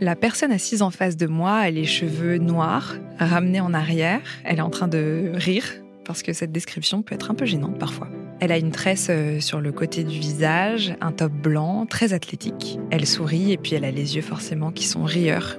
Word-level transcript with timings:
La 0.00 0.14
personne 0.14 0.52
assise 0.52 0.82
en 0.82 0.90
face 0.90 1.16
de 1.16 1.26
moi 1.26 1.54
a 1.54 1.70
les 1.70 1.84
cheveux 1.84 2.38
noirs, 2.38 2.94
ramenés 3.18 3.60
en 3.60 3.74
arrière. 3.74 4.20
Elle 4.44 4.58
est 4.58 4.62
en 4.62 4.70
train 4.70 4.86
de 4.86 5.32
rire, 5.34 5.64
parce 6.04 6.22
que 6.22 6.32
cette 6.32 6.52
description 6.52 7.02
peut 7.02 7.16
être 7.16 7.32
un 7.32 7.34
peu 7.34 7.46
gênante 7.46 7.78
parfois. 7.80 8.06
Elle 8.38 8.52
a 8.52 8.58
une 8.58 8.70
tresse 8.70 9.08
euh, 9.10 9.40
sur 9.40 9.60
le 9.60 9.72
côté 9.72 10.04
du 10.04 10.16
visage, 10.20 10.94
un 11.00 11.10
top 11.10 11.32
blanc, 11.32 11.84
très 11.84 12.12
athlétique. 12.12 12.78
Elle 12.92 13.08
sourit 13.08 13.50
et 13.50 13.56
puis 13.56 13.74
elle 13.74 13.84
a 13.84 13.90
les 13.90 14.14
yeux 14.14 14.22
forcément 14.22 14.70
qui 14.70 14.86
sont 14.86 15.02
rieurs. 15.02 15.58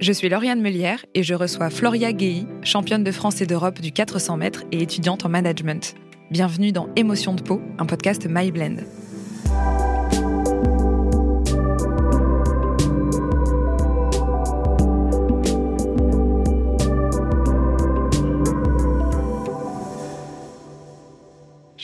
Je 0.00 0.12
suis 0.12 0.30
Lauriane 0.30 0.62
Melière 0.62 1.04
et 1.12 1.22
je 1.22 1.34
reçois 1.34 1.68
Floria 1.68 2.14
Guéhi, 2.14 2.46
championne 2.62 3.04
de 3.04 3.12
France 3.12 3.42
et 3.42 3.46
d'Europe 3.46 3.82
du 3.82 3.92
400 3.92 4.38
mètres 4.38 4.64
et 4.72 4.80
étudiante 4.80 5.26
en 5.26 5.28
management. 5.28 5.94
Bienvenue 6.30 6.72
dans 6.72 6.88
Émotion 6.96 7.34
de 7.34 7.42
peau, 7.42 7.60
un 7.78 7.84
podcast 7.84 8.26
MyBlend. 8.26 8.76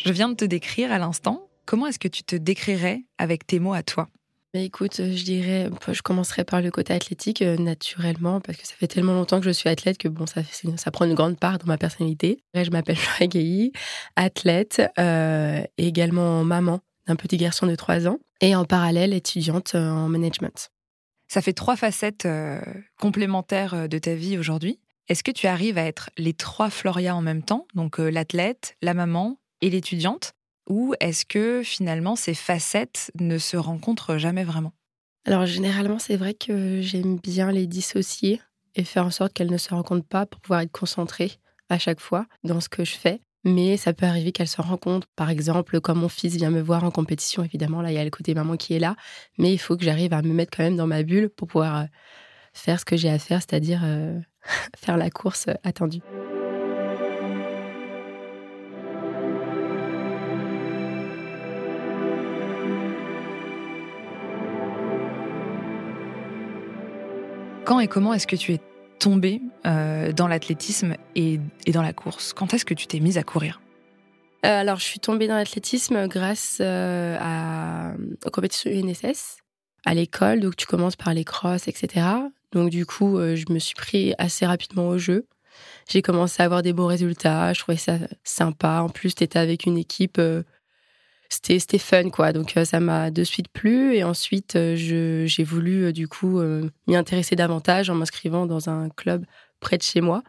Je 0.05 0.12
viens 0.12 0.29
de 0.29 0.34
te 0.34 0.45
décrire 0.45 0.91
à 0.91 0.98
l'instant. 0.98 1.48
Comment 1.65 1.87
est-ce 1.87 2.01
que 2.01 2.09
tu 2.09 2.24
te 2.24 2.34
décrirais 2.34 3.05
avec 3.19 3.47
tes 3.47 3.60
mots 3.60 3.73
à 3.73 3.84
toi? 3.84 4.09
Mais 4.52 4.66
écoute, 4.66 4.97
je 4.97 5.24
dirais, 5.24 5.70
je 5.91 6.02
commencerai 6.02 6.43
par 6.43 6.60
le 6.60 6.73
côté 6.73 6.93
athlétique 6.93 7.41
euh, 7.41 7.56
naturellement, 7.56 8.41
parce 8.41 8.59
que 8.59 8.66
ça 8.66 8.74
fait 8.74 8.88
tellement 8.88 9.15
longtemps 9.15 9.38
que 9.38 9.46
je 9.46 9.51
suis 9.51 9.69
athlète 9.69 9.98
que 9.98 10.09
bon, 10.09 10.27
ça, 10.27 10.43
ça 10.77 10.91
prend 10.91 11.05
une 11.05 11.15
grande 11.15 11.38
part 11.38 11.59
dans 11.59 11.66
ma 11.66 11.79
personnalité. 11.79 12.43
Je 12.52 12.70
m'appelle 12.70 12.96
Flora 12.98 13.27
athlète, 14.16 14.83
euh, 14.98 15.62
et 15.79 15.87
également 15.87 16.43
maman 16.43 16.80
d'un 17.07 17.16
petit 17.16 17.37
garçon 17.37 17.66
de 17.66 17.74
3 17.77 18.09
ans, 18.09 18.19
et 18.41 18.57
en 18.57 18.65
parallèle 18.65 19.15
étudiante 19.15 19.77
euh, 19.77 19.88
en 19.88 20.09
management. 20.09 20.71
Ça 21.29 21.41
fait 21.41 21.55
trois 21.55 21.77
facettes 21.77 22.29
complémentaires 23.01 23.88
de 23.88 23.98
ta 23.98 24.15
vie 24.15 24.37
aujourd'hui. 24.37 24.80
Est-ce 25.09 25.24
que 25.24 25.30
tu 25.30 25.46
arrives 25.46 25.79
à 25.79 25.84
être 25.84 26.10
les 26.18 26.34
trois 26.34 26.68
Floria 26.68 27.16
en 27.16 27.23
même 27.23 27.43
temps, 27.43 27.66
donc 27.74 27.96
l'athlète, 27.96 28.77
la 28.82 28.93
maman 28.93 29.38
et 29.63 29.71
l'étudiante 29.71 30.35
Ou 30.68 30.95
est-ce 31.01 31.24
que 31.24 31.63
finalement 31.65 32.16
ces 32.16 32.35
facettes 32.35 33.10
ne 33.18 33.38
se 33.38 33.57
rencontrent 33.57 34.18
jamais 34.18 34.45
vraiment? 34.45 34.73
Alors 35.24 35.46
généralement 35.46 35.99
c'est 35.99 36.16
vrai 36.16 36.35
que 36.35 36.82
j'aime 36.82 37.16
bien 37.16 37.51
les 37.51 37.66
dissocier 37.66 38.43
et 38.74 38.85
faire 38.85 39.07
en 39.07 39.10
sorte 39.10 39.33
qu'elles 39.33 39.51
ne 39.51 39.59
se 39.59 39.73
rencontrent 39.73 40.07
pas 40.07 40.27
pour 40.27 40.40
pouvoir 40.40 40.60
être 40.60 40.73
concentrée 40.73 41.33
à 41.71 41.79
chaque 41.79 42.01
fois 42.01 42.27
dans 42.45 42.60
ce 42.60 42.68
que 42.68 42.85
je 42.85 42.93
fais. 42.96 43.21
Mais 43.45 43.77
ça 43.77 43.93
peut 43.93 44.07
arriver 44.07 44.30
qu'elles 44.30 44.49
se 44.49 44.63
rencontrent. 44.63 45.09
Par 45.16 45.29
exemple, 45.29 45.80
quand 45.80 45.96
mon 45.96 46.09
fils 46.09 46.37
vient 46.37 46.51
me 46.51 46.60
voir 46.60 46.85
en 46.85 46.93
compétition, 46.93 47.43
évidemment, 47.43 47.83
là, 47.83 47.90
il 47.90 47.95
y 47.95 47.99
a 47.99 48.05
le 48.05 48.10
côté 48.10 48.35
maman 48.35 48.57
qui 48.57 48.74
est 48.74 48.79
là. 48.79 48.95
Mais 49.37 49.52
il 49.52 49.59
faut 49.59 49.77
que 49.77 49.85
j'arrive 49.85 50.13
à 50.13 50.23
me 50.23 50.33
mettre 50.33 50.57
quand 50.57 50.63
même 50.63 50.77
dans 50.77 50.87
ma 50.87 51.02
bulle 51.02 51.29
pour 51.29 51.49
pouvoir 51.49 51.77
euh, 51.77 51.85
faire 52.52 52.79
ce 52.79 52.85
que 52.85 52.96
j'ai 52.96 53.10
à 53.10 53.18
faire, 53.18 53.40
c'est-à-dire 53.40 53.80
euh, 53.85 54.21
faire 54.77 54.96
la 54.96 55.10
course 55.10 55.46
attendue. 55.65 56.02
Quand 67.65 67.78
et 67.78 67.87
comment 67.87 68.12
est-ce 68.12 68.27
que 68.27 68.34
tu 68.34 68.53
es 68.53 68.60
tombée 68.99 69.41
euh, 69.66 70.12
dans 70.12 70.27
l'athlétisme 70.27 70.97
et, 71.15 71.38
dans 71.69 71.82
la 71.82 71.93
course? 71.93 72.32
Quand 72.32 72.53
est-ce 72.55 72.65
que 72.65 72.75
tu 72.75 72.88
t'es 72.88 72.99
mise 72.99 73.19
à 73.19 73.22
courir? 73.22 73.60
Euh, 74.44 74.60
Alors, 74.60 74.78
je 74.78 74.84
suis 74.84 74.99
tombée 74.99 75.28
dans 75.28 75.37
l'athlétisme 75.37 76.09
grâce 76.09 76.59
euh, 76.60 77.16
à, 77.21 77.93
aux 78.27 78.31
compétitions 78.31 78.71
UNSS 78.71 79.38
à 79.84 79.94
l'école. 79.94 80.41
Donc, 80.41 80.56
tu 80.56 80.66
commences 80.66 80.97
par 80.97 81.15
les 81.15 81.25
crosses, 81.25 81.69
etc. 81.69 82.05
Donc, 82.50 82.71
du 82.71 82.84
coup, 82.84 83.19
je 83.19 83.53
me 83.53 83.60
suis 83.60 83.75
pris 83.75 84.12
assez 84.19 84.44
rapidement 84.44 84.88
au 84.88 84.99
jeu. 84.99 85.27
J'ai 85.88 86.03
commencé 86.03 86.43
à 86.43 86.47
avoir 86.47 86.62
des 86.62 86.72
bons 86.72 86.87
résultats. 86.87 87.53
Je 87.53 87.60
trouvais 87.60 87.78
ça 87.78 87.99
sympa. 88.25 88.81
En 88.81 88.89
plus, 88.89 89.15
tu 89.15 89.23
étais 89.23 89.39
avec 89.39 89.67
une 89.67 89.79
équipe 89.79 90.21
c'était 91.32 91.78
fun 91.78 92.10
quoi. 92.10 92.32
Donc 92.32 92.56
euh, 92.56 92.65
ça 92.65 92.81
m'a 92.81 93.10
de 93.10 93.25
suite 93.25 93.48
plu 93.48 93.94
et 93.94 94.04
ensuite 94.04 94.56
euh, 94.56 94.76
j'ai 94.76 95.44
voulu 95.44 95.84
euh, 95.84 95.93
du 95.93 96.06
coup 96.09 96.41
m'y 96.87 96.97
intéresser 96.97 97.37
davantage 97.37 97.91
en 97.91 97.94
m'inscrivant 97.94 98.47
dans 98.47 98.69
un 98.69 98.88
club 98.91 99.25
près 99.60 99.78
de 99.78 99.82
chez 99.82 100.00
moi. 100.00 100.22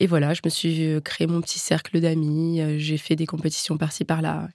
Et 0.00 0.06
voilà, 0.06 0.32
je 0.32 0.42
me 0.44 0.50
suis 0.50 1.02
créé 1.02 1.26
mon 1.26 1.40
petit 1.40 1.58
cercle 1.58 2.00
d'amis, 2.00 2.62
j'ai 2.78 2.98
fait 2.98 3.16
des 3.16 3.26
compétitions 3.26 3.76
par-ci 3.76 4.04
par-là. 4.04 4.48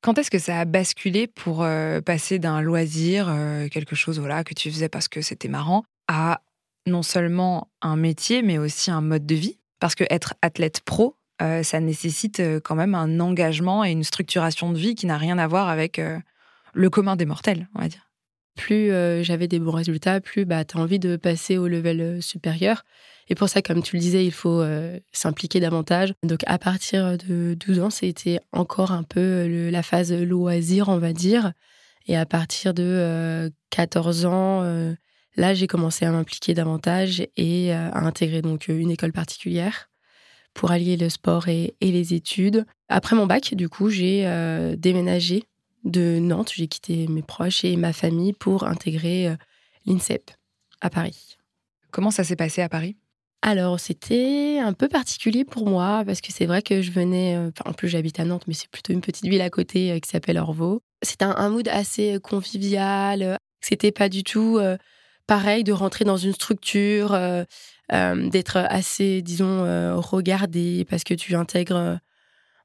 Quand 0.00 0.16
est-ce 0.16 0.30
que 0.30 0.38
ça 0.38 0.60
a 0.60 0.64
basculé 0.64 1.26
pour 1.26 1.66
passer 2.06 2.38
d'un 2.38 2.62
loisir, 2.62 3.26
quelque 3.70 3.94
chose 3.94 4.18
voilà 4.18 4.44
que 4.44 4.54
tu 4.54 4.70
faisais 4.70 4.88
parce 4.88 5.06
que 5.06 5.20
c'était 5.20 5.48
marrant, 5.48 5.84
à 6.06 6.40
non 6.86 7.02
seulement 7.02 7.68
un 7.82 7.96
métier 7.96 8.40
mais 8.40 8.56
aussi 8.56 8.90
un 8.90 9.02
mode 9.02 9.26
de 9.26 9.34
vie? 9.34 9.58
Parce 9.80 9.94
que 9.94 10.04
être 10.08 10.34
athlète 10.40 10.80
pro, 10.80 11.14
euh, 11.40 11.62
ça 11.62 11.80
nécessite 11.80 12.40
euh, 12.40 12.60
quand 12.60 12.74
même 12.74 12.94
un 12.94 13.20
engagement 13.20 13.84
et 13.84 13.92
une 13.92 14.02
structuration 14.02 14.72
de 14.72 14.78
vie 14.78 14.94
qui 14.94 15.06
n'a 15.06 15.16
rien 15.16 15.38
à 15.38 15.46
voir 15.46 15.68
avec 15.68 15.98
euh, 15.98 16.18
le 16.74 16.90
commun 16.90 17.14
des 17.14 17.26
mortels, 17.26 17.68
on 17.74 17.80
va 17.80 17.88
dire. 17.88 18.08
Plus 18.56 18.90
j'avais 19.22 19.46
des 19.46 19.60
bons 19.60 19.70
résultats, 19.70 20.20
plus 20.20 20.44
bah, 20.44 20.64
tu 20.64 20.76
as 20.76 20.80
envie 20.80 20.98
de 20.98 21.14
passer 21.14 21.58
au 21.58 21.68
level 21.68 22.20
supérieur. 22.20 22.82
Et 23.28 23.36
pour 23.36 23.48
ça, 23.48 23.62
comme 23.62 23.84
tu 23.84 23.94
le 23.94 24.00
disais, 24.00 24.26
il 24.26 24.32
faut 24.32 24.64
s'impliquer 25.12 25.60
davantage. 25.60 26.12
Donc 26.24 26.40
à 26.44 26.58
partir 26.58 27.16
de 27.18 27.54
12 27.54 27.78
ans, 27.78 27.90
c'était 27.90 28.40
encore 28.50 28.90
un 28.90 29.04
peu 29.04 29.46
la 29.70 29.82
phase 29.84 30.12
loisir, 30.12 30.88
on 30.88 30.98
va 30.98 31.12
dire. 31.12 31.52
Et 32.08 32.16
à 32.16 32.26
partir 32.26 32.74
de 32.74 33.48
14 33.70 34.26
ans, 34.26 34.62
là, 35.36 35.54
j'ai 35.54 35.68
commencé 35.68 36.04
à 36.04 36.10
m'impliquer 36.10 36.52
davantage 36.52 37.24
et 37.36 37.72
à 37.72 37.96
intégrer 37.98 38.42
donc 38.42 38.66
une 38.66 38.90
école 38.90 39.12
particulière 39.12 39.88
pour 40.58 40.72
allier 40.72 40.96
le 40.96 41.08
sport 41.08 41.46
et, 41.46 41.76
les 41.80 42.14
études. 42.14 42.66
Après 42.88 43.14
mon 43.14 43.26
bac, 43.26 43.54
du 43.54 43.68
coup, 43.68 43.90
j'ai 43.90 44.26
euh, 44.26 44.74
déménagé 44.74 45.44
de 45.84 46.18
Nantes. 46.18 46.50
J'ai 46.52 46.66
quitté 46.66 47.06
mes 47.06 47.22
proches 47.22 47.64
et 47.64 47.76
ma 47.76 47.92
famille 47.92 48.32
pour 48.32 48.64
intégrer 48.64 49.28
euh, 49.28 49.36
l'INSEP 49.86 50.32
à 50.80 50.90
Paris. 50.90 51.38
Comment 51.92 52.10
ça 52.10 52.24
s'est 52.24 52.34
passé 52.34 52.60
à 52.60 52.68
Paris? 52.68 52.96
Alors, 53.40 53.78
c'était 53.78 54.58
un 54.60 54.72
peu 54.72 54.88
particulier 54.88 55.44
pour 55.44 55.68
moi 55.68 56.02
parce 56.04 56.20
que 56.20 56.32
c'est 56.32 56.46
vrai 56.46 56.60
que 56.60 56.82
je 56.82 56.90
venais. 56.90 57.36
Euh, 57.36 57.52
en 57.64 57.72
plus, 57.72 57.86
j'habite 57.86 58.18
à 58.18 58.24
Nantes, 58.24 58.48
mais 58.48 58.54
c'est 58.54 58.68
plutôt 58.68 58.92
une 58.92 59.00
petite 59.00 59.26
ville 59.26 59.42
à 59.42 59.50
côté 59.50 60.00
qui 60.00 60.10
s'appelle 60.10 60.38
Orvaux. 60.38 60.82
C'était 61.02 61.24
un, 61.24 61.50
mood 61.50 61.68
assez 61.68 62.18
convivial. 62.20 63.38
C'était 63.60 63.92
pas 63.92 64.08
du 64.08 64.24
tout 64.24 64.58
pareil 65.28 65.62
de 65.62 65.72
rentrer 65.72 66.04
dans 66.04 66.16
une 66.16 66.32
structure 66.32 67.12
euh, 67.12 67.44
d'être 67.90 68.56
assez, 68.56 69.22
disons, 69.22 69.64
euh, 69.64 69.96
regardé 69.96 70.84
parce 70.88 71.04
que 71.04 71.14
tu 71.14 71.34
intègres 71.34 71.76
euh, 71.76 71.96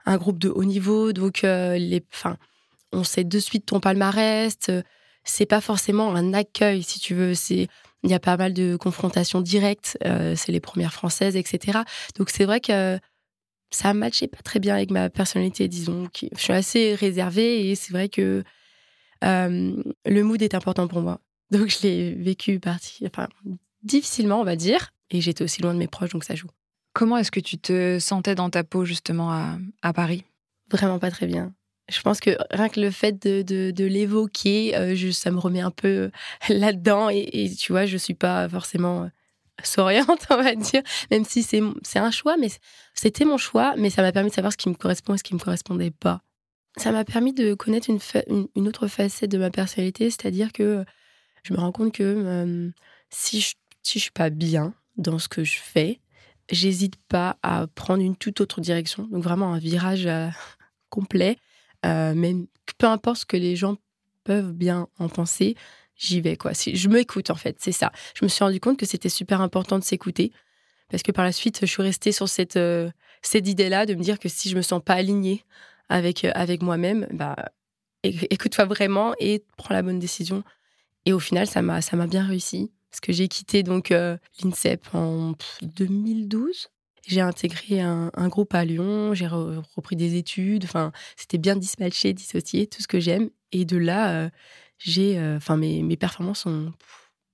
un 0.06 0.17
groupe 0.17 0.38
de 0.38 0.50
haut 0.50 0.66
niveau. 0.66 1.13
Donc, 1.13 1.44
les, 1.44 2.03
on 2.91 3.03
sait 3.03 3.23
de 3.23 3.39
suite 3.39 3.66
ton 3.66 3.79
palmarès. 3.79 4.57
C'est 5.23 5.45
pas 5.45 5.61
forcément 5.61 6.13
un 6.13 6.34
accueil, 6.34 6.84
si 6.84 7.00
tu 7.00 7.16
veux. 7.16 7.34
C'est 7.35 7.67
il 8.06 8.09
y 8.09 8.13
a 8.13 8.19
pas 8.19 8.35
mal 8.35 8.53
de 8.53 8.75
confrontations 8.75 9.39
directes. 9.39 9.97
c'est 10.01 10.51
les 10.51 10.59
premières 10.59 10.91
françaises, 10.91 11.38
etc. 11.38 11.79
Donc, 12.17 12.29
c'est 12.29 12.44
vrai 12.44 12.59
que 12.59 13.00
ça 13.72 13.94
matchait 13.94 14.28
pas 14.28 14.41
très 14.44 14.59
bien 14.59 14.75
avec 14.75 14.91
ma 14.91 15.09
personnalité, 15.09 15.69
disons. 15.69 16.09
Je 16.13 16.28
suis 16.38 16.51
assez 16.51 16.95
réservée 16.95 17.69
et 17.69 17.75
c'est 17.75 17.94
vrai 17.94 18.09
que 18.09 18.44
le 19.22 20.22
mood 20.22 20.41
est 20.41 20.53
important 20.53 20.90
pour 20.90 21.00
moi. 21.00 21.22
Donc, 21.51 21.69
je 21.69 21.88
l'ai 21.88 22.13
vécu 22.13 22.59
partie, 22.59 23.05
enfin, 23.05 23.29
difficilement, 23.84 24.41
on 24.41 24.44
va 24.44 24.57
dire. 24.57 24.91
Et 25.13 25.22
j'étais 25.22 25.44
aussi 25.44 25.62
loin 25.62 25.74
de 25.74 25.79
mes 25.79 25.88
proches, 25.88 26.09
donc 26.09 26.24
ça 26.24 26.34
joue. 26.34 26.50
Comment 26.94 27.18
est-ce 27.18 27.31
que 27.31 27.40
tu 27.40 27.57
te 27.57 28.00
sentais 28.00 28.35
dans 28.35 28.50
ta 28.50 28.63
peau 28.63 28.84
justement 28.84 29.31
à, 29.81 29.94
Paris? 29.94 30.25
Vraiment 30.72 31.00
pas 31.00 31.12
très 31.12 31.28
bien. 31.28 31.53
Je 31.90 32.01
pense 32.01 32.19
que 32.19 32.31
rien 32.50 32.69
que 32.69 32.79
le 32.79 32.91
fait 32.91 33.12
de, 33.22 33.84
l'évoquer, 33.84 34.75
euh, 34.75 35.12
ça 35.12 35.31
me 35.31 35.38
remet 35.38 35.62
un 35.62 35.72
peu 35.72 35.88
euh, 35.88 36.09
là-dedans. 36.50 37.09
Et, 37.09 37.52
tu 37.58 37.72
vois, 37.72 37.85
je 37.85 37.97
suis 37.97 38.16
pas 38.16 38.49
forcément 38.49 39.03
euh, 39.03 39.08
souriante, 39.64 40.26
on 40.32 40.38
va 40.38 40.55
dire, 40.55 40.82
même 41.11 41.26
si 41.26 41.43
c'est 41.43 41.99
un 41.99 42.11
choix, 42.11 42.38
mais 42.38 42.49
c'était 42.96 43.26
mon 43.26 43.38
choix, 43.38 43.76
mais 43.78 43.91
ça 43.91 44.02
m'a 44.02 44.11
permis 44.11 44.29
de 44.29 44.35
savoir 44.35 44.52
ce 44.52 44.58
qui 44.58 44.70
me 44.70 44.76
correspond 44.76 45.14
et 45.14 45.17
ce 45.17 45.23
qui 45.23 45.35
me 45.35 45.40
correspondait 45.40 45.91
pas. 45.91 46.22
Ça 46.78 46.91
m'a 46.91 47.05
permis 47.05 47.34
de 47.34 47.53
connaître 47.53 47.91
une, 47.91 48.47
une, 48.55 48.67
autre 48.67 48.88
facette 48.88 49.29
de 49.29 49.38
ma 49.38 49.52
personnalité, 49.52 50.09
c'est-à-dire 50.09 50.52
que 50.52 50.84
je 51.43 51.53
me 51.53 51.59
rends 51.59 51.72
compte 51.72 51.93
que 51.93 52.72
si 53.11 53.41
je, 53.41 53.53
si 53.84 53.99
je 53.99 54.03
suis 54.03 54.11
pas 54.11 54.32
bien, 54.32 54.73
dans 54.97 55.19
ce 55.19 55.28
que 55.28 55.43
je 55.43 55.57
fais, 55.57 55.99
j'hésite 56.49 56.95
pas 57.07 57.37
à 57.43 57.67
prendre 57.67 58.03
une 58.03 58.16
toute 58.16 58.41
autre 58.41 58.61
direction. 58.61 59.07
Donc 59.07 59.23
vraiment 59.23 59.53
un 59.53 59.59
virage 59.59 60.05
euh, 60.05 60.28
complet. 60.90 61.37
Euh, 61.85 62.13
même 62.13 62.47
peu 62.78 62.87
importe 62.87 63.17
ce 63.17 63.25
que 63.25 63.37
les 63.37 63.55
gens 63.55 63.78
peuvent 64.23 64.53
bien 64.53 64.87
en 64.99 65.09
penser, 65.09 65.55
j'y 65.97 66.22
vais 66.22 66.37
quoi. 66.37 66.53
Je 66.53 66.87
m'écoute 66.87 67.29
en 67.29 67.35
fait, 67.35 67.57
c'est 67.59 67.72
ça. 67.72 67.91
Je 68.16 68.23
me 68.23 68.29
suis 68.29 68.43
rendu 68.43 68.59
compte 68.59 68.78
que 68.78 68.85
c'était 68.85 69.09
super 69.09 69.41
important 69.41 69.79
de 69.79 69.84
s'écouter 69.84 70.31
parce 70.90 71.03
que 71.03 71.11
par 71.11 71.25
la 71.25 71.31
suite, 71.31 71.59
je 71.61 71.66
suis 71.66 71.81
restée 71.81 72.11
sur 72.11 72.29
cette 72.29 72.55
euh, 72.55 72.90
cette 73.22 73.47
idée-là 73.47 73.85
de 73.85 73.95
me 73.95 74.01
dire 74.01 74.19
que 74.19 74.29
si 74.29 74.49
je 74.49 74.55
me 74.55 74.61
sens 74.61 74.81
pas 74.84 74.93
alignée 74.93 75.43
avec 75.90 76.23
avec 76.23 76.61
moi-même, 76.61 77.07
bah 77.11 77.35
écoute-toi 78.03 78.66
vraiment 78.66 79.13
et 79.19 79.43
prends 79.57 79.73
la 79.73 79.81
bonne 79.81 79.99
décision 79.99 80.43
Et 81.05 81.13
au 81.13 81.19
final, 81.19 81.47
ça 81.47 81.61
m'a 81.61 82.07
bien 82.07 82.25
réussi. 82.25 82.72
Parce 82.93 83.01
que 83.01 83.11
j'ai 83.11 83.28
quitté 83.28 83.63
donc 83.63 83.90
euh, 83.90 84.17
l'INSEP 84.43 84.93
en 84.93 85.34
2012. 85.63 86.67
J'ai 87.07 87.22
intégré 87.22 87.81
un, 87.81 88.11
groupe 88.28 88.53
à 88.53 88.63
Lyon, 88.63 89.16
j'ai 89.16 89.25
repris 89.25 89.95
des 89.95 90.16
études. 90.16 90.66
Enfin, 90.66 90.91
c'était 91.17 91.40
bien 91.40 91.55
dispatché, 91.55 92.13
dissocié, 92.13 92.67
tout 92.67 92.84
ce 92.84 92.87
que 92.87 92.99
j'aime. 92.99 93.31
Et 93.51 93.66
de 93.66 93.78
là, 93.78 94.11
euh, 94.11 94.29
j'ai, 94.78 95.17
euh, 95.17 95.37
enfin, 95.37 95.57
mes, 95.57 95.81
mes 95.81 95.97
performances 95.97 96.45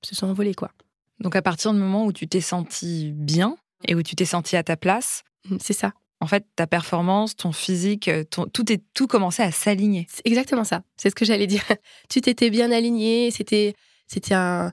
se 0.01 0.15
sont 0.15 0.27
envolées, 0.27 0.55
quoi. 0.55 0.71
Donc, 1.19 1.35
à 1.35 1.41
partir 1.41 1.73
du 1.73 1.79
moment 1.79 2.05
où 2.05 2.13
tu 2.13 2.25
t'es 2.29 2.39
senti 2.39 3.11
bien 3.13 3.57
et 3.85 3.95
où 3.95 4.01
tu 4.01 4.15
t'es 4.15 4.23
senti 4.23 4.55
à 4.55 4.63
ta 4.63 4.77
place, 4.77 5.23
mmh, 5.49 5.57
c'est 5.59 5.73
ça. 5.73 5.91
En 6.21 6.27
fait, 6.27 6.45
ta 6.55 6.67
performance, 6.67 7.35
ton 7.35 7.51
physique, 7.51 8.09
tout 8.31 8.71
est 8.71 8.81
tout 8.93 9.07
commençait 9.07 9.43
à 9.43 9.51
s'aligner. 9.51 10.07
C'est 10.09 10.25
exactement 10.25 10.63
ça. 10.63 10.83
C'est 10.95 11.09
ce 11.09 11.15
que 11.15 11.25
j'allais 11.25 11.47
dire. 11.47 11.63
tu 12.09 12.21
t'étais 12.21 12.49
bien 12.49 12.71
aligné. 12.71 13.29
C'était, 13.29 13.75
c'était 14.07 14.35
un, 14.35 14.71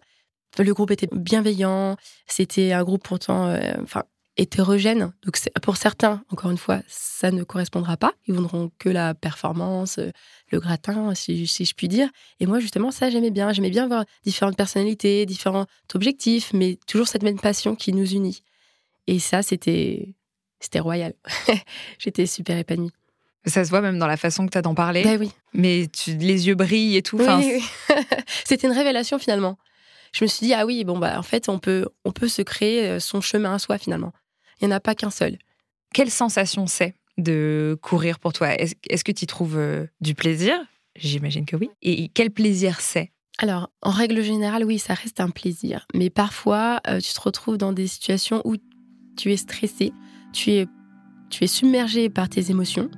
le 0.63 0.75
groupe 0.75 0.91
était 0.91 1.09
bienveillant. 1.13 1.97
C'était 2.27 2.73
un 2.73 2.85
groupe 2.85 3.03
pourtant, 3.03 3.47
euh, 3.47 3.73
enfin, 3.83 4.05
hétérogène. 4.37 5.13
Donc, 5.25 5.39
pour 5.63 5.77
certains, 5.77 6.23
encore 6.31 6.51
une 6.51 6.59
fois, 6.59 6.81
ça 6.89 7.31
ne 7.31 7.43
correspondra 7.43 7.97
pas. 7.97 8.13
Ils 8.27 8.35
voudront 8.35 8.71
que 8.79 8.89
la 8.89 9.15
performance, 9.15 9.99
euh, 9.99 10.11
le 10.51 10.61
gratin, 10.61 11.15
si, 11.15 11.47
je 11.47 11.75
puis 11.75 11.89
dire. 11.89 12.09
Et 12.41 12.47
moi, 12.47 12.61
justement, 12.61 12.91
ça, 12.91 13.11
j'aimais 13.11 13.31
bien. 13.31 13.53
J'aimais 13.53 13.71
bien 13.71 13.87
voir 13.87 14.05
différentes 14.25 14.57
personnalités, 14.57 15.27
différents 15.27 15.67
objectifs, 15.95 16.53
mais 16.53 16.79
toujours 16.87 17.09
cette 17.09 17.23
même 17.23 17.41
passion 17.41 17.75
qui 17.75 17.93
nous 17.93 18.13
unit. 18.13 18.43
Et 19.07 19.19
ça, 19.19 19.43
c'était, 19.43 20.15
c'était 20.61 20.81
royal. 20.81 21.15
J'étais 21.99 22.27
super 22.27 22.59
épanouie. 22.59 22.93
Ça 23.47 23.65
se 23.65 23.71
voit 23.71 23.81
même 23.81 23.99
dans 23.99 24.09
la 24.09 24.17
façon 24.17 24.45
que 24.45 24.51
tu 24.51 24.59
as 24.59 24.63
d'en 24.63 24.75
parler. 24.75 25.05
Ben 25.05 25.21
oui. 25.21 25.31
Mais 25.53 25.87
tu, 25.87 26.17
les 26.17 26.49
yeux 26.49 26.57
brillent 26.57 26.97
et 26.97 27.03
tout. 27.03 27.17
Oui, 27.19 27.63
C'était 28.45 28.67
une 28.67 28.75
révélation 28.75 29.21
finalement. 29.21 29.57
Je 30.13 30.25
me 30.25 30.29
suis 30.29 30.47
dit, 30.47 30.55
ah 30.55 30.67
oui, 30.67 30.85
bon, 30.85 30.99
bah, 30.99 31.19
en 31.19 31.23
fait, 31.23 31.49
on 31.49 31.59
peut, 31.59 31.87
on 32.05 32.13
peut 32.13 32.29
se 32.29 32.43
créer 32.43 32.89
euh, 32.89 33.01
son 33.01 33.21
chemin 33.21 33.55
à 33.55 33.59
soi 33.59 33.79
finalement. 33.79 34.13
Il 34.61 34.69
n'y 34.69 34.73
en 34.73 34.77
a 34.77 34.81
pas 34.81 34.95
qu'un 34.95 35.11
seul. 35.11 35.39
Quelle 35.93 36.11
sensation 36.11 36.67
c'est 36.67 36.95
de 37.19 37.79
courir 37.83 38.19
pour 38.19 38.33
toi? 38.33 38.55
Est-ce 38.55 39.05
que 39.05 39.13
tu 39.13 39.27
trouves 39.27 39.57
euh, 39.57 39.87
du 40.01 40.15
plaisir? 40.15 40.55
J'imagine 40.97 41.45
que 41.45 41.57
oui. 41.57 41.71
Et 41.83 42.09
quel 42.09 42.31
plaisir 42.31 42.81
c'est? 42.81 43.13
Alors, 43.39 43.71
en 43.83 43.91
règle 43.91 44.23
générale, 44.23 44.65
oui, 44.65 44.79
ça 44.79 44.95
reste 44.95 45.21
un 45.21 45.29
plaisir. 45.29 45.87
Mais 45.95 46.09
parfois, 46.09 46.81
euh, 46.89 47.01
tu 47.01 47.13
te 47.13 47.21
retrouves 47.21 47.59
dans 47.59 47.73
des 47.73 47.87
situations 47.87 48.41
où 48.45 48.57
tu 49.17 49.33
es 49.33 49.37
stressé, 49.37 49.93
tu 50.33 50.53
es, 50.53 50.67
tu 51.31 51.45
es 51.45 51.47
submergé 51.47 52.09
par 52.09 52.29
tes 52.29 52.51
émotions. 52.51 52.91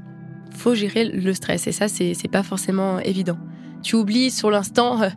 Faut 0.52 0.74
gérer 0.74 1.04
le 1.04 1.34
stress 1.34 1.66
et 1.66 1.72
ça, 1.72 1.88
c'est 1.88 2.30
pas 2.30 2.42
forcément 2.42 2.98
évident 3.00 3.38
tu 3.82 3.96
oublies 3.96 4.30
sur 4.30 4.50
l'instant, 4.50 5.02
euh, 5.02 5.08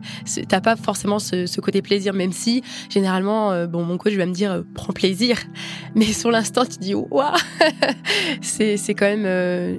t'as 0.48 0.60
pas 0.60 0.76
forcément 0.76 1.18
ce, 1.18 1.60
côté 1.60 1.82
plaisir, 1.82 2.12
même 2.12 2.32
si 2.32 2.62
généralement, 2.88 3.52
euh, 3.52 3.66
bon, 3.66 3.84
mon 3.84 3.98
coach 3.98 4.14
va 4.14 4.26
me 4.26 4.32
dire 4.32 4.52
euh, 4.52 4.62
prends 4.74 4.92
plaisir, 4.92 5.38
mais 5.94 6.06
sur 6.06 6.30
l'instant, 6.30 6.64
tu 6.64 6.78
dis 6.78 6.94
waouh, 6.94 7.36
c'est 8.42 8.94
quand 8.94 9.06
même 9.06 9.26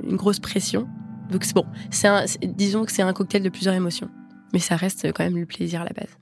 une 0.03 0.15
grosse 0.15 0.39
pression. 0.39 0.87
Donc 1.29 1.45
bon, 1.53 1.65
c'est 1.89 2.09
disons 2.43 2.85
que 2.85 2.91
c'est 2.91 3.01
un 3.01 3.13
cocktail 3.13 3.41
de 3.41 3.49
plusieurs 3.49 3.73
émotions, 3.73 4.09
mais 4.53 4.59
ça 4.59 4.75
reste 4.75 5.11
quand 5.13 5.23
même 5.23 5.37
le 5.37 5.45
plaisir 5.45 5.81
à 5.81 5.85
la 5.85 5.93
base. 5.93 6.17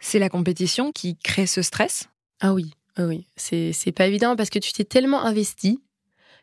C'est 0.00 0.18
la 0.18 0.28
compétition 0.28 0.92
qui 0.92 1.16
crée 1.16 1.46
ce 1.46 1.60
stress? 1.60 2.08
Ah 2.40 2.54
oui, 2.54 2.72
ah 2.96 3.06
oui, 3.06 3.26
c'est 3.36 3.92
pas 3.92 4.06
évident 4.06 4.36
parce 4.36 4.48
que 4.48 4.58
tu 4.58 4.72
t'es 4.72 4.84
tellement 4.84 5.24
investi 5.24 5.80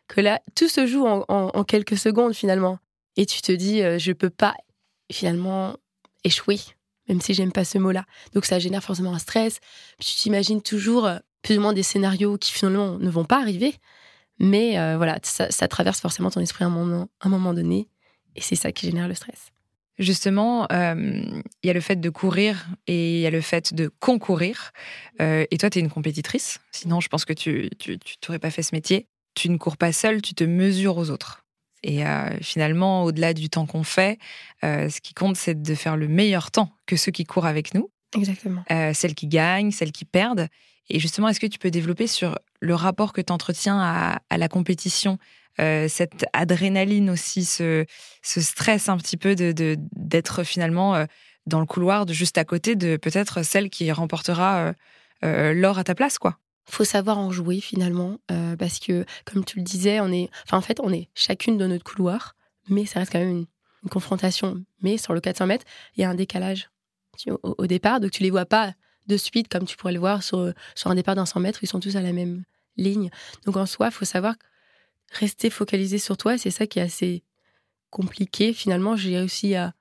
que 0.08 0.20
là, 0.20 0.40
tout 0.54 0.68
se 0.68 0.86
joue 0.86 1.06
en, 1.06 1.24
en 1.28 1.64
quelques 1.64 1.96
secondes 1.96 2.34
finalement. 2.34 2.78
Et 3.16 3.24
tu 3.24 3.40
te 3.40 3.50
dis, 3.50 3.80
je 3.98 4.12
peux 4.12 4.30
pas 4.30 4.54
finalement 5.12 5.76
échouer, 6.24 6.58
même 7.08 7.20
si 7.20 7.34
j'aime 7.34 7.52
pas 7.52 7.64
ce 7.64 7.78
mot-là. 7.78 8.04
Donc 8.34 8.44
ça 8.44 8.58
génère 8.58 8.82
forcément 8.82 9.14
un 9.14 9.18
stress. 9.18 9.60
tu 10.00 10.14
t'imagines 10.14 10.62
toujours 10.62 11.06
euh, 11.06 11.18
plus 11.42 11.58
ou 11.58 11.60
moins 11.60 11.72
des 11.72 11.82
scénarios 11.82 12.36
qui 12.38 12.52
finalement 12.52 12.98
ne 12.98 13.10
vont 13.10 13.24
pas 13.24 13.40
arriver. 13.40 13.74
Mais 14.38 14.78
euh, 14.78 14.96
voilà, 14.96 15.18
ça, 15.22 15.68
traverse 15.68 16.00
forcément 16.00 16.30
ton 16.30 16.40
esprit 16.40 16.64
à 16.64 16.66
un 16.66 17.28
moment, 17.28 17.54
donné. 17.54 17.88
Et 18.34 18.42
c'est 18.42 18.56
ça 18.56 18.70
qui 18.70 18.86
génère 18.86 19.08
le 19.08 19.14
stress. 19.14 19.52
Justement, 19.98 20.66
euh, 20.72 20.94
il 21.62 21.66
y 21.66 21.70
a 21.70 21.72
le 21.72 21.80
fait 21.80 21.96
de 21.96 22.10
courir 22.10 22.66
et 22.86 23.16
il 23.16 23.20
y 23.20 23.26
a 23.26 23.30
le 23.30 23.40
fait 23.40 23.72
de 23.72 23.90
concourir. 23.98 24.72
et 25.18 25.56
toi, 25.58 25.70
tu 25.70 25.78
es 25.78 25.80
une 25.80 25.88
compétitrice. 25.88 26.60
Sinon, 26.70 27.00
je 27.00 27.08
pense 27.08 27.24
que 27.24 27.32
tu 27.32 27.70
n'aurais 28.28 28.38
pas 28.38 28.50
fait 28.50 28.62
ce 28.62 28.74
métier. 28.74 29.06
Tu 29.34 29.48
ne 29.48 29.56
cours 29.56 29.78
pas 29.78 29.92
seule, 29.92 30.20
tu 30.20 30.34
te 30.34 30.44
mesures 30.44 30.98
aux 30.98 31.08
autres. 31.08 31.45
Et 31.86 32.04
euh, 32.04 32.36
finalement, 32.42 33.04
au-delà 33.04 33.32
du 33.32 33.48
temps 33.48 33.64
qu'on 33.64 33.84
fait, 33.84 34.18
euh, 34.64 34.88
ce 34.88 35.00
qui 35.00 35.14
compte, 35.14 35.36
c'est 35.36 35.62
de 35.62 35.74
faire 35.76 35.96
le 35.96 36.08
meilleur 36.08 36.50
temps 36.50 36.72
que 36.84 36.96
ceux 36.96 37.12
qui 37.12 37.22
courent 37.22 37.46
avec 37.46 37.74
nous. 37.74 37.90
Exactement. 38.16 38.64
Euh, 38.72 38.92
celles 38.92 39.14
qui 39.14 39.28
gagnent, 39.28 39.70
celles 39.70 39.92
qui 39.92 40.04
perdent. 40.04 40.48
Et 40.90 40.98
justement, 40.98 41.28
est-ce 41.28 41.38
que 41.38 41.46
tu 41.46 41.60
peux 41.60 41.70
développer 41.70 42.08
sur 42.08 42.40
le 42.58 42.74
rapport 42.74 43.12
que 43.12 43.20
tu 43.20 43.32
entretiens 43.32 43.78
à, 43.78 44.36
la 44.36 44.48
compétition, 44.48 45.18
cette 45.58 46.26
adrénaline 46.32 47.10
aussi, 47.10 47.44
ce, 47.44 47.84
stress 48.22 48.88
un 48.88 48.96
petit 48.96 49.16
peu 49.16 49.34
de 49.34 49.76
d'être 49.96 50.44
finalement 50.44 51.06
dans 51.46 51.58
le 51.58 51.66
couloir 51.66 52.06
de 52.06 52.12
juste 52.12 52.38
à 52.38 52.44
côté 52.44 52.76
de 52.76 52.96
peut-être 52.96 53.42
celle 53.42 53.68
qui 53.68 53.90
remportera 53.90 54.74
l'or 55.22 55.78
à 55.78 55.84
ta 55.84 55.96
place, 55.96 56.18
quoi? 56.18 56.38
Faut 56.68 56.84
savoir 56.84 57.18
en 57.18 57.30
jouer 57.30 57.60
finalement 57.60 58.18
euh, 58.30 58.56
parce 58.56 58.78
que 58.78 59.04
comme 59.24 59.44
tu 59.44 59.58
le 59.58 59.64
disais 59.64 60.00
on 60.00 60.10
est 60.12 60.28
enfin 60.44 60.58
en 60.58 60.62
fait 60.62 60.80
on 60.80 60.92
est 60.92 61.08
chacune 61.14 61.56
dans 61.56 61.68
notre 61.68 61.84
couloir 61.84 62.34
mais 62.68 62.84
ça 62.86 62.98
reste 62.98 63.12
quand 63.12 63.20
même 63.20 63.30
une, 63.30 63.46
confrontation. 63.88 64.64
Mais 64.82 64.98
sur 64.98 65.14
le 65.14 65.20
400 65.20 65.46
mètres 65.46 65.64
il 65.96 66.00
y 66.00 66.04
a 66.04 66.10
un 66.10 66.16
décalage 66.16 66.70
au, 67.28 67.66
départ. 67.66 68.00
Donc 68.00 68.10
tu 68.10 68.24
les 68.24 68.30
vois 68.30 68.44
pas 68.44 68.74
de 69.06 69.16
suite 69.16 69.46
comme 69.46 69.64
tu 69.64 69.76
pourrais 69.76 69.92
le 69.92 70.00
voir 70.00 70.24
sur, 70.24 70.52
sur 70.74 70.90
un 70.90 70.96
départ 70.96 71.14
d'un 71.14 71.24
100 71.24 71.38
mètres. 71.38 71.60
Ils 71.62 71.68
sont 71.68 71.78
tous 71.78 71.94
à 71.94 72.00
la 72.00 72.12
même 72.12 72.42
ligne. 72.76 73.10
Donc 73.44 73.56
en 73.56 73.64
soi 73.64 73.92
faut 73.92 74.04
savoir 74.04 74.34
rester 75.12 75.50
focalisé 75.50 75.98
sur 75.98 76.16
toi. 76.16 76.36
C'est 76.36 76.50
ça 76.50 76.66
qui 76.66 76.80
est 76.80 76.82
assez 76.82 77.22
compliqué 77.90 78.52
finalement. 78.52 78.96
J'ai 78.96 79.16
réussi 79.16 79.54
à, 79.54 79.72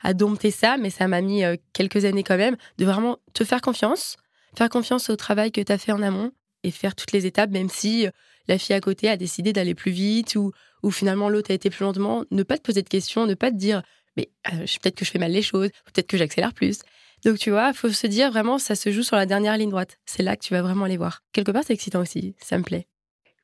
à 0.00 0.14
dompter 0.14 0.50
ça 0.50 0.78
mais 0.78 0.88
ça 0.88 1.06
m'a 1.06 1.20
mis 1.20 1.44
euh, 1.44 1.56
quelques 1.74 2.06
années 2.06 2.24
quand 2.24 2.38
même 2.38 2.56
de 2.78 2.86
vraiment 2.86 3.18
te 3.34 3.44
faire 3.44 3.60
confiance 3.60 4.16
faire 4.56 4.68
confiance 4.68 5.10
au 5.10 5.16
travail 5.16 5.52
que 5.52 5.60
tu 5.60 5.72
as 5.72 5.78
fait 5.78 5.92
en 5.92 6.02
amont 6.02 6.32
et 6.62 6.70
faire 6.70 6.94
toutes 6.94 7.12
les 7.12 7.26
étapes, 7.26 7.50
même 7.50 7.68
si 7.68 8.06
euh, 8.06 8.10
la 8.48 8.58
fille 8.58 8.74
à 8.74 8.80
côté 8.80 9.08
a 9.08 9.16
décidé 9.16 9.52
d'aller 9.52 9.74
plus 9.74 9.92
vite 9.92 10.36
ou, 10.36 10.52
ou 10.82 10.90
finalement 10.90 11.28
l'autre 11.28 11.50
a 11.50 11.54
été 11.54 11.70
plus 11.70 11.84
lentement. 11.84 12.24
Ne 12.30 12.42
pas 12.42 12.58
te 12.58 12.62
poser 12.62 12.82
de 12.82 12.88
questions, 12.88 13.26
ne 13.26 13.34
pas 13.34 13.50
te 13.50 13.56
dire, 13.56 13.82
mais 14.16 14.30
euh, 14.52 14.58
peut-être 14.58 14.96
que 14.96 15.04
je 15.04 15.10
fais 15.10 15.18
mal 15.18 15.32
les 15.32 15.42
choses, 15.42 15.70
peut-être 15.86 16.06
que 16.06 16.16
j'accélère 16.16 16.54
plus. 16.54 16.80
Donc 17.24 17.38
tu 17.38 17.50
vois, 17.50 17.68
il 17.68 17.74
faut 17.74 17.88
se 17.88 18.06
dire 18.06 18.30
vraiment, 18.30 18.58
ça 18.58 18.74
se 18.74 18.90
joue 18.90 19.02
sur 19.02 19.16
la 19.16 19.26
dernière 19.26 19.56
ligne 19.56 19.70
droite. 19.70 19.98
C'est 20.06 20.22
là 20.22 20.36
que 20.36 20.44
tu 20.44 20.54
vas 20.54 20.62
vraiment 20.62 20.86
les 20.86 20.96
voir. 20.96 21.22
Quelque 21.32 21.52
part, 21.52 21.62
c'est 21.64 21.72
excitant 21.72 22.00
aussi, 22.00 22.34
ça 22.40 22.58
me 22.58 22.64
plaît. 22.64 22.88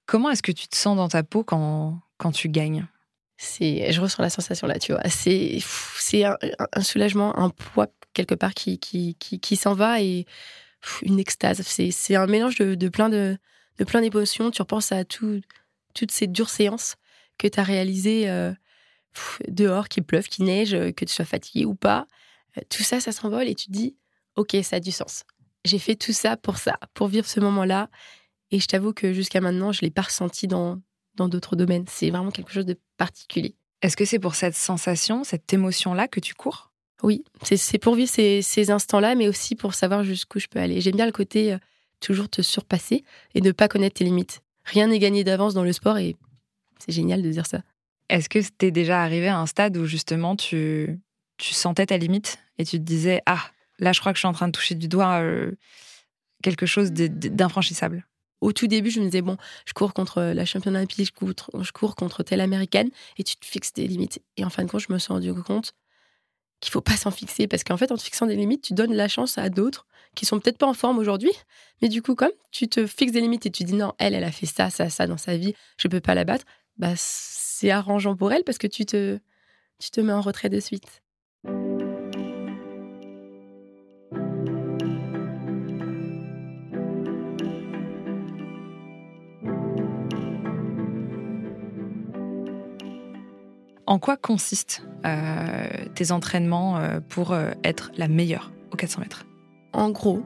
Comment 0.07 0.31
est-ce 0.31 0.43
que 0.43 0.53
tu 0.53 0.69
te 0.69 0.77
sens 0.77 0.97
dans 0.97 1.09
ta 1.09 1.23
peau 1.23 1.45
quand, 1.45 2.01
quand 2.17 2.33
tu 2.33 2.49
gagnes? 2.49 2.87
C'est, 3.37 3.93
je 3.93 4.01
ressens 4.01 4.23
la 4.23 4.31
sensation 4.31 4.67
là, 4.67 4.81
tu 4.81 4.93
vois. 4.93 5.03
C'est, 5.09 5.59
c'est 5.97 6.25
un, 6.25 6.37
soulagement, 6.83 7.39
un 7.39 7.51
poids 7.51 7.87
quelque 8.15 8.35
part 8.35 8.53
qui, 8.53 8.81
qui, 8.81 9.15
qui, 9.15 9.39
qui 9.39 9.55
s'en 9.55 9.75
va 9.75 10.03
et 10.03 10.27
une 11.03 11.19
extase. 11.19 11.63
C'est 11.63 12.15
un 12.15 12.27
mélange 12.27 12.57
de, 12.57 12.89
plein 12.89 13.09
de, 13.09 13.37
de 13.79 13.85
plein 13.85 14.01
d'émotions. 14.01 14.51
Tu 14.51 14.63
repenses 14.63 14.93
à 14.93 15.05
tout, 15.05 15.41
toutes 15.95 16.11
ces 16.11 16.27
dures 16.27 16.51
séances 16.51 16.97
que 17.39 17.49
tu 17.49 17.59
as 17.61 17.63
réalisées 17.63 18.29
euh, 18.29 18.53
dehors, 19.49 19.89
qu'il 19.89 20.05
pleuve, 20.05 20.29
qu'il 20.29 20.45
neige, 20.45 20.75
euh, 20.75 20.93
que 20.93 21.05
tu 21.05 21.13
sois 21.13 21.25
fatigué 21.25 21.65
ou 21.65 21.75
pas. 21.75 22.07
Euh, 22.57 22.63
tout 22.69 22.83
ça, 22.83 23.01
ça 23.01 23.13
s'envole 23.13 23.49
et 23.49 23.55
tu 23.55 23.67
te 23.67 23.73
dis, 23.73 23.97
ok, 24.37 24.57
ça 24.63 24.77
a 24.77 24.81
du 24.81 24.93
sens. 24.93 25.25
J'ai 25.65 25.79
fait 25.79 25.97
tout 25.97 26.13
ça 26.13 26.37
pour 26.37 26.59
ça, 26.59 26.79
pour 26.95 27.09
vivre 27.09 27.27
ce 27.27 27.41
moment-là. 27.41 27.91
Et 28.51 28.61
je 28.61 28.67
t'avoue 28.67 28.93
que 28.93 29.13
jusqu'à 29.13 29.41
maintenant, 29.41 29.73
je 29.73 29.81
ne 29.83 29.87
l'ai 29.87 29.91
pas 29.91 30.03
ressenti 30.03 30.47
dans 30.47 30.81
dans 31.19 31.29
d'autres 31.29 31.57
domaines. 31.57 31.85
C'est 31.89 32.11
vraiment 32.11 32.31
quelque 32.31 32.53
chose 32.53 32.65
de 32.65 32.79
particulier. 32.97 33.55
Est-ce 33.83 33.97
que 33.97 34.05
c'est 34.05 34.19
pour 34.19 34.35
cette 34.35 34.55
sensation, 34.55 35.25
cette 35.25 35.53
émotion-là 35.53 36.09
que 36.09 36.21
tu 36.21 36.35
cours? 36.35 36.73
Oui, 37.03 37.25
c'est 37.43 37.79
pour 37.79 37.95
vivre 37.95 38.11
ces, 38.11 38.71
instants-là, 38.71 39.15
mais 39.15 39.29
aussi 39.29 39.55
pour 39.55 39.75
savoir 39.75 40.03
jusqu'où 40.03 40.41
je 40.41 40.49
peux 40.49 40.59
aller. 40.59 40.81
J'aime 40.81 40.97
bien 40.97 41.07
le 41.07 41.13
côté 41.13 41.53
euh, 41.53 41.59
toujours 42.01 42.29
te 42.29 42.43
surpasser 42.43 43.05
et 43.35 43.41
ne 43.41 43.53
pas 43.53 43.69
connaître 43.69 43.97
tes 43.97 44.05
limites. 44.05 44.43
Rien 44.65 44.89
n'est 44.89 44.99
gagné 44.99 45.23
d'avance 45.23 45.55
dans 45.55 45.63
le 45.63 45.73
sport 45.73 45.99
et 45.99 46.17
c'est 46.79 46.93
génial 46.93 47.23
de 47.23 47.31
dire 47.31 47.47
ça. 47.47 47.63
Est-ce 48.09 48.29
que 48.29 48.39
t'es 48.57 48.71
déjà 48.71 49.03
arrivé 49.03 49.29
à 49.29 49.39
un 49.39 49.47
stade 49.47 49.77
où 49.77 49.87
justement 49.87 50.35
tu, 50.35 50.99
tu 51.37 51.55
sentais 51.55 51.87
ta 51.87 51.99
limite 51.99 52.39
et 52.59 52.65
tu 52.65 52.79
te 52.79 52.85
disais 52.85 53.23
Ah, 53.27 53.51
là 53.79 53.93
je 53.93 54.01
crois 54.01 54.13
que 54.13 54.17
je 54.17 54.21
suis 54.21 54.29
en 54.29 54.33
train 54.33 54.49
de 54.49 54.53
toucher 54.53 54.75
du 54.75 54.89
doigt 54.89 55.21
euh, 55.21 55.53
quelque 56.43 56.67
chose 56.67 56.91
d'infranchissable? 56.93 58.07
Au 58.41 58.53
tout 58.53 58.69
début, 58.69 58.91
je 58.91 59.01
me 59.01 59.07
disais, 59.07 59.21
bon, 59.21 59.37
je 59.67 59.73
cours 59.73 59.93
contre 59.93 60.23
la 60.23 60.45
championne 60.45 60.77
olympique, 60.77 61.07
je 61.07 61.13
cours, 61.13 61.35
je 61.61 61.73
cours 61.73 61.97
contre 61.97 62.23
telle 62.23 62.41
américaine, 62.41 62.89
et 63.17 63.25
tu 63.25 63.35
te 63.35 63.45
fixes 63.45 63.73
des 63.73 63.89
limites. 63.89 64.23
Et 64.37 64.45
en 64.45 64.51
fin 64.51 64.63
de 64.63 64.71
compte, 64.71 64.81
je 64.81 64.93
me 64.93 64.99
suis 64.99 65.13
rendu 65.13 65.35
compte 65.35 65.75
qu'il 66.61 66.73
faut 66.73 66.81
pas 66.81 66.97
s'en 66.97 67.11
fixer 67.11 67.47
parce 67.47 67.65
qu'en 67.65 67.77
fait 67.77 67.93
en 67.93 67.97
te 67.97 68.03
fixant 68.03 68.27
des 68.27 68.37
limites 68.37 68.63
tu 68.63 68.75
donnes 68.75 68.95
la 68.95 69.09
chance 69.09 69.39
à 69.39 69.49
d'autres 69.49 69.87
qui 70.15 70.27
sont 70.27 70.41
peut-être 70.41 70.59
pas 70.59 70.67
en 70.67 70.75
forme 70.75 70.99
aujourd'hui. 70.99 71.33
Mais 71.81 71.89
du 71.89 72.03
coup 72.03 72.15
comme 72.15 72.33
tu 72.51 72.69
te 72.69 72.87
fixes 72.87 73.13
des 73.13 73.21
limites 73.21 73.47
et 73.47 73.51
tu 73.51 73.65
dis 73.65 73.75
non 73.75 73.93
elle 73.99 74.15
elle 74.15 74.25
a 74.25 74.33
fait 74.33 74.47
ça 74.47 74.71
ça 74.71 74.89
ça 74.91 75.07
dans 75.07 75.19
sa 75.19 75.37
vie 75.37 75.55
je 75.79 75.89
peux 75.89 76.01
pas 76.01 76.15
la 76.15 76.25
battre 76.25 76.45
bah 76.77 76.95
c'est 76.97 77.71
arrangeant 77.71 78.17
pour 78.17 78.33
elle 78.33 78.45
parce 78.45 78.59
que 78.59 78.67
tu 78.67 78.87
te 78.87 79.19
tu 79.79 79.91
te 79.91 80.01
mets 80.01 80.13
en 80.13 80.21
retrait 80.21 80.49
de 80.49 80.61
suite 80.61 81.03
En 93.89 93.99
quoi 93.99 94.17
consistent 94.17 94.83
tes 95.95 96.13
entraînements 96.13 96.79
pour 97.09 97.35
être 97.65 97.91
la 97.97 98.07
meilleure 98.07 98.53
aux 98.71 98.77
400 98.77 99.01
mètres? 99.01 99.25
En 99.73 99.89
gros, 99.91 100.23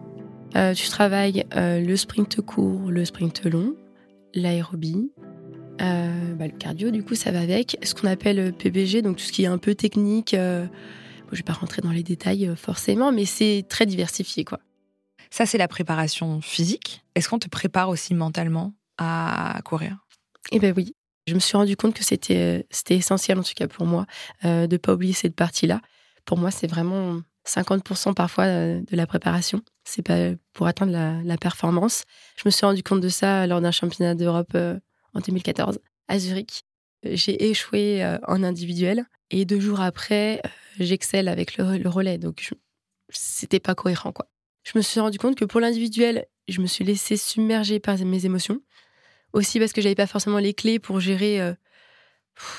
tu 0.74 0.88
travailles 0.88 1.44
le 1.54 1.94
sprint 1.94 2.40
court, 2.40 2.90
le 2.90 3.04
sprint 3.04 3.44
long, 3.44 3.76
l'aérobie, 4.34 5.12
euh, 5.80 6.34
bah, 6.34 6.46
le 6.46 6.56
cardio, 6.56 6.90
du 6.90 7.02
coup, 7.02 7.14
ça 7.14 7.30
va 7.30 7.40
avec. 7.40 7.76
Ce 7.82 7.94
qu'on 7.94 8.08
appelle 8.08 8.52
PBG, 8.52 9.02
donc 9.02 9.16
tout 9.16 9.24
ce 9.24 9.32
qui 9.32 9.44
est 9.44 9.48
un 9.48 9.58
peu 9.58 9.74
technique. 9.74 10.34
Euh, 10.34 10.66
je 11.30 11.38
vais 11.38 11.42
pas 11.42 11.54
rentrer 11.54 11.80
dans 11.80 11.90
les 11.90 12.02
détails 12.02 12.46
euh, 12.46 12.56
forcément, 12.56 13.10
mais 13.10 13.24
c'est 13.24 13.64
très 13.68 13.86
diversifié, 13.86 14.44
quoi. 14.44 14.60
Ça, 15.30 15.46
c'est 15.46 15.58
la 15.58 15.68
préparation 15.68 16.40
physique. 16.42 17.02
Est-ce 17.14 17.28
qu'on 17.28 17.38
te 17.38 17.48
prépare 17.48 17.88
aussi 17.88 18.14
mentalement 18.14 18.74
à 18.98 19.58
courir? 19.64 19.96
Eh 20.50 20.58
ben 20.58 20.74
oui. 20.76 20.94
Je 21.26 21.34
me 21.34 21.38
suis 21.38 21.56
rendu 21.56 21.76
compte 21.76 21.94
que 21.94 22.04
c'était 22.04 22.66
c'était 22.70 22.96
essentiel, 22.96 23.38
en 23.38 23.42
tout 23.42 23.54
cas 23.54 23.68
pour 23.68 23.86
moi, 23.86 24.06
de 24.42 24.66
ne 24.66 24.76
pas 24.76 24.94
oublier 24.94 25.12
cette 25.12 25.36
partie-là. 25.36 25.80
Pour 26.24 26.36
moi, 26.36 26.50
c'est 26.50 26.66
vraiment 26.66 27.20
50% 27.46 28.14
parfois 28.14 28.46
de 28.46 28.96
la 28.96 29.06
préparation. 29.06 29.62
C'est 29.84 30.02
pas 30.02 30.30
pour 30.52 30.66
atteindre 30.66 30.92
la, 30.92 31.36
performance. 31.36 32.04
Je 32.36 32.42
me 32.44 32.50
suis 32.50 32.66
rendu 32.66 32.82
compte 32.82 33.00
de 33.00 33.08
ça 33.08 33.46
lors 33.46 33.60
d'un 33.60 33.70
championnat 33.70 34.14
d'Europe 34.14 34.56
en 35.14 35.20
2014 35.20 35.78
à 36.08 36.18
Zurich. 36.18 36.64
J'ai 37.04 37.50
échoué 37.50 38.04
euh, 38.04 38.18
en 38.28 38.42
individuel 38.44 39.04
et 39.30 39.44
deux 39.44 39.58
jours 39.58 39.80
après, 39.80 40.40
euh, 40.44 40.48
j'excelle 40.78 41.28
avec 41.28 41.56
le, 41.56 41.88
relais. 41.88 42.18
Donc, 42.18 42.52
c'était 43.08 43.60
pas 43.60 43.74
cohérent, 43.74 44.12
quoi. 44.12 44.28
Je 44.62 44.72
me 44.76 44.82
suis 44.82 45.00
rendu 45.00 45.18
compte 45.18 45.36
que 45.36 45.44
pour 45.44 45.60
l'individuel, 45.60 46.26
je 46.46 46.60
me 46.60 46.66
suis 46.66 46.84
laissée 46.84 47.16
submerger 47.16 47.80
par 47.80 47.98
mes 47.98 48.24
émotions. 48.24 48.60
Aussi 49.32 49.58
parce 49.58 49.72
que 49.72 49.80
j'avais 49.80 49.94
pas 49.94 50.06
forcément 50.06 50.38
les 50.38 50.54
clés 50.54 50.78
pour 50.78 51.00
gérer 51.00 51.40
euh, 51.40 51.54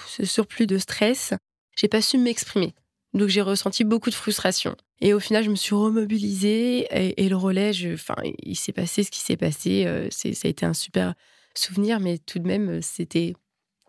ce 0.08 0.25
surplus 0.25 0.68
de 0.68 0.77
stress. 0.77 1.34
J'ai 1.75 1.88
pas 1.88 2.01
su 2.01 2.18
m'exprimer. 2.18 2.74
Donc 3.13 3.30
j'ai 3.30 3.42
ressenti 3.42 3.84
beaucoup 3.84 4.10
de 4.10 4.15
frustration. 4.15 4.75
Et 5.00 5.13
au 5.13 5.20
final, 5.20 5.44
je 5.44 5.50
me 5.50 5.56
suis 5.56 5.75
remobilisée 5.75 6.88
et, 7.22 7.30
le 7.30 7.36
relais, 7.36 7.72
enfin, 7.94 8.15
il 8.42 8.56
s'est 8.56 8.72
passé 8.72 9.03
ce 9.03 9.12
qui 9.12 9.20
s'est 9.20 9.38
passé. 9.38 9.86
ça 10.12 10.30
a 10.30 10.48
été 10.48 10.65
un 10.65 10.74
super 10.74 11.13
souvenir, 11.53 12.00
mais 12.00 12.18
tout 12.20 12.39
de 12.39 12.48
même, 12.48 12.82
c'était 12.82 13.34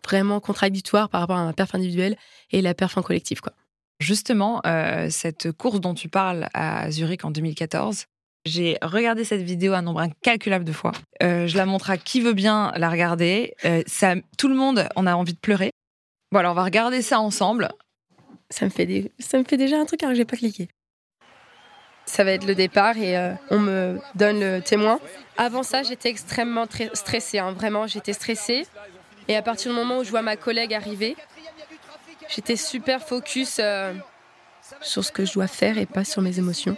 vraiment 0.05 0.39
contradictoire 0.39 1.09
par 1.09 1.21
rapport 1.21 1.37
à 1.37 1.45
ma 1.45 1.53
perf 1.53 1.73
individuelle 1.73 2.17
et 2.51 2.61
la 2.61 2.73
perf 2.73 2.97
en 2.97 3.01
collectif. 3.01 3.41
Quoi. 3.41 3.53
Justement, 3.99 4.61
euh, 4.65 5.07
cette 5.09 5.51
course 5.51 5.79
dont 5.79 5.93
tu 5.93 6.09
parles 6.09 6.49
à 6.53 6.91
Zurich 6.91 7.25
en 7.25 7.31
2014, 7.31 8.05
j'ai 8.45 8.77
regardé 8.81 9.23
cette 9.23 9.41
vidéo 9.41 9.73
un 9.73 9.81
nombre 9.81 10.01
incalculable 10.01 10.65
de 10.65 10.71
fois. 10.71 10.91
Euh, 11.23 11.47
je 11.47 11.57
la 11.57 11.65
montre 11.65 11.89
à 11.89 11.97
qui 11.97 12.21
veut 12.21 12.33
bien 12.33 12.71
la 12.75 12.89
regarder. 12.89 13.53
Euh, 13.65 13.81
ça, 13.87 14.15
tout 14.37 14.47
le 14.47 14.55
monde 14.55 14.87
en 14.95 15.07
a 15.07 15.15
envie 15.15 15.33
de 15.33 15.39
pleurer. 15.39 15.71
Bon, 16.31 16.39
alors 16.39 16.51
on 16.51 16.55
va 16.55 16.63
regarder 16.63 17.01
ça 17.01 17.19
ensemble. 17.19 17.69
Ça 18.49 18.65
me 18.65 18.69
fait, 18.69 18.85
déjà 18.85 19.79
un 19.79 19.85
truc 19.85 20.01
que 20.01 20.13
j'ai 20.13 20.25
pas 20.25 20.37
cliqué. 20.37 20.69
Ça 22.05 22.23
va 22.23 22.31
être 22.31 22.45
le 22.45 22.53
départ 22.53 22.97
et 22.97 23.17
on 23.49 23.59
me 23.59 23.99
donne 24.13 24.39
le 24.39 24.61
témoin. 24.61 24.99
Avant 25.37 25.63
ça, 25.63 25.81
j'étais 25.81 26.09
extrêmement 26.09 26.65
stressée. 26.93 27.39
Hein. 27.39 27.51
Vraiment, 27.53 27.87
j'étais 27.87 28.13
stressée. 28.13 28.67
Et 29.27 29.35
à 29.35 29.41
partir 29.41 29.71
du 29.71 29.77
moment 29.77 29.99
où 29.99 30.03
je 30.03 30.11
vois 30.11 30.21
ma 30.21 30.37
collègue 30.37 30.73
arriver, 30.73 31.15
j'étais 32.29 32.55
super 32.55 33.01
focus 33.01 33.57
euh, 33.59 33.93
sur 34.81 35.03
ce 35.03 35.11
que 35.11 35.25
je 35.25 35.33
dois 35.33 35.47
faire 35.47 35.77
et 35.77 35.85
pas 35.85 36.05
sur 36.05 36.21
mes 36.21 36.37
émotions. 36.37 36.77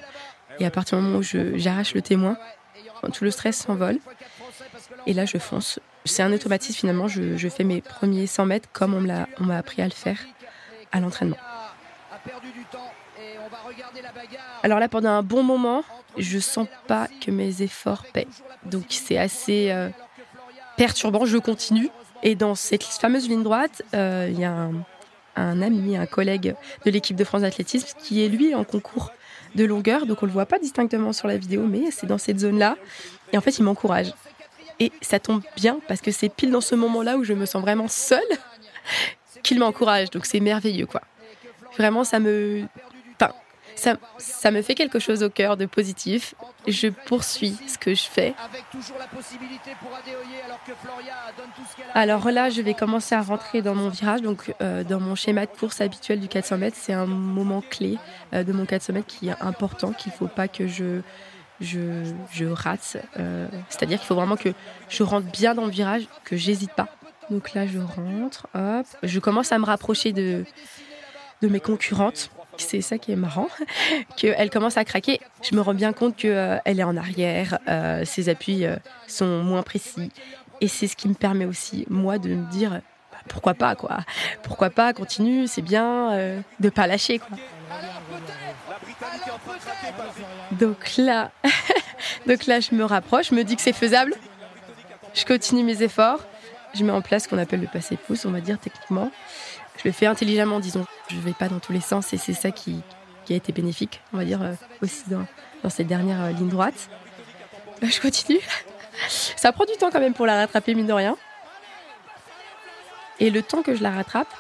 Et 0.60 0.66
à 0.66 0.72
partir 0.72 0.98
du 0.98 1.04
moment 1.04 1.20
où 1.20 1.58
j'arrache 1.58 1.94
le 1.94 2.02
témoin, 2.02 2.38
tout 3.14 3.24
le 3.24 3.32
stress 3.32 3.58
s'envole. 3.58 4.00
Et 5.06 5.14
là, 5.14 5.26
je 5.26 5.38
fonce. 5.38 5.80
C'est 6.06 6.24
un 6.24 6.34
automatisme 6.34 6.80
finalement. 6.80 7.08
Je, 7.08 7.38
je, 7.38 7.50
fais 7.50 7.64
mes 7.64 7.82
premiers 7.82 8.28
100 8.28 8.46
mètres 8.46 8.70
comme 8.72 8.94
on 8.94 9.02
m'a 9.02 9.58
appris 9.58 9.82
à 9.82 9.86
le 9.86 9.92
faire 9.92 10.20
à 10.92 11.00
l'entraînement. 11.00 11.38
Alors 14.64 14.80
là, 14.80 14.90
pendant 14.90 15.10
un 15.10 15.24
bon 15.24 15.44
moment, 15.44 15.84
je 16.18 16.40
sens 16.40 16.68
pas 16.88 17.08
que 17.22 17.32
mes 17.32 17.62
efforts 17.62 18.06
paient. 18.14 18.28
Donc 18.66 18.86
c'est 18.90 19.18
assez 19.18 19.72
euh, 19.72 19.90
perturbant. 20.78 21.26
Je 21.26 21.38
continue. 21.38 21.90
Et 22.24 22.36
dans 22.36 22.56
cette 22.56 22.84
fameuse 22.84 23.30
ligne 23.30 23.44
droite, 23.44 23.84
euh, 23.94 24.28
il 24.32 24.40
y 24.40 24.46
a 24.46 24.70
un, 25.36 25.62
ami, 25.62 25.96
un 25.96 26.08
collègue 26.08 26.56
de 26.86 26.92
l'équipe 26.92 27.16
de 27.16 27.24
France 27.24 27.42
d'athlétisme 27.42 27.98
qui 28.00 28.24
est 28.24 28.28
lui 28.28 28.56
en 28.56 28.64
concours 28.64 29.12
de 29.56 29.66
longueur. 29.66 30.06
Donc 30.06 30.24
on 30.24 30.26
le 30.26 30.32
voit 30.32 30.46
pas 30.46 30.60
distinctement 30.60 31.14
sur 31.14 31.28
la 31.28 31.38
vidéo, 31.38 31.64
mais 31.64 31.92
c'est 31.92 32.08
dans 32.08 32.18
cette 32.18 32.40
zone-là. 32.40 32.78
Et 33.34 33.38
en 33.38 33.42
fait, 33.42 33.58
il 33.58 33.64
m'encourage. 33.64 34.14
Et 34.80 34.92
ça 35.02 35.20
tombe 35.20 35.42
bien 35.56 35.80
parce 35.88 36.02
que 36.02 36.12
c'est 36.12 36.30
pile 36.30 36.52
dans 36.52 36.62
ce 36.62 36.76
moment-là 36.76 37.18
où 37.18 37.24
je 37.24 37.34
me 37.34 37.46
sens 37.46 37.62
vraiment 37.62 37.88
seule 37.88 38.22
qu'il 39.44 39.60
m'encourage. 39.60 40.10
Donc 40.12 40.26
c'est 40.26 40.40
merveilleux, 40.40 40.86
quoi. 40.86 41.02
Vraiment, 41.78 42.04
ça 42.04 42.20
me 42.20 42.64
ça, 43.78 44.52
me 44.52 44.62
fait 44.62 44.76
quelque 44.76 45.00
chose 45.00 45.24
au 45.24 45.30
cœur 45.30 45.58
de 45.58 45.66
positif. 45.66 46.36
Je 46.68 46.88
poursuis 46.88 47.56
ce 47.68 47.78
que 47.78 47.94
je 47.94 48.04
fais. 48.04 48.34
Alors 51.94 52.30
là, 52.32 52.50
je 52.50 52.62
vais 52.62 52.74
commencer 52.74 53.16
à 53.16 53.22
rentrer 53.22 53.62
dans 53.62 53.76
mon 53.76 53.90
virage, 53.90 54.22
donc 54.22 54.54
euh, 54.62 54.84
dans 54.84 55.00
mon 55.00 55.16
schéma 55.16 55.46
de 55.46 55.52
course 55.52 55.82
habituel 55.82 56.20
du 56.20 56.28
400 56.28 56.58
mètres. 56.58 56.78
C'est 56.80 56.94
un 56.94 57.06
moment 57.06 57.62
clé 57.62 57.98
euh, 58.34 58.44
de 58.44 58.52
mon 58.52 58.66
400 58.66 58.94
mètres 58.94 59.08
qui 59.08 59.30
est 59.30 59.42
important, 59.42 59.94
qu'il 59.94 60.12
ne 60.12 60.18
faut 60.18 60.28
pas 60.28 60.48
que 60.48 60.68
je, 60.68 61.02
je, 61.62 62.46
rate. 62.46 62.98
Euh, 63.20 63.48
c'est-à-dire 63.70 64.00
qu'il 64.00 64.08
faut 64.08 64.16
vraiment 64.16 64.38
que 64.38 64.50
je 64.90 65.04
rentre 65.04 65.28
bien 65.32 65.54
dans 65.54 65.66
le 65.66 65.72
virage, 65.72 66.08
que 66.24 66.36
j'hésite 66.36 66.74
pas. 66.74 66.88
Donc 67.30 67.54
là, 67.54 67.68
je 67.68 67.80
rentre, 67.80 68.48
hop. 68.56 68.86
Je 69.04 69.20
commence 69.20 69.52
à 69.52 69.60
me 69.60 69.66
rapprocher 69.66 70.14
de, 70.14 70.46
de 71.42 71.48
mes 71.48 71.60
concurrentes 71.60 72.32
c'est 72.62 72.82
ça 72.82 72.98
qui 72.98 73.12
est 73.12 73.16
marrant, 73.16 73.48
qu'elle 74.18 74.50
commence 74.50 74.78
à 74.78 74.86
craquer. 74.86 75.20
Je 75.42 75.56
me 75.56 75.62
rends 75.62 75.74
bien 75.74 75.94
compte 75.94 76.16
qu'elle 76.16 76.32
euh, 76.32 76.60
est 76.66 76.84
en 76.84 76.98
arrière, 76.98 77.60
euh, 77.68 78.06
ses 78.06 78.30
appuis 78.30 78.66
euh, 78.66 78.76
sont 79.08 79.44
moins 79.44 79.64
précis. 79.64 80.12
Et 80.62 80.68
c'est 80.68 80.88
ce 80.88 80.96
qui 80.96 81.08
me 81.08 81.14
permet 81.14 81.46
aussi, 81.46 81.86
moi, 81.90 82.18
de 82.18 82.30
me 82.30 82.52
dire 82.52 82.82
bah, 83.12 83.20
pourquoi 83.28 83.54
pas, 83.54 83.76
quoi. 83.76 84.00
Pourquoi 84.44 84.70
pas, 84.70 84.94
continue, 84.94 85.48
c'est 85.48 85.62
bien 85.62 86.42
de 86.60 86.70
pas 86.70 86.88
lâcher, 86.88 87.20
quoi. 87.20 87.38
Donc 90.54 90.98
là, 90.98 91.32
donc 92.28 92.46
là, 92.48 92.60
je 92.60 92.74
me 92.74 92.84
rapproche, 92.84 93.30
je 93.30 93.36
me 93.36 93.44
dis 93.44 93.56
que 93.56 93.62
c'est 93.62 93.74
faisable. 93.74 94.14
Je 95.14 95.26
continue 95.26 95.64
mes 95.64 95.84
efforts. 95.84 96.22
Je 96.74 96.84
mets 96.84 96.92
en 96.92 97.02
place 97.02 97.24
ce 97.24 97.30
qu'on 97.30 97.38
appelle 97.38 97.62
le 97.62 97.68
passé 97.68 97.98
pouce, 97.98 98.26
on 98.26 98.32
va 98.32 98.42
dire 98.42 98.60
techniquement 98.60 99.12
je 99.78 99.84
le 99.86 99.92
fais 99.92 100.08
intelligemment, 100.08 100.60
disons. 100.60 100.86
Je 101.10 101.16
ne 101.16 101.22
vais 101.22 101.34
pas 101.34 101.48
dans 101.48 101.60
tous 101.60 101.72
les 101.72 101.82
sens 101.82 102.14
et 102.14 102.18
c'est 102.18 102.34
ça 102.34 102.52
qui, 102.52 102.82
a 103.30 103.34
été 103.34 103.52
bénéfique, 103.52 104.02
on 104.14 104.18
va 104.18 104.26
dire, 104.26 104.42
euh, 104.42 104.54
aussi 104.82 105.04
dans, 105.10 105.26
cette 105.70 105.88
dernière 105.88 106.24
euh, 106.24 106.32
ligne 106.32 106.50
droite. 106.50 106.90
Là, 107.82 107.90
je 107.90 108.00
continue. 108.00 108.40
Ça 109.10 109.52
prend 109.52 109.66
du 109.66 109.74
temps 109.74 109.92
quand 109.92 110.00
même 110.00 110.14
pour 110.14 110.26
la 110.26 110.36
rattraper, 110.36 110.74
mine 110.74 110.88
de 110.88 110.94
rien. 110.94 111.18
Et 113.20 113.30
le 113.30 113.42
temps 113.42 113.64
que 113.64 113.76
je 113.76 113.84
la 113.84 113.92
rattrape, 113.92 114.34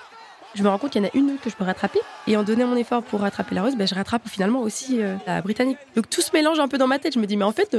je 0.55 0.63
me 0.63 0.69
rends 0.69 0.77
compte 0.77 0.91
qu'il 0.91 1.01
y 1.01 1.05
en 1.05 1.07
a 1.07 1.11
une 1.13 1.37
que 1.37 1.49
je 1.49 1.55
peux 1.55 1.65
rattraper. 1.65 1.99
Et 2.27 2.37
en 2.37 2.43
donnant 2.43 2.67
mon 2.67 2.77
effort 2.77 3.03
pour 3.03 3.19
rattraper 3.19 3.55
la 3.55 3.63
rose, 3.63 3.75
ben, 3.75 3.87
je 3.87 3.93
rattrape 3.93 4.27
finalement 4.27 4.61
aussi 4.61 5.01
euh, 5.01 5.15
la 5.27 5.41
britannique. 5.41 5.77
Donc 5.95 6.09
tout 6.09 6.21
se 6.21 6.31
mélange 6.31 6.59
un 6.59 6.67
peu 6.67 6.77
dans 6.77 6.87
ma 6.87 6.97
tête. 6.97 7.13
Je 7.13 7.19
me 7.19 7.27
dis, 7.27 7.37
mais 7.37 7.45
en 7.45 7.51
fait, 7.51 7.75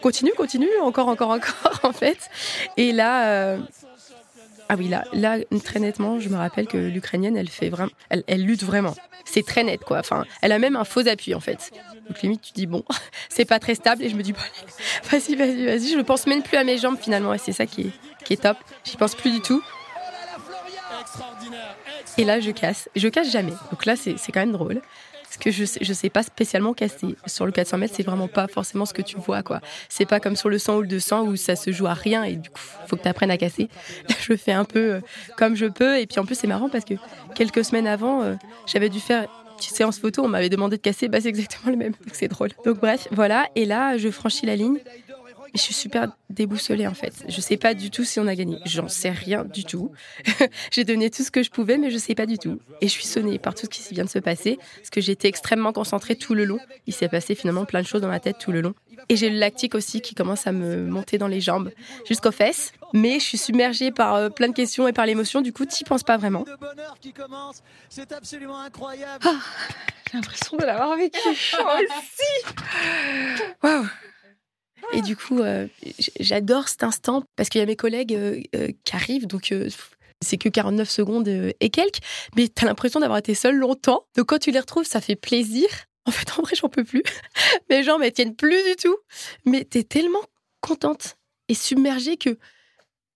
continue, 0.00 0.32
continue, 0.36 0.68
encore, 0.80 1.08
encore, 1.08 1.30
encore, 1.30 1.80
en 1.82 1.92
fait. 1.92 2.30
Et 2.76 2.92
là, 2.92 3.58
ah 4.72 4.76
oui, 4.78 4.88
là, 4.88 5.04
là, 5.12 5.36
très 5.62 5.80
nettement, 5.80 6.18
je 6.18 6.30
me 6.30 6.36
rappelle 6.36 6.66
que 6.66 6.78
l'Ukrainienne, 6.78 7.36
elle 7.36 7.50
fait 7.50 7.68
vraiment, 7.68 7.90
elle, 8.08 8.42
lutte 8.42 8.62
vraiment. 8.62 8.94
C'est 9.26 9.44
très 9.44 9.64
net, 9.64 9.84
quoi. 9.84 9.98
Enfin, 9.98 10.24
elle 10.40 10.50
a 10.50 10.58
même 10.58 10.76
un 10.76 10.84
faux 10.84 11.06
appui, 11.06 11.34
en 11.34 11.40
fait. 11.40 11.70
Donc 12.08 12.22
limite, 12.22 12.40
tu 12.40 12.52
dis 12.54 12.66
bon, 12.66 12.82
c'est 13.28 13.44
pas 13.44 13.58
très 13.58 13.74
stable, 13.74 14.02
et 14.02 14.08
je 14.08 14.16
me 14.16 14.22
dis 14.22 14.32
bon, 14.32 14.40
vas-y, 15.10 15.34
vas-y, 15.34 15.66
vas-y. 15.66 15.88
Je 15.90 15.98
ne 15.98 16.02
pense 16.02 16.26
même 16.26 16.42
plus 16.42 16.56
à 16.56 16.64
mes 16.64 16.78
jambes 16.78 16.96
finalement, 16.98 17.34
et 17.34 17.38
c'est 17.38 17.52
ça 17.52 17.66
qui 17.66 17.82
est, 17.82 17.90
qui 18.24 18.32
est 18.32 18.42
top. 18.44 18.56
J'y 18.82 18.96
pense 18.96 19.14
plus 19.14 19.30
du 19.30 19.42
tout. 19.42 19.62
Et 22.16 22.24
là, 22.24 22.40
je 22.40 22.50
casse. 22.50 22.88
Je 22.96 23.08
casse 23.08 23.30
jamais. 23.30 23.52
Donc 23.70 23.84
là, 23.84 23.94
c'est 23.94 24.16
quand 24.32 24.40
même 24.40 24.52
drôle. 24.52 24.80
Parce 25.32 25.44
que 25.44 25.50
je 25.50 25.64
sais, 25.64 25.82
sais 25.82 26.10
pas 26.10 26.22
spécialement 26.22 26.74
casser. 26.74 27.16
Sur 27.24 27.46
le 27.46 27.52
400 27.52 27.78
mètres, 27.78 27.94
c'est 27.96 28.02
vraiment 28.02 28.28
pas 28.28 28.48
forcément 28.48 28.84
ce 28.84 28.92
que 28.92 29.00
tu 29.00 29.16
vois, 29.16 29.42
quoi. 29.42 29.62
C'est 29.88 30.04
pas 30.04 30.20
comme 30.20 30.36
sur 30.36 30.50
le 30.50 30.58
100 30.58 30.76
ou 30.76 30.80
le 30.82 30.88
200 30.88 31.22
où 31.22 31.36
ça 31.36 31.56
se 31.56 31.72
joue 31.72 31.86
à 31.86 31.94
rien 31.94 32.22
et 32.24 32.36
du 32.36 32.50
coup, 32.50 32.60
faut 32.86 32.96
que 32.96 33.02
tu 33.02 33.08
apprennes 33.08 33.30
à 33.30 33.38
casser. 33.38 33.70
je 34.20 34.36
fais 34.36 34.52
un 34.52 34.66
peu 34.66 34.96
euh, 34.96 35.00
comme 35.38 35.56
je 35.56 35.64
peux. 35.64 35.98
Et 35.98 36.06
puis 36.06 36.18
en 36.20 36.26
plus, 36.26 36.34
c'est 36.34 36.46
marrant 36.46 36.68
parce 36.68 36.84
que 36.84 36.94
quelques 37.34 37.64
semaines 37.64 37.86
avant, 37.86 38.22
euh, 38.22 38.34
j'avais 38.66 38.90
dû 38.90 39.00
faire 39.00 39.22
une 39.22 39.74
séance 39.74 39.98
photo, 39.98 40.22
on 40.22 40.28
m'avait 40.28 40.50
demandé 40.50 40.76
de 40.76 40.82
casser, 40.82 41.08
bah, 41.08 41.20
c'est 41.22 41.28
exactement 41.28 41.70
le 41.70 41.78
même, 41.78 41.92
donc 41.92 42.14
c'est 42.14 42.28
drôle. 42.28 42.50
Donc 42.66 42.80
bref, 42.80 43.08
voilà, 43.10 43.48
et 43.54 43.64
là, 43.64 43.96
je 43.96 44.10
franchis 44.10 44.44
la 44.44 44.56
ligne, 44.56 44.78
je 45.54 45.60
suis 45.60 45.74
super 45.74 46.08
déboussolée 46.30 46.86
en 46.86 46.94
fait. 46.94 47.24
Je 47.28 47.40
sais 47.40 47.56
pas 47.56 47.74
du 47.74 47.90
tout 47.90 48.04
si 48.04 48.18
on 48.20 48.26
a 48.26 48.34
gagné. 48.34 48.58
J'en 48.64 48.88
sais 48.88 49.10
rien 49.10 49.44
du 49.44 49.64
tout. 49.64 49.92
j'ai 50.70 50.84
donné 50.84 51.10
tout 51.10 51.22
ce 51.22 51.30
que 51.30 51.42
je 51.42 51.50
pouvais, 51.50 51.78
mais 51.78 51.90
je 51.90 51.98
sais 51.98 52.14
pas 52.14 52.26
du 52.26 52.38
tout. 52.38 52.60
Et 52.80 52.88
je 52.88 52.92
suis 52.92 53.04
sonnée 53.04 53.38
par 53.38 53.54
tout 53.54 53.66
ce 53.66 53.70
qui 53.70 53.94
vient 53.94 54.04
de 54.04 54.10
se 54.10 54.18
passer, 54.18 54.58
parce 54.76 54.90
que 54.90 55.00
j'étais 55.00 55.28
extrêmement 55.28 55.72
concentrée 55.72 56.16
tout 56.16 56.34
le 56.34 56.44
long. 56.44 56.58
Il 56.86 56.94
s'est 56.94 57.08
passé 57.08 57.34
finalement 57.34 57.64
plein 57.64 57.82
de 57.82 57.86
choses 57.86 58.00
dans 58.00 58.08
ma 58.08 58.20
tête 58.20 58.38
tout 58.38 58.52
le 58.52 58.60
long. 58.60 58.74
Et 59.08 59.16
j'ai 59.16 59.30
le 59.30 59.38
lactique 59.38 59.74
aussi 59.74 60.00
qui 60.00 60.14
commence 60.14 60.46
à 60.46 60.52
me 60.52 60.84
monter 60.86 61.18
dans 61.18 61.28
les 61.28 61.40
jambes 61.40 61.70
jusqu'aux 62.06 62.32
fesses. 62.32 62.72
Mais 62.92 63.14
je 63.14 63.24
suis 63.24 63.38
submergée 63.38 63.90
par 63.90 64.14
euh, 64.14 64.28
plein 64.28 64.48
de 64.48 64.54
questions 64.54 64.86
et 64.86 64.92
par 64.92 65.06
l'émotion. 65.06 65.40
Du 65.40 65.52
coup, 65.52 65.66
tu 65.66 65.84
penses 65.84 66.02
pas 66.02 66.16
vraiment. 66.16 66.44
Ah, 69.24 69.40
j'ai 70.10 70.16
l'impression 70.18 70.56
de 70.56 70.64
l'avoir 70.64 70.96
vécu 70.96 71.18
aussi. 71.28 72.54
Waouh. 73.62 73.86
Et 74.92 75.02
du 75.02 75.16
coup, 75.16 75.40
euh, 75.40 75.66
j'adore 76.20 76.68
cet 76.68 76.82
instant 76.82 77.22
parce 77.36 77.48
qu'il 77.48 77.60
y 77.60 77.62
a 77.62 77.66
mes 77.66 77.76
collègues 77.76 78.14
euh, 78.14 78.68
qui 78.84 78.94
arrivent. 78.94 79.26
Donc, 79.26 79.54
c'est 80.20 80.38
que 80.38 80.48
49 80.48 80.88
secondes 80.90 81.28
et 81.28 81.70
quelques. 81.70 82.00
Mais 82.36 82.48
tu 82.48 82.64
as 82.64 82.66
l'impression 82.66 83.00
d'avoir 83.00 83.18
été 83.18 83.34
seule 83.34 83.56
longtemps. 83.56 84.06
Donc, 84.16 84.26
quand 84.26 84.38
tu 84.38 84.50
les 84.50 84.60
retrouves, 84.60 84.86
ça 84.86 85.00
fait 85.00 85.16
plaisir. 85.16 85.68
En 86.04 86.10
fait, 86.10 86.28
en 86.36 86.42
vrai, 86.42 86.54
j'en 86.56 86.68
peux 86.68 86.84
plus. 86.84 87.02
Mes 87.70 87.82
jambes, 87.82 88.02
elles 88.02 88.12
tiennent 88.12 88.34
plus 88.34 88.62
du 88.64 88.76
tout. 88.76 88.96
Mais 89.44 89.64
t'es 89.64 89.84
tellement 89.84 90.22
contente 90.60 91.16
et 91.48 91.54
submergée 91.54 92.16
que 92.16 92.38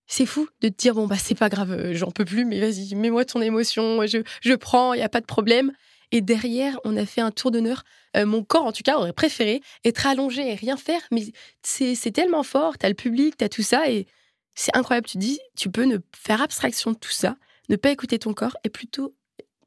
c'est 0.06 0.26
fou 0.26 0.49
de 0.61 0.68
te 0.68 0.76
dire 0.76 0.94
bon 0.94 1.06
bah 1.06 1.16
c'est 1.18 1.35
pas 1.35 1.49
grave, 1.49 1.73
euh, 1.73 1.94
j'en 1.94 2.11
peux 2.11 2.25
plus, 2.25 2.44
mais 2.44 2.61
vas-y, 2.61 2.94
mets-moi 2.94 3.25
ton 3.25 3.40
émotion, 3.40 4.06
je, 4.06 4.18
je 4.40 4.54
prends, 4.54 4.94
il 4.94 5.00
y 5.00 5.02
a 5.02 5.08
pas 5.08 5.20
de 5.20 5.26
problème. 5.26 5.73
Et 6.12 6.20
derrière, 6.20 6.78
on 6.84 6.96
a 6.96 7.04
fait 7.04 7.20
un 7.20 7.30
tour 7.30 7.50
d'honneur. 7.50 7.82
Euh, 8.16 8.26
mon 8.26 8.44
corps, 8.44 8.64
en 8.64 8.72
tout 8.72 8.82
cas, 8.82 8.96
aurait 8.96 9.12
préféré 9.12 9.60
être 9.84 10.06
allongé 10.06 10.50
et 10.50 10.54
rien 10.54 10.76
faire, 10.76 11.00
mais 11.10 11.32
c'est 11.62 12.12
tellement 12.12 12.42
fort. 12.42 12.78
T'as 12.78 12.88
le 12.88 12.94
public, 12.94 13.36
t'as 13.36 13.48
tout 13.48 13.62
ça, 13.62 13.90
et 13.90 14.06
c'est 14.54 14.75
incroyable. 14.76 15.06
Tu 15.06 15.18
dis, 15.18 15.40
tu 15.56 15.70
peux 15.70 15.84
ne 15.84 15.98
faire 16.16 16.40
abstraction 16.40 16.92
de 16.92 16.96
tout 16.96 17.10
ça, 17.10 17.36
ne 17.68 17.76
pas 17.76 17.90
écouter 17.90 18.18
ton 18.18 18.34
corps, 18.34 18.56
et 18.64 18.68
plutôt 18.70 19.14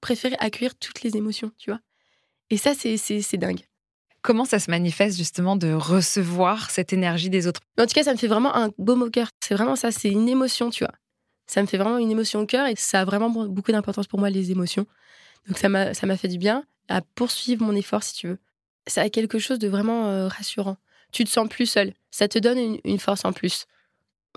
préférer 0.01 0.37
accueillir 0.39 0.75
toutes 0.75 1.03
les 1.03 1.17
émotions, 1.17 1.51
tu 1.57 1.71
vois. 1.71 1.81
Et 2.49 2.57
ça, 2.57 2.73
c'est 2.73 3.37
dingue. 3.37 3.61
Comment 4.21 4.45
ça 4.45 4.59
se 4.59 4.69
manifeste 4.69 5.17
justement 5.17 5.55
de 5.55 5.71
recevoir 5.71 6.71
cette 6.71 6.91
énergie 6.93 7.29
des 7.29 7.47
autres? 7.47 7.61
En 7.77 7.85
tout 7.85 7.93
cas, 7.93 8.03
ça 8.03 8.11
me 8.13 8.17
fait 8.17 8.27
vraiment 8.27 8.55
un 8.55 8.69
baume 8.77 9.03
au 9.03 9.09
cœur. 9.09 9.29
C'est 9.41 9.55
vraiment 9.55 9.75
ça, 9.75 9.91
c'est 9.91 10.09
une 10.09 10.27
émotion, 10.27 10.69
tu 10.69 10.83
vois. 10.83 10.93
Ça 11.47 11.61
me 11.61 11.67
fait 11.67 11.77
vraiment 11.77 11.97
une 11.97 12.11
émotion 12.11 12.41
au 12.41 12.45
cœur 12.45 12.67
et 12.67 12.75
ça 12.75 13.01
a 13.01 13.05
vraiment 13.05 13.29
beaucoup 13.29 13.71
d'importance 13.71 14.07
pour 14.07 14.19
moi, 14.19 14.29
les 14.29 14.51
émotions. 14.51 14.85
Donc 15.47 15.57
ça 15.57 15.69
m'a 15.69 16.17
fait 16.17 16.27
du 16.27 16.37
bien 16.37 16.65
à 16.89 17.01
poursuivre 17.01 17.63
mon 17.63 17.75
effort, 17.75 18.03
si 18.03 18.15
tu 18.15 18.27
veux. 18.27 18.39
Ça 18.87 19.01
a 19.01 19.09
quelque 19.09 19.39
chose 19.39 19.59
de 19.59 19.67
vraiment 19.67 20.07
euh, 20.07 20.27
rassurant. 20.27 20.77
Tu 21.11 21.23
te 21.23 21.29
sens 21.29 21.47
plus 21.47 21.67
seul. 21.67 21.93
Ça 22.11 22.27
te 22.27 22.39
donne 22.39 22.79
une, 22.83 22.99
force 22.99 23.25
en 23.25 23.33
plus. 23.33 23.65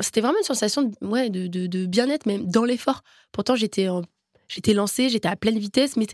C'était 0.01 0.21
vraiment 0.21 0.39
une 0.39 0.45
sensation 0.45 0.83
de, 0.83 1.07
ouais, 1.07 1.31
de, 1.31 1.47
de, 1.47 1.87
bien-être, 1.87 2.27
même 2.27 2.51
dans 2.51 2.65
l'effort. 2.65 3.03
Pourtant, 3.31 3.57
j'étais 3.57 3.89
j'étais 4.49 4.75
lancée, 4.75 5.09
j'étais 5.09 5.29
à 5.29 5.37
pleine 5.37 5.59
vitesse, 5.59 5.97
mais 5.97 6.07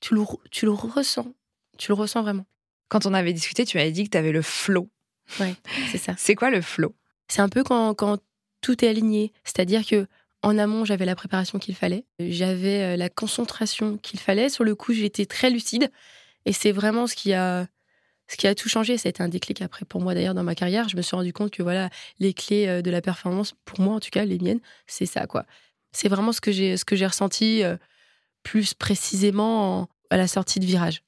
tu 0.00 0.14
le, 0.14 0.22
tu 0.50 0.64
le 0.64 0.72
ressens. 0.72 1.32
Tu 1.78 1.90
le 1.90 1.94
ressens 1.94 2.22
vraiment. 2.22 2.46
Quand 2.88 3.06
on 3.06 3.14
avait 3.14 3.32
discuté, 3.32 3.64
tu 3.64 3.76
m'avais 3.76 3.92
dit 3.92 4.04
que 4.04 4.10
tu 4.10 4.18
avais 4.18 4.32
le 4.32 4.42
flow. 4.42 4.88
Oui, 5.40 5.54
c'est 5.90 5.98
ça. 5.98 6.14
c'est 6.18 6.34
quoi 6.34 6.50
le 6.50 6.60
flow? 6.60 6.94
C'est 7.28 7.40
un 7.40 7.48
peu 7.48 7.62
quand, 7.62 7.94
quand 7.94 8.18
tout 8.60 8.84
est 8.84 8.88
aligné. 8.88 9.32
C'est-à-dire 9.44 9.86
que 9.86 10.06
en 10.42 10.58
amont, 10.58 10.84
j'avais 10.84 11.04
la 11.04 11.14
préparation 11.14 11.58
qu'il 11.58 11.74
fallait. 11.74 12.04
J'avais 12.18 12.82
euh, 12.82 12.96
la 12.96 13.08
concentration 13.08 13.98
qu'il 13.98 14.18
fallait. 14.18 14.48
Sur 14.48 14.64
le 14.64 14.74
coup, 14.74 14.92
j'étais 14.92 15.26
très 15.26 15.50
lucide. 15.50 15.90
Et 16.46 16.52
c'est 16.52 16.72
vraiment 16.72 17.06
ce 17.06 17.14
qui 17.14 17.34
a, 17.34 17.66
ce 18.26 18.36
qui 18.36 18.46
a 18.46 18.54
tout 18.54 18.68
changé. 18.68 18.96
Ça 18.96 19.08
a 19.08 19.10
été 19.10 19.22
un 19.22 19.28
déclic 19.28 19.60
après 19.60 19.84
pour 19.84 20.00
moi 20.00 20.14
d'ailleurs 20.14 20.34
dans 20.34 20.42
ma 20.42 20.54
carrière. 20.54 20.88
Je 20.88 20.96
me 20.96 21.02
suis 21.02 21.14
rendu 21.14 21.32
compte 21.32 21.50
que 21.50 21.62
voilà, 21.62 21.90
les 22.18 22.32
clés 22.32 22.66
euh, 22.66 22.82
de 22.82 22.90
la 22.90 23.02
performance, 23.02 23.54
pour 23.66 23.80
moi 23.80 23.94
en 23.94 24.00
tout 24.00 24.10
cas, 24.10 24.24
les 24.24 24.38
miennes, 24.38 24.60
c'est 24.86 25.06
ça 25.06 25.26
quoi. 25.26 25.44
C'est 25.92 26.08
vraiment 26.08 26.32
ce 26.32 26.40
que 26.40 26.52
j'ai, 26.52 26.76
que 26.86 26.96
j'ai 26.96 27.06
ressenti 27.06 27.62
euh, 27.62 27.76
plus 28.42 28.72
précisément 28.72 29.88
à 30.08 30.16
la 30.16 30.26
sortie 30.26 30.60
de 30.60 30.64
virage. 30.64 31.02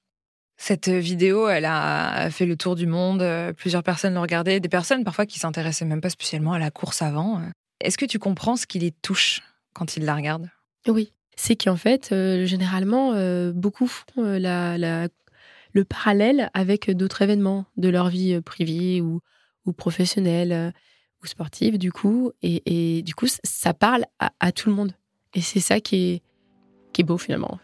Cette 0.59 0.89
vidéo, 0.89 1.49
elle 1.49 1.65
a 1.65 2.29
fait 2.31 2.47
le 2.47 2.57
tour 2.57 2.77
du 2.77 2.87
monde. 2.87 3.25
Plusieurs 3.57 3.83
personnes 3.83 4.15
l'ont 4.15 4.23
regardée. 4.23 4.61
Des 4.61 4.69
personnes 4.69 5.03
parfois 5.03 5.27
qui 5.27 5.41
s'intéressaient 5.41 5.87
même 5.87 6.01
pas 6.01 6.11
spécialement 6.11 6.53
à 6.53 6.59
la 6.61 6.71
course 6.71 7.03
avant. 7.03 7.41
Est-ce 7.83 7.99
que 7.99 8.07
tu 8.07 8.19
comprends 8.19 8.57
ce 8.57 8.67
qui 8.67 8.79
les 8.79 8.91
touche 8.91 9.43
quand 9.75 9.97
ils 9.97 10.05
la 10.05 10.15
regardent? 10.15 10.51
Oui. 10.89 11.13
C'est 11.37 11.57
qu'en 11.57 11.77
fait, 11.77 12.11
euh, 12.13 12.47
généralement, 12.47 13.13
euh, 13.15 13.53
beaucoup 13.53 13.87
font 13.87 14.05
euh, 14.19 15.09
le 15.73 15.85
parallèle 15.85 16.51
avec 16.55 16.91
d'autres 16.91 17.23
événements 17.23 17.65
de 17.77 17.89
leur 17.89 18.09
vie 18.09 18.41
privée 18.43 19.01
ou, 19.01 19.21
professionnelle 19.73 20.73
ou 21.23 21.27
sportive, 21.27 21.79
du 21.79 21.91
coup. 21.91 22.33
Et, 22.43 23.03
du 23.03 23.15
coup, 23.15 23.27
ça 23.43 23.73
parle 23.73 24.05
à, 24.19 24.53
tout 24.53 24.69
le 24.69 24.75
monde. 24.75 24.93
Et 25.35 25.41
c'est 25.41 25.61
ça 25.61 25.81
qui 25.81 26.23
qui 26.93 27.01
est 27.01 27.05
beau 27.05 27.17
finalement. 27.17 27.59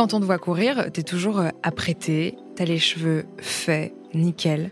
Quand 0.00 0.14
on 0.14 0.20
te 0.20 0.24
voit 0.24 0.38
courir, 0.38 0.90
t'es 0.90 1.02
toujours 1.02 1.40
euh, 1.40 1.50
apprêté, 1.62 2.38
t'as 2.56 2.64
les 2.64 2.78
cheveux 2.78 3.26
faits, 3.36 3.92
nickel, 4.14 4.70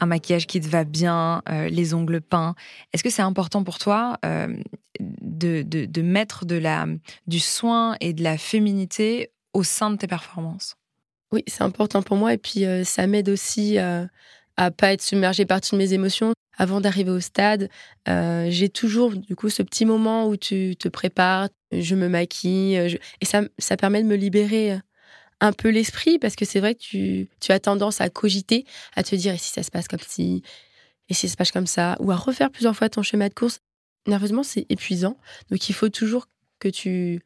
un 0.00 0.06
maquillage 0.06 0.46
qui 0.46 0.58
te 0.58 0.66
va 0.68 0.84
bien, 0.84 1.42
euh, 1.50 1.68
les 1.68 1.92
ongles 1.92 2.22
peints. 2.22 2.54
Est-ce 2.94 3.04
que 3.04 3.10
c'est 3.10 3.20
important 3.20 3.62
pour 3.62 3.76
toi 3.76 4.16
euh, 4.24 4.56
de, 4.98 5.60
de, 5.60 6.00
mettre 6.00 6.46
de 6.46 6.56
la, 6.56 6.86
du 7.26 7.40
soin 7.40 7.94
et 8.00 8.14
de 8.14 8.22
la 8.22 8.38
féminité 8.38 9.32
au 9.52 9.64
sein 9.64 9.90
de 9.90 9.96
tes 9.96 10.06
performances? 10.06 10.76
Oui, 11.30 11.44
c'est 11.46 11.62
important 11.62 12.00
pour 12.00 12.16
moi 12.16 12.32
et 12.32 12.38
puis 12.38 12.64
ça 12.84 13.06
m'aide 13.06 13.28
aussi 13.28 13.76
à 13.76 14.08
pas 14.78 14.94
être 14.94 15.02
submergée 15.02 15.44
par 15.44 15.60
toutes 15.60 15.78
mes 15.78 15.92
émotions. 15.92 16.32
Avant 16.56 16.80
d'arriver 16.80 17.10
au 17.10 17.20
stade, 17.20 17.68
j'ai 18.06 18.70
toujours 18.70 19.10
du 19.14 19.36
coup 19.36 19.50
ce 19.50 19.62
petit 19.62 19.84
moment 19.84 20.26
où 20.26 20.38
tu 20.38 20.74
te 20.78 20.88
prépares, 20.88 21.50
je 21.72 21.94
me 21.94 22.08
maquille. 22.08 22.98
Et 23.20 23.24
ça, 23.24 23.42
ça 23.58 23.76
permet 23.76 24.02
de 24.02 24.08
me 24.08 24.16
libérer 24.16 24.78
un 25.40 25.52
peu 25.52 25.68
l'esprit 25.70 26.18
parce 26.18 26.36
que 26.36 26.44
c'est 26.44 26.60
vrai 26.60 26.74
que 26.74 26.80
tu, 26.80 27.28
tu 27.40 27.52
as 27.52 27.60
tendance 27.60 28.00
à 28.00 28.10
cogiter, 28.10 28.64
à 28.94 29.02
te 29.02 29.14
dire 29.16 29.34
et 29.34 29.38
si 29.38 29.50
ça 29.50 29.62
se 29.62 29.70
passe 29.70 29.88
comme 29.88 30.00
ci, 30.00 30.42
et 31.08 31.14
si 31.14 31.28
ça 31.28 31.32
se 31.32 31.36
passe 31.36 31.50
comme 31.50 31.66
ça, 31.66 31.96
ou 32.00 32.10
à 32.10 32.16
refaire 32.16 32.50
plusieurs 32.50 32.76
fois 32.76 32.88
ton 32.88 33.02
schéma 33.02 33.28
de 33.28 33.34
course. 33.34 33.60
Nerveusement, 34.06 34.42
c'est 34.42 34.66
épuisant. 34.68 35.18
Donc 35.50 35.68
il 35.68 35.74
faut 35.74 35.88
toujours 35.88 36.28
que 36.58 36.68
tu, 36.68 37.20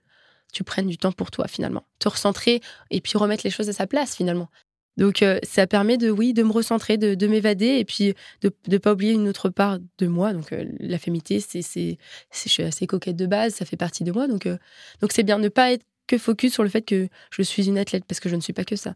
tu 0.53 0.65
prennes 0.65 0.87
du 0.87 0.97
temps 0.97 1.13
pour 1.13 1.31
toi 1.31 1.49
finalement, 1.49 1.85
te 1.99 2.09
recentrer 2.09 2.61
et 2.91 3.01
puis 3.01 3.19
remettre 3.19 3.45
les 3.45 3.51
choses 3.51 3.69
à 3.69 3.73
sa 3.73 3.87
place 3.87 4.17
finalement. 4.17 4.49
Donc 4.97 5.23
euh, 5.23 5.39
ça 5.43 5.67
permet 5.67 5.97
de 5.97 6.11
oui 6.11 6.33
de 6.33 6.43
me 6.43 6.53
recentrer, 6.53 6.97
de, 6.97 7.15
de 7.15 7.27
m'évader 7.27 7.67
et 7.67 7.85
puis 7.85 8.15
de 8.43 8.53
ne 8.69 8.79
pas 8.79 8.93
oublier 8.93 9.13
une 9.13 9.29
autre 9.29 9.49
part 9.49 9.79
de 9.99 10.07
moi. 10.07 10.33
Donc 10.33 10.53
euh, 10.53 10.65
la 10.79 10.99
féminité, 10.99 11.41
c'est 11.41 11.63
c'est 11.63 11.99
je 12.33 12.49
suis 12.49 12.63
assez 12.63 12.87
coquette 12.87 13.17
de 13.17 13.27
base, 13.27 13.55
ça 13.55 13.65
fait 13.65 13.77
partie 13.77 14.05
de 14.05 14.13
moi. 14.13 14.29
Donc 14.29 14.47
euh, 14.47 14.57
donc 15.01 15.13
c'est 15.13 15.25
bien 15.25 15.39
de 15.39 15.45
ne 15.45 15.49
pas 15.49 15.73
être 15.73 15.85
que 16.07 16.19
focus 16.19 16.53
sur 16.53 16.63
le 16.63 16.69
fait 16.69 16.83
que 16.83 17.09
je 17.31 17.43
suis 17.43 17.67
une 17.67 17.79
athlète 17.79 18.05
parce 18.05 18.21
que 18.21 18.29
je 18.29 18.37
ne 18.37 18.41
suis 18.41 18.53
pas 18.53 18.65
que 18.65 18.77
ça. 18.77 18.95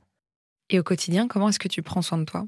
Et 0.71 0.79
au 0.79 0.83
quotidien, 0.83 1.27
comment 1.27 1.49
est-ce 1.49 1.59
que 1.59 1.69
tu 1.69 1.83
prends 1.83 2.03
soin 2.03 2.19
de 2.19 2.25
toi? 2.25 2.47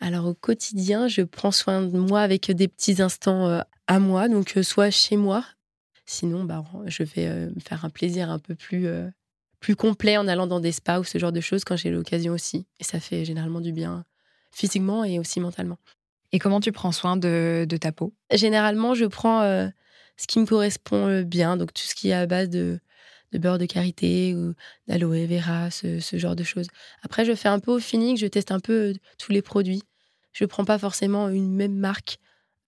Alors 0.00 0.26
au 0.26 0.34
quotidien, 0.34 1.08
je 1.08 1.22
prends 1.22 1.50
soin 1.50 1.82
de 1.82 1.98
moi 1.98 2.20
avec 2.20 2.50
des 2.50 2.68
petits 2.68 3.02
instants 3.02 3.62
à 3.86 3.98
moi, 3.98 4.28
donc 4.28 4.58
soit 4.62 4.90
chez 4.90 5.16
moi. 5.16 5.44
Sinon, 6.06 6.44
bah, 6.44 6.64
je 6.86 7.02
vais 7.02 7.46
me 7.46 7.60
faire 7.60 7.84
un 7.84 7.90
plaisir 7.90 8.30
un 8.30 8.38
peu 8.38 8.54
plus 8.54 8.86
plus 9.64 9.76
complet 9.76 10.18
en 10.18 10.28
allant 10.28 10.46
dans 10.46 10.60
des 10.60 10.72
spas 10.72 11.00
ou 11.00 11.04
ce 11.04 11.16
genre 11.16 11.32
de 11.32 11.40
choses 11.40 11.64
quand 11.64 11.74
j'ai 11.74 11.88
l'occasion 11.88 12.34
aussi. 12.34 12.66
Et 12.80 12.84
ça 12.84 13.00
fait 13.00 13.24
généralement 13.24 13.62
du 13.62 13.72
bien 13.72 14.04
physiquement 14.52 15.04
et 15.04 15.18
aussi 15.18 15.40
mentalement. 15.40 15.78
Et 16.32 16.38
comment 16.38 16.60
tu 16.60 16.70
prends 16.70 16.92
soin 16.92 17.16
de, 17.16 17.66
ta 17.80 17.90
peau? 17.90 18.12
Généralement, 18.30 18.92
je 18.92 19.06
prends 19.06 19.40
euh, 19.40 19.66
ce 20.18 20.26
qui 20.26 20.38
me 20.38 20.44
correspond 20.44 21.08
euh, 21.08 21.22
bien, 21.22 21.56
donc 21.56 21.72
tout 21.72 21.82
ce 21.82 21.94
qui 21.94 22.10
est 22.10 22.12
à 22.12 22.26
base 22.26 22.50
de, 22.50 22.78
beurre 23.32 23.56
de 23.56 23.64
karité 23.64 24.34
ou 24.34 24.52
d'aloe 24.86 25.26
vera, 25.26 25.70
ce, 25.70 25.98
genre 26.12 26.36
de 26.36 26.44
choses. 26.44 26.66
Après, 27.02 27.24
je 27.24 27.34
fais 27.34 27.48
un 27.48 27.58
peu 27.58 27.70
au 27.70 27.78
feeling, 27.78 28.18
je 28.18 28.26
teste 28.26 28.52
un 28.52 28.60
peu 28.60 28.90
euh, 28.90 28.94
tous 29.18 29.32
les 29.32 29.40
produits. 29.40 29.82
Je 30.34 30.44
ne 30.44 30.46
prends 30.46 30.66
pas 30.66 30.78
forcément 30.78 31.30
une 31.30 31.54
même 31.54 31.74
marque. 31.74 32.18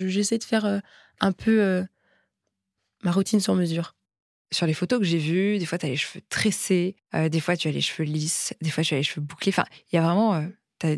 J'essaie 0.00 0.38
de 0.38 0.44
faire 0.44 0.80
un 1.20 1.32
peu 1.32 1.84
ma 3.02 3.10
routine 3.10 3.40
sur 3.40 3.54
mesure 3.54 3.95
sur 4.52 4.66
les 4.66 4.74
photos 4.74 4.98
que 4.98 5.04
j'ai 5.04 5.18
vues, 5.18 5.58
des 5.58 5.66
fois, 5.66 5.78
tu 5.78 5.86
as 5.86 5.88
les 5.88 5.96
cheveux 5.96 6.22
tressés, 6.28 6.96
euh, 7.14 7.28
des 7.28 7.40
fois, 7.40 7.56
tu 7.56 7.68
as 7.68 7.72
les 7.72 7.80
cheveux 7.80 8.04
lisses, 8.08 8.54
des 8.60 8.70
fois, 8.70 8.84
tu 8.84 8.94
as 8.94 8.98
les 8.98 9.02
cheveux 9.02 9.20
bouclés. 9.20 9.50
Enfin, 9.50 9.64
il 9.92 9.96
y 9.96 9.98
a 9.98 10.02
vraiment 10.02 10.34
euh, 10.34 10.46
as 10.84 10.96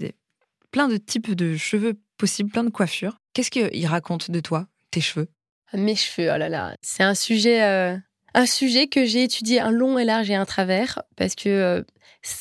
plein 0.70 0.88
de 0.88 0.96
types 0.96 1.34
de 1.34 1.56
cheveux 1.56 1.98
possibles, 2.16 2.50
plein 2.50 2.64
de 2.64 2.70
coiffures. 2.70 3.18
Qu'est-ce 3.32 3.50
qu'ils 3.50 3.86
racontent 3.86 4.32
de 4.32 4.40
toi, 4.40 4.66
tes 4.90 5.00
cheveux? 5.00 5.28
Mes 5.72 5.96
cheveux, 5.96 6.30
oh 6.32 6.38
là 6.38 6.48
là. 6.48 6.74
C'est 6.82 7.02
un 7.02 7.14
sujet 7.14 7.62
euh, 7.62 7.96
un 8.34 8.46
sujet 8.46 8.86
que 8.86 9.04
j'ai 9.04 9.22
étudié 9.22 9.60
un 9.60 9.70
long 9.70 9.98
et 9.98 10.04
large 10.04 10.30
et 10.30 10.34
un 10.34 10.46
travers 10.46 11.02
parce 11.16 11.34
que 11.34 11.84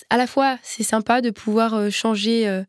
à 0.10 0.18
la 0.18 0.28
fois 0.28 0.58
c'est 0.64 0.84
sympa 0.84 1.22
de 1.22 1.30
pouvoir 1.30 1.92
changer 1.92 2.64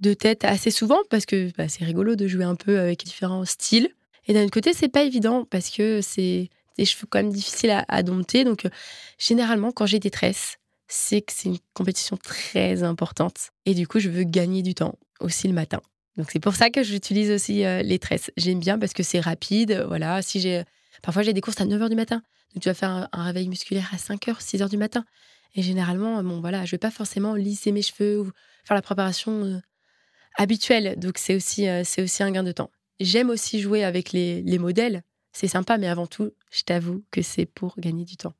de 0.00 0.14
tête 0.14 0.44
assez 0.44 0.70
souvent 0.70 0.98
parce 1.10 1.26
que 1.26 1.50
bah, 1.56 1.68
c'est 1.68 1.84
rigolo 1.84 2.16
de 2.16 2.26
jouer 2.26 2.44
un 2.44 2.54
peu 2.56 2.78
avec 2.78 3.04
différents 3.04 3.44
styles. 3.44 3.88
Et 4.26 4.32
d'un 4.32 4.44
autre 4.44 4.52
côté, 4.52 4.72
c'est 4.72 4.88
pas 4.88 5.02
évident 5.02 5.44
parce 5.44 5.70
que 5.70 6.00
c'est 6.02 6.48
des 6.80 6.86
cheveux 6.86 7.06
quand 7.08 7.18
même 7.18 7.32
difficiles 7.32 7.84
à, 7.86 8.02
dompter. 8.02 8.44
Donc, 8.44 8.66
généralement, 9.18 9.70
quand 9.70 9.84
j'ai 9.84 9.98
des 9.98 10.10
tresses, 10.10 10.56
c'est 10.88 11.20
que 11.20 11.32
c'est 11.32 11.50
une 11.50 11.58
compétition 11.74 12.16
très 12.16 12.82
importante. 12.82 13.50
Et 13.66 13.74
du 13.74 13.86
coup, 13.86 14.00
je 14.00 14.08
veux 14.08 14.24
gagner 14.24 14.62
du 14.62 14.74
temps 14.74 14.98
aussi 15.20 15.46
le 15.46 15.52
matin. 15.52 15.82
Donc, 16.16 16.30
c'est 16.32 16.40
pour 16.40 16.56
ça 16.56 16.70
que 16.70 16.82
j'utilise 16.82 17.30
aussi 17.30 17.62
les 17.62 17.98
tresses. 17.98 18.30
J'aime 18.38 18.60
bien 18.60 18.78
parce 18.78 18.94
que 18.94 19.02
c'est 19.02 19.20
rapide. 19.20 19.84
Voilà, 19.88 20.22
si 20.22 20.40
j'ai. 20.40 20.64
Parfois, 21.02 21.22
j'ai 21.22 21.34
des 21.34 21.40
courses 21.42 21.60
à 21.60 21.66
9 21.66 21.80
h 21.80 21.88
du 21.90 21.96
matin. 21.96 22.22
Donc, 22.54 22.62
tu 22.62 22.68
vas 22.68 22.74
faire 22.74 23.08
un, 23.12 23.22
réveil 23.24 23.48
musculaire 23.48 23.90
à 23.92 23.98
5 23.98 24.26
h, 24.26 24.36
6 24.40 24.58
h 24.58 24.68
du 24.70 24.78
matin. 24.78 25.04
Et 25.54 25.62
généralement, 25.62 26.22
bon, 26.22 26.40
voilà, 26.40 26.64
je 26.64 26.70
vais 26.72 26.78
pas 26.78 26.90
forcément 26.90 27.34
lisser 27.34 27.72
mes 27.72 27.82
cheveux 27.82 28.20
ou 28.20 28.30
faire 28.64 28.74
la 28.74 28.82
préparation 28.82 29.60
habituel. 30.36 30.98
Donc, 30.98 31.18
c'est 31.18 31.34
aussi, 31.34 31.68
euh, 31.68 31.82
aussi 31.98 32.22
un 32.22 32.30
gain 32.30 32.42
de 32.42 32.52
temps. 32.52 32.70
J'aime 33.00 33.28
aussi 33.28 33.60
jouer 33.60 33.84
avec 33.84 34.12
les 34.12 34.58
modèles. 34.58 35.02
C'est 35.32 35.48
sympa, 35.48 35.78
mais 35.78 35.88
avant 35.88 36.06
tout, 36.06 36.32
je 36.50 36.62
t'avoue 36.62 37.04
que 37.10 37.22
c'est 37.22 37.46
pour 37.46 37.74
gagner 37.78 38.04
du 38.04 38.16
temps. 38.16 38.34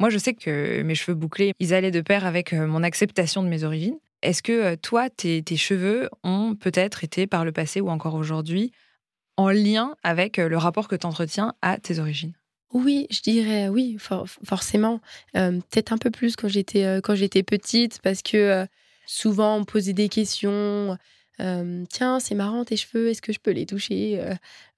Moi, 0.00 0.10
je 0.10 0.18
sais 0.18 0.34
que 0.34 0.82
mes 0.82 0.94
cheveux 0.94 1.14
bouclés, 1.14 1.52
ils 1.60 1.74
allaient 1.74 1.90
de 1.90 2.00
pair 2.00 2.26
avec 2.26 2.52
euh, 2.52 2.66
mon 2.66 2.82
acceptation 2.82 3.42
de 3.42 3.48
mes 3.48 3.64
origines. 3.64 3.98
Est-ce 4.22 4.42
que 4.42 4.52
euh, 4.52 4.76
toi, 4.76 5.10
tes, 5.10 5.42
tes 5.42 5.56
cheveux 5.56 6.08
ont 6.24 6.56
peut-être 6.56 7.04
été 7.04 7.26
par 7.26 7.44
le 7.44 7.52
passé 7.52 7.80
ou 7.80 7.90
encore 7.90 8.14
aujourd'hui 8.14 8.72
en 9.36 9.50
lien 9.50 9.94
avec 10.02 10.36
le 10.38 10.56
rapport 10.56 10.88
que 10.88 10.96
tu 10.96 11.06
entretiens 11.06 11.54
à 11.62 11.78
tes 11.78 11.98
origines? 11.98 12.34
Oui, 12.72 13.06
je 13.10 13.20
dirais 13.20 13.68
oui, 13.68 13.96
forcément. 14.44 15.00
Peut-être 15.32 15.92
un 15.92 15.98
peu 15.98 16.10
plus 16.10 16.34
quand 16.34 16.48
j'étais 16.48 17.00
quand 17.04 17.14
j'étais 17.14 17.44
petite, 17.44 18.00
parce 18.02 18.22
que 18.22 18.66
souvent 19.06 19.56
on 19.56 19.60
me 19.60 19.64
posait 19.64 19.92
des 19.92 20.08
questions 20.08 20.98
tiens, 21.38 22.20
c'est 22.20 22.34
marrant 22.34 22.64
tes 22.64 22.76
cheveux, 22.76 23.08
est-ce 23.08 23.22
que 23.22 23.32
je 23.32 23.40
peux 23.40 23.50
les 23.50 23.66
toucher 23.66 24.20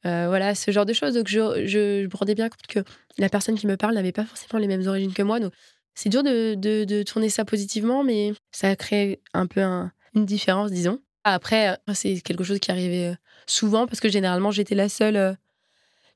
Voilà, 0.05 0.55
ce 0.55 0.71
genre 0.71 0.87
de 0.87 0.92
choses. 0.92 1.14
Donc, 1.14 1.29
je, 1.29 1.66
je, 1.66 2.07
me 2.07 2.16
rendais 2.16 2.35
bien 2.35 2.49
compte 2.49 2.66
que 2.69 2.81
la 3.19 3.29
personne 3.29 3.57
qui 3.57 3.66
me 3.66 3.77
parle 3.77 3.95
n'avait 3.95 4.12
pas 4.12 4.25
forcément 4.25 4.61
les 4.61 4.69
mêmes 4.69 4.87
origines 4.87 5.12
que 5.12 5.23
moi. 5.23 5.40
Donc, 5.40 5.53
c'est 5.95 6.11
dur 6.11 6.23
de, 6.23 6.55
de, 6.55 7.03
tourner 7.03 7.31
ça 7.31 7.45
positivement, 7.45 8.05
mais 8.05 8.35
ça 8.53 8.69
a 8.69 8.77
créé 8.77 9.21
un 9.33 9.47
peu 9.47 9.62
une 9.62 10.27
différence, 10.27 10.71
disons. 10.71 11.01
Après, 11.25 11.77
c'est 11.95 12.21
quelque 12.21 12.45
chose 12.45 12.61
qui 12.61 12.71
arrivait 12.71 13.16
souvent 13.47 13.87
parce 13.87 14.01
que 14.01 14.09
généralement, 14.09 14.51
j'étais 14.51 14.75
la 14.75 14.88
seule, 14.88 15.37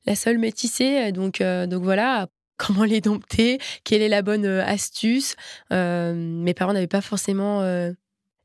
la 0.06 0.14
seule 0.14 0.38
métissée. 0.38 1.10
Donc, 1.12 1.42
donc 1.42 1.82
voilà, 1.82 2.28
comment 2.58 2.84
les 2.84 3.00
dompter, 3.00 3.58
quelle 3.84 4.02
est 4.02 4.08
la 4.08 4.22
bonne 4.22 4.44
astuce. 4.44 5.34
mes 5.70 6.54
parents 6.54 6.74
n'avaient 6.74 6.86
pas 6.86 7.00
forcément 7.00 7.62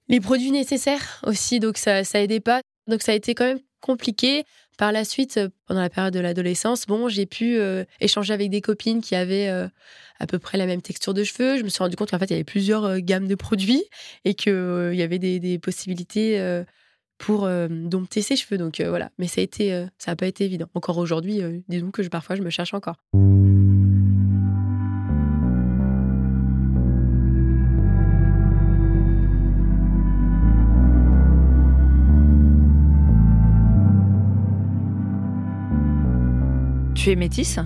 les 0.08 0.20
produits 0.20 0.52
nécessaires 0.52 1.22
aussi, 1.26 1.60
donc 1.60 1.78
ça, 1.78 2.04
ça 2.04 2.22
aidait 2.22 2.40
pas. 2.40 2.62
Donc 2.88 3.02
ça 3.02 3.12
a 3.12 3.16
été 3.16 3.34
quand 3.34 3.46
même 3.46 3.60
compliqué. 3.82 4.44
Par 4.78 4.92
la 4.92 5.06
suite, 5.06 5.38
euh, 5.38 5.50
pendant 5.68 5.82
la 5.82 5.90
période 5.90 6.14
de 6.14 6.20
l'adolescence, 6.20 6.86
bon, 6.86 7.08
j'ai 7.08 7.26
pu 7.26 7.58
euh, 7.58 7.86
échanger 8.02 8.34
avec 8.34 8.50
des 8.50 8.60
copines 8.60 9.02
qui 9.02 9.16
avaient 9.16 9.48
euh, 9.48 9.68
à 10.20 10.28
peu 10.28 10.38
près 10.38 10.58
la 10.58 10.66
même 10.66 10.82
texture 10.82 11.14
de 11.14 11.24
cheveux. 11.24 11.58
Je 11.58 11.64
me 11.64 11.70
suis 11.70 11.80
rendu 11.80 11.96
compte 11.96 12.12
qu'en 12.12 12.20
fait, 12.20 12.26
il 12.26 12.32
y 12.32 12.36
avait 12.36 12.44
plusieurs 12.44 13.00
gammes 13.00 13.28
de 13.28 13.36
produits 13.36 13.84
et 14.26 14.34
qu'il 14.34 14.94
y 14.94 15.02
avait 15.02 15.20
des, 15.20 15.60
possibilités 15.60 16.64
pour 17.18 17.48
dompter 17.70 18.22
ses 18.22 18.36
cheveux. 18.36 18.58
Donc 18.58 18.82
voilà, 18.82 19.12
mais 19.18 19.28
ça 19.28 19.42
a 19.42 19.44
été, 19.44 19.86
ça 19.98 20.12
n'a 20.12 20.16
pas 20.16 20.28
été 20.28 20.46
évident. 20.46 20.68
Encore 20.74 20.98
aujourd'hui, 20.98 21.42
disons 21.68 21.92
que 21.92 22.04
je, 22.04 22.10
parfois, 22.10 22.36
je 22.36 22.42
me 22.42 22.50
cherche 22.50 22.74
encore. 22.74 22.96
Tu 37.06 37.12
es 37.12 37.16
métisse. 37.16 37.60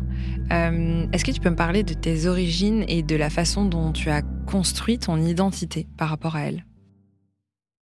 Euh, 0.52 1.08
est-ce 1.14 1.24
que 1.24 1.32
tu 1.32 1.40
peux 1.40 1.50
me 1.50 1.56
parler 1.56 1.84
de 1.84 1.94
tes 1.94 2.26
origines 2.26 2.84
et 2.90 3.04
de 3.04 3.16
la 3.16 3.30
façon 3.30 3.64
dont 3.64 3.94
tu 3.94 4.10
as 4.10 4.22
construit 4.22 5.00
ton 5.00 5.16
identité 5.16 5.88
par 5.98 6.10
rapport 6.10 6.36
à 6.36 6.42
elle? 6.42 6.66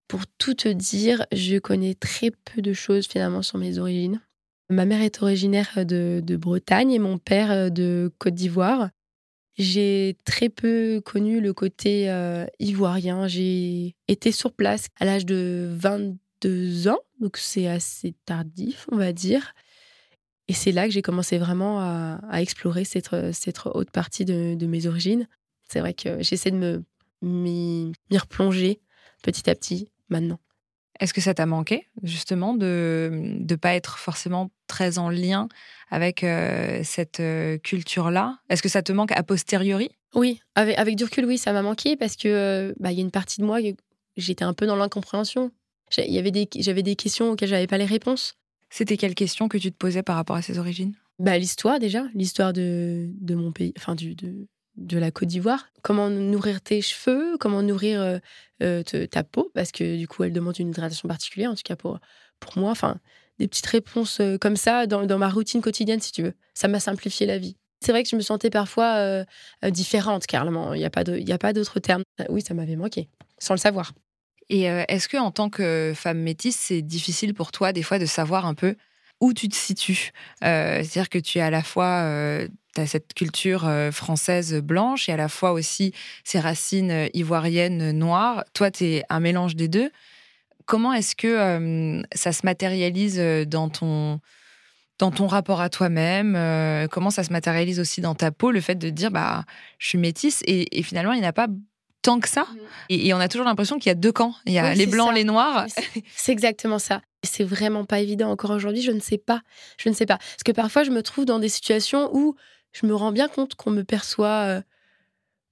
Pour 0.09 0.27
tout 0.27 0.53
te 0.53 0.69
dire, 0.69 1.25
je 1.33 1.57
connais 1.57 1.95
très 1.95 2.31
peu 2.33 2.61
de 2.61 2.75
choses 2.75 3.07
finalement 3.07 3.41
sur 3.41 3.57
mes 3.57 3.79
origines. 3.79 4.21
Ma 4.69 4.85
mère 4.85 5.01
est 5.01 5.23
originaire 5.23 5.87
de, 5.87 6.37
Bretagne 6.37 6.93
et 6.93 6.99
mon 6.99 7.17
père 7.17 7.51
euh, 7.51 7.71
de 7.71 8.13
Côte 8.19 8.35
d'Ivoire. 8.35 8.91
J'ai 9.57 10.19
très 10.27 10.51
peu 10.51 11.01
connu 11.03 11.41
le 11.41 11.55
côté 11.55 12.11
euh, 12.11 12.45
ivoirien. 12.59 13.27
J'ai 13.27 13.97
été 14.07 14.33
sur 14.33 14.53
place 14.53 14.89
à 15.01 15.07
l'âge 15.07 15.25
de 15.25 15.67
22 15.79 16.89
ans, 16.89 17.01
donc 17.23 17.39
c'est 17.39 17.69
assez 17.69 18.15
tardif, 18.27 18.87
on 18.93 18.99
va 18.99 19.15
dire. 19.15 19.55
Et 20.49 20.55
c'est 20.55 20.73
là 20.73 20.87
que 20.87 20.93
j'ai 20.93 21.03
commencé 21.03 21.39
vraiment 21.39 21.81
à, 21.81 22.41
explorer 22.41 22.85
cette, 22.85 23.11
cette, 23.33 23.61
haute 23.67 23.91
partie 23.91 24.25
de, 24.25 24.67
mes 24.67 24.87
origines. 24.87 25.29
C'est 25.69 25.81
vrai 25.81 25.93
que 25.93 26.23
j'essaie 26.23 26.51
de 26.51 26.57
me 26.57 26.85
m'y 27.23 27.93
replonger 28.13 28.81
petit 29.23 29.49
à 29.51 29.55
petit 29.55 29.91
maintenant. 30.09 30.39
Est-ce 31.01 31.15
que 31.15 31.21
ça 31.21 31.33
t'a 31.33 31.47
manqué, 31.47 31.87
justement, 32.03 32.55
de 32.55 33.11
ne 33.13 33.57
pas 33.57 33.75
être 33.75 33.99
forcément 33.99 34.51
très 34.67 34.99
en 34.99 35.11
lien 35.11 35.49
avec 35.91 36.25
euh, 36.25 36.81
cette 36.83 37.21
euh, 37.21 37.57
culture-là? 37.59 38.41
Est-ce 38.49 38.63
que 38.63 38.69
ça 38.69 38.83
te 38.83 38.91
manque 38.91 39.13
a 39.13 39.23
posteriori? 39.23 39.91
Oui, 40.15 40.41
avec, 40.57 40.77
avec, 40.77 40.97
du 40.97 41.05
recul, 41.05 41.25
oui, 41.25 41.39
ça 41.39 41.53
m'a 41.53 41.63
manqué 41.63 41.97
parce 41.97 42.17
que 42.17 42.29
euh, 42.29 42.75
bah, 42.81 42.91
y 42.91 42.99
a 42.99 43.03
une 43.03 43.13
partie 43.13 43.41
de 43.41 43.47
moi, 43.47 43.59
j'étais 44.17 44.45
un 44.45 44.55
peu 44.55 44.67
dans 44.67 44.75
l'incompréhension. 44.75 45.53
J'avais 45.91 46.33
des, 46.33 46.47
des 46.47 46.97
questions 46.97 47.31
auxquelles 47.31 47.49
j'avais 47.49 47.69
pas 47.69 47.79
les 47.79 47.87
réponses. 47.87 48.35
C'était 48.71 48.97
quelle 48.97 49.15
question 49.15 49.49
que 49.49 49.59
tu 49.59 49.71
te 49.71 49.77
posais 49.77 50.03
par 50.03 50.17
rapport 50.17 50.37
à 50.37 50.43
ses 50.43 50.59
origines? 50.59 50.95
Bah, 51.19 51.39
L'histoire 51.39 51.79
déjà, 51.79 52.05
l'histoire 52.15 52.53
de, 52.53 53.11
de, 53.21 53.35
mon 53.35 53.51
pays, 53.51 53.73
enfin 53.77 53.95
du, 53.95 54.15
de, 54.15 54.47
de 54.77 54.99
la 54.99 55.11
Côte 55.11 55.29
d'Ivoire. 55.29 55.69
Comment 55.83 56.11
nourrir 56.11 56.61
tes 56.61 56.81
cheveux, 56.81 57.37
comment 57.39 57.63
nourrir 57.63 58.01
euh, 58.01 58.19
euh, 58.63 58.83
ta 58.83 59.25
peau, 59.25 59.51
parce 59.55 59.73
que 59.73 59.97
du 59.97 60.07
coup 60.07 60.25
elle 60.25 60.33
demande 60.33 60.59
une 60.59 60.69
hydratation 60.69 61.09
particulière, 61.09 61.51
en 61.51 61.55
tout 61.55 61.63
cas 61.65 61.77
pour, 61.77 61.99
pour 62.41 62.59
moi. 62.59 62.71
Enfin, 62.71 62.99
des 63.39 63.49
petites 63.49 63.67
réponses 63.67 64.21
euh, 64.21 64.39
comme 64.39 64.57
ça 64.57 64.87
dans, 64.87 65.07
dans 65.07 65.19
ma 65.19 65.29
routine 65.29 65.61
quotidienne, 65.61 66.01
si 66.01 66.13
tu 66.13 66.23
veux. 66.23 66.35
Ça 66.55 66.69
m'a 66.69 66.81
simplifié 66.81 67.27
la 67.27 67.39
vie. 67.39 67.57
C'est 67.81 67.93
vrai 67.93 68.03
que 68.03 68.09
je 68.09 68.17
me 68.17 68.23
sentais 68.23 68.51
parfois 68.51 69.25
différente, 69.71 70.27
carrément. 70.27 70.75
Il 70.75 70.81
n'y 70.81 70.85
a 70.85 71.39
pas 71.39 71.53
d'autre 71.53 71.79
terme. 71.79 72.03
Oui, 72.29 72.43
ça 72.43 72.53
m'avait 72.53 72.75
manqué, 72.75 73.09
sans 73.39 73.55
le 73.55 73.61
savoir. 73.61 73.93
Et 74.51 74.71
euh, 74.71 74.85
est-ce 74.89 75.09
que 75.09 75.17
en 75.17 75.31
tant 75.31 75.51
que 75.51 75.93
femme 75.95 76.19
métisse, 76.19 76.57
c'est 76.57 76.83
difficile 76.83 77.35
pour 77.35 77.53
toi 77.53 77.73
des 77.73 77.83
fois 77.83 77.99
de 77.99 78.07
savoir 78.07 78.47
un 78.47 78.55
peu 78.55 78.77
où 79.21 79.33
tu 79.33 79.49
te 79.49 79.57
situes? 79.57 80.13
Euh, 80.45 80.77
C'est-à-dire 80.77 81.09
que 81.09 81.19
tu 81.19 81.39
es 81.39 81.43
à 81.43 81.51
la 81.51 81.63
fois 81.63 82.03
euh, 82.03 82.49
cette 82.87 83.13
culture 83.15 83.69
française 83.91 84.55
blanche 84.55 85.09
et 85.09 85.13
à 85.13 85.17
la 85.17 85.29
fois 85.29 85.53
aussi 85.53 85.93
ces 86.23 86.39
racines 86.39 87.09
ivoiriennes 87.13 87.91
noires. 87.91 88.45
Toi, 88.55 88.71
tu 88.71 88.85
es 88.85 89.05
un 89.09 89.19
mélange 89.19 89.57
des 89.57 89.67
deux. 89.67 89.91
Comment 90.65 90.93
est-ce 90.93 91.17
que 91.17 92.03
ça 92.15 92.33
se 92.33 92.43
matérialise 92.45 93.19
dans 93.49 93.69
ton 93.69 94.21
dans 95.01 95.11
ton 95.11 95.27
rapport 95.27 95.61
à 95.61 95.71
toi-même, 95.71 96.89
comment 96.91 97.11
ça 97.11 97.25
se 97.25 97.33
matérialise 97.33 97.81
aussi 97.81 98.01
dans 98.01 98.15
ta 98.15 98.31
peau, 98.31 98.53
le 98.53 98.61
fait 98.61 98.77
de 98.77 98.91
dire 98.91 99.11
bah 99.11 99.45
je 99.79 99.89
suis 99.89 99.99
métisse 99.99 100.43
et, 100.47 100.79
et 100.79 100.83
finalement 100.85 101.13
il 101.13 101.21
n'y 101.21 101.27
a 101.27 101.33
pas 101.33 101.49
tant 102.09 102.21
que 102.21 102.29
ça. 102.29 102.47
Mhm. 102.51 102.61
Et, 102.89 103.13
on 103.13 103.21
a 103.21 103.29
toujours 103.29 103.47
l'impression 103.47 103.79
qu'il 103.79 103.91
y 103.91 103.93
a 103.93 103.95
deux 103.95 104.13
camps. 104.13 104.35
Il 104.47 104.55
y 104.55 104.59
a 104.59 104.75
les 104.75 104.87
blancs, 104.87 105.15
les 105.15 105.25
noirs. 105.25 105.67
C'est 106.17 106.33
exactement 106.33 106.79
ça. 106.79 107.03
C'est 107.23 107.45
vraiment 107.45 107.85
pas 107.85 108.01
évident. 108.01 108.31
Encore 108.31 108.53
aujourd'hui, 108.53 108.81
je 108.81 108.93
ne 108.93 109.01
sais 109.01 109.19
pas. 109.19 109.43
Je 109.77 109.91
ne 109.91 109.95
sais 109.95 110.07
pas. 110.07 110.17
Parce 110.17 110.43
que 110.43 110.53
parfois, 110.53 110.85
je 110.85 110.91
me 110.91 111.03
trouve 111.03 111.27
dans 111.27 111.39
des 111.39 111.51
situations 111.51 112.09
où 112.15 112.35
je 112.73 112.87
me 112.87 112.95
rends 112.95 113.13
bien 113.13 113.29
compte 113.29 113.57
qu'on 113.57 113.71
me 113.71 113.83
perçoit 113.83 114.47
euh, 114.47 114.63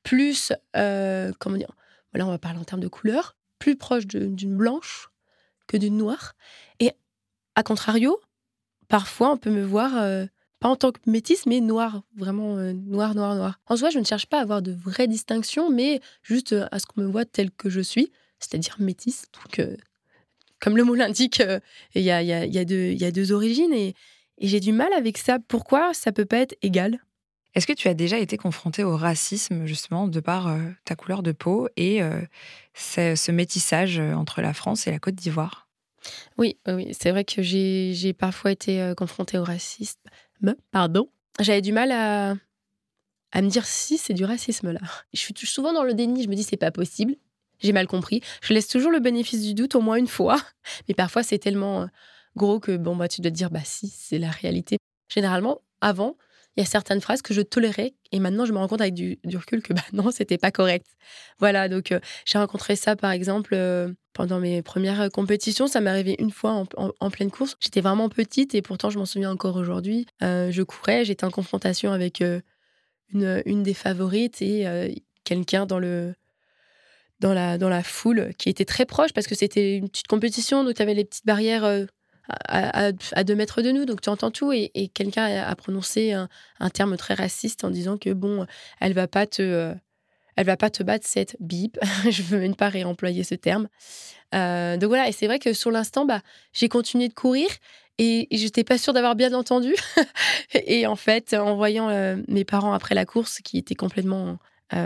plus, 0.02 0.52
euh, 0.76 1.30
comment 1.38 1.58
dire, 1.58 1.72
voilà, 2.14 2.26
on 2.26 2.30
va 2.30 2.38
parler 2.38 2.58
en 2.58 2.64
termes 2.64 2.80
de 2.80 2.88
couleur, 2.88 3.36
plus 3.58 3.76
proche 3.76 4.06
d'une 4.06 4.56
blanche 4.56 5.10
que 5.66 5.76
d'une 5.76 5.98
noire. 5.98 6.36
Et 6.80 6.92
à 7.54 7.62
contrario, 7.62 8.18
parfois, 8.88 9.32
on 9.32 9.36
peut 9.36 9.50
me 9.50 9.64
voir 9.64 9.92
euh, 9.96 10.24
pas 10.60 10.68
en 10.68 10.76
tant 10.76 10.92
que 10.92 10.98
métisse, 11.06 11.46
mais 11.46 11.60
noir, 11.60 12.02
vraiment 12.16 12.56
euh, 12.56 12.72
noir, 12.72 13.14
noir, 13.14 13.34
noir. 13.34 13.60
En 13.66 13.76
soi, 13.76 13.90
je 13.90 13.98
ne 13.98 14.04
cherche 14.04 14.26
pas 14.26 14.38
à 14.38 14.42
avoir 14.42 14.62
de 14.62 14.72
vraies 14.72 15.08
distinctions, 15.08 15.70
mais 15.70 16.00
juste 16.22 16.52
euh, 16.52 16.66
à 16.70 16.78
ce 16.78 16.86
qu'on 16.86 17.02
me 17.02 17.06
voit 17.06 17.24
tel 17.24 17.50
que 17.50 17.68
je 17.68 17.80
suis, 17.80 18.10
c'est-à-dire 18.38 18.76
métisse. 18.78 19.26
Donc, 19.34 19.58
euh, 19.58 19.76
comme 20.60 20.76
le 20.76 20.84
mot 20.84 20.94
l'indique, 20.96 21.42
il 21.94 22.02
y, 22.02 22.10
a, 22.10 22.22
y, 22.22 22.32
a, 22.32 22.46
y, 22.46 22.58
a 22.58 22.62
y, 22.62 23.04
a, 23.04 23.10
deux 23.10 23.32
origines 23.32 23.72
et, 23.72 23.94
et 24.38 24.48
j'ai 24.48 24.60
du 24.60 24.72
mal 24.72 24.92
avec 24.94 25.18
ça. 25.18 25.38
Pourquoi 25.46 25.92
ça 25.92 26.12
peut 26.12 26.24
pas 26.24 26.38
être 26.38 26.56
égal? 26.62 27.00
Est-ce 27.54 27.66
que 27.66 27.72
tu 27.72 27.88
as 27.88 27.94
déjà 27.94 28.18
été 28.18 28.36
confronté 28.36 28.84
au 28.84 28.96
racisme, 28.96 29.64
justement, 29.64 30.08
de 30.08 30.20
par 30.20 30.54
ta 30.84 30.94
couleur 30.94 31.22
de 31.22 31.32
peau 31.32 31.70
et 31.78 32.02
ce 32.74 33.30
métissage 33.32 33.98
entre 33.98 34.42
la 34.42 34.52
France 34.52 34.86
et 34.86 34.90
la 34.90 34.98
Côte 34.98 35.14
d'Ivoire? 35.14 35.66
Oui, 36.36 36.58
oui, 36.68 36.88
c'est 36.92 37.12
vrai 37.12 37.24
que 37.24 37.40
j'ai 37.40 38.12
parfois 38.12 38.52
été 38.52 38.92
confrontée 38.94 39.38
au 39.38 39.44
racisme 39.44 40.02
pardon, 40.70 41.08
j'avais 41.40 41.62
du 41.62 41.72
mal 41.72 41.92
à, 41.92 42.34
à 43.32 43.42
me 43.42 43.48
dire 43.48 43.66
si 43.66 43.98
c'est 43.98 44.14
du 44.14 44.24
racisme 44.24 44.72
là. 44.72 44.80
Je 45.12 45.20
suis 45.20 45.34
souvent 45.46 45.72
dans 45.72 45.84
le 45.84 45.94
déni, 45.94 46.22
je 46.22 46.28
me 46.28 46.34
dis 46.34 46.42
c'est 46.42 46.56
pas 46.56 46.70
possible, 46.70 47.16
j'ai 47.60 47.72
mal 47.72 47.86
compris. 47.86 48.20
Je 48.42 48.54
laisse 48.54 48.68
toujours 48.68 48.90
le 48.90 49.00
bénéfice 49.00 49.42
du 49.42 49.54
doute 49.54 49.74
au 49.74 49.80
moins 49.80 49.96
une 49.96 50.08
fois, 50.08 50.40
mais 50.88 50.94
parfois 50.94 51.22
c'est 51.22 51.38
tellement 51.38 51.82
euh, 51.82 51.86
gros 52.36 52.60
que 52.60 52.76
bon 52.76 52.96
bah 52.96 53.08
tu 53.08 53.20
dois 53.20 53.30
te 53.30 53.36
dire 53.36 53.50
bah 53.50 53.64
si 53.64 53.88
c'est 53.88 54.18
la 54.18 54.30
réalité. 54.30 54.78
Généralement 55.08 55.60
avant 55.80 56.16
il 56.56 56.60
y 56.60 56.62
a 56.62 56.66
certaines 56.66 57.00
phrases 57.00 57.22
que 57.22 57.34
je 57.34 57.42
tolérais 57.42 57.94
et 58.12 58.18
maintenant 58.18 58.46
je 58.46 58.52
me 58.52 58.58
rends 58.58 58.68
compte 58.68 58.80
avec 58.80 58.94
du, 58.94 59.18
recul 59.34 59.62
que 59.62 59.72
bah 59.74 59.82
non 59.92 60.10
c'était 60.10 60.38
pas 60.38 60.50
correct. 60.50 60.86
Voilà 61.38 61.68
donc 61.68 61.92
euh, 61.92 62.00
j'ai 62.24 62.38
rencontré 62.38 62.76
ça 62.76 62.96
par 62.96 63.10
exemple 63.10 63.54
euh, 63.54 63.92
pendant 64.12 64.40
mes 64.40 64.62
premières 64.62 65.10
compétitions 65.10 65.66
ça 65.66 65.80
m'est 65.80 65.90
arrivé 65.90 66.16
une 66.18 66.30
fois 66.30 66.64
en, 66.76 67.10
pleine 67.10 67.30
course. 67.30 67.56
J'étais 67.60 67.80
vraiment 67.80 68.08
petite 68.08 68.54
et 68.54 68.62
pourtant 68.62 68.90
je 68.90 68.98
m'en 68.98 69.06
souviens 69.06 69.30
encore 69.30 69.56
aujourd'hui. 69.56 70.06
je 70.20 70.62
courais 70.62 71.04
j'étais 71.04 71.24
en 71.24 71.30
confrontation 71.30 71.92
avec 71.92 72.20
une, 72.20 73.42
une 73.44 73.62
des 73.62 73.74
favorites 73.74 74.40
et 74.40 75.02
quelqu'un 75.24 75.66
dans 75.66 75.78
le 75.78 76.14
dans 77.18 77.32
la, 77.32 77.56
dans 77.56 77.70
la 77.70 77.82
foule 77.82 78.32
qui 78.38 78.50
était 78.50 78.66
très 78.66 78.84
proche 78.84 79.14
parce 79.14 79.26
que 79.26 79.34
c'était 79.34 79.76
une 79.76 79.88
petite 79.88 80.06
compétition, 80.06 80.64
donc 80.64 80.74
tu 80.74 80.82
avais 80.82 80.92
les 80.92 81.04
petites 81.06 81.24
barrières 81.24 81.86
euh, 82.30 82.92
à, 83.12 83.24
deux 83.24 83.34
mètres 83.34 83.62
de 83.62 83.70
nous, 83.70 83.84
donc 83.84 84.00
tu 84.00 84.08
entends 84.08 84.30
tout. 84.30 84.52
Et, 84.52 84.90
quelqu'un 84.94 85.24
a, 85.24 85.54
prononcé 85.54 86.12
un, 86.12 86.28
terme 86.70 86.96
très 86.96 87.14
raciste 87.14 87.64
en 87.64 87.70
disant 87.70 87.98
que 87.98 88.10
bon, 88.10 88.46
elle 88.80 88.92
va 88.92 89.06
pas 89.06 89.26
te, 89.26 89.42
euh, 89.42 89.74
elle 90.36 90.46
va 90.46 90.56
pas 90.56 90.70
te 90.70 90.82
battre 90.82 91.06
cette 91.06 91.36
bip. 91.40 91.78
Je 92.10 92.22
veux 92.22 92.38
même 92.38 92.56
pas 92.56 92.68
réemployer 92.68 93.24
ce 93.24 93.34
terme. 93.34 93.68
Euh, 94.34 94.76
donc 94.76 94.88
voilà, 94.88 95.08
et 95.08 95.12
c'est 95.12 95.26
vrai 95.26 95.38
que 95.38 95.52
sur 95.52 95.70
l'instant, 95.70 96.04
bah, 96.04 96.20
j'ai 96.52 96.68
continué 96.68 97.08
de 97.08 97.14
courir 97.14 97.46
et 97.98 98.28
j'étais 98.30 98.64
pas 98.64 98.76
sûre 98.76 98.92
d'avoir 98.92 99.14
bien 99.14 99.32
entendu. 99.32 99.74
et 100.52 100.86
en 100.86 100.96
fait, 100.96 101.32
en 101.34 101.56
voyant 101.56 101.88
mes 102.28 102.44
parents 102.44 102.74
après 102.74 102.94
la 102.94 103.06
course 103.06 103.38
qui 103.38 103.56
étaient 103.56 103.74
complètement 103.74 104.38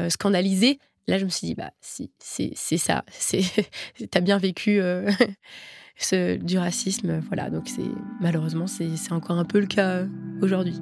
scandalisés, 0.08 0.78
Là, 1.10 1.18
je 1.18 1.24
me 1.24 1.30
suis 1.30 1.48
dit, 1.48 1.54
bah, 1.56 1.72
si, 1.80 2.12
c'est 2.20 2.76
ça. 2.76 3.04
Tu 3.28 3.42
as 4.14 4.20
bien 4.20 4.38
vécu 4.38 4.80
euh, 4.80 5.10
du 6.42 6.58
racisme. 6.58 7.20
Voilà, 7.26 7.50
donc 7.50 7.68
c'est 7.68 7.90
malheureusement, 8.20 8.66
c'est 8.66 9.12
encore 9.12 9.38
un 9.38 9.44
peu 9.44 9.60
le 9.60 9.66
cas 9.66 10.06
aujourd'hui. 10.40 10.80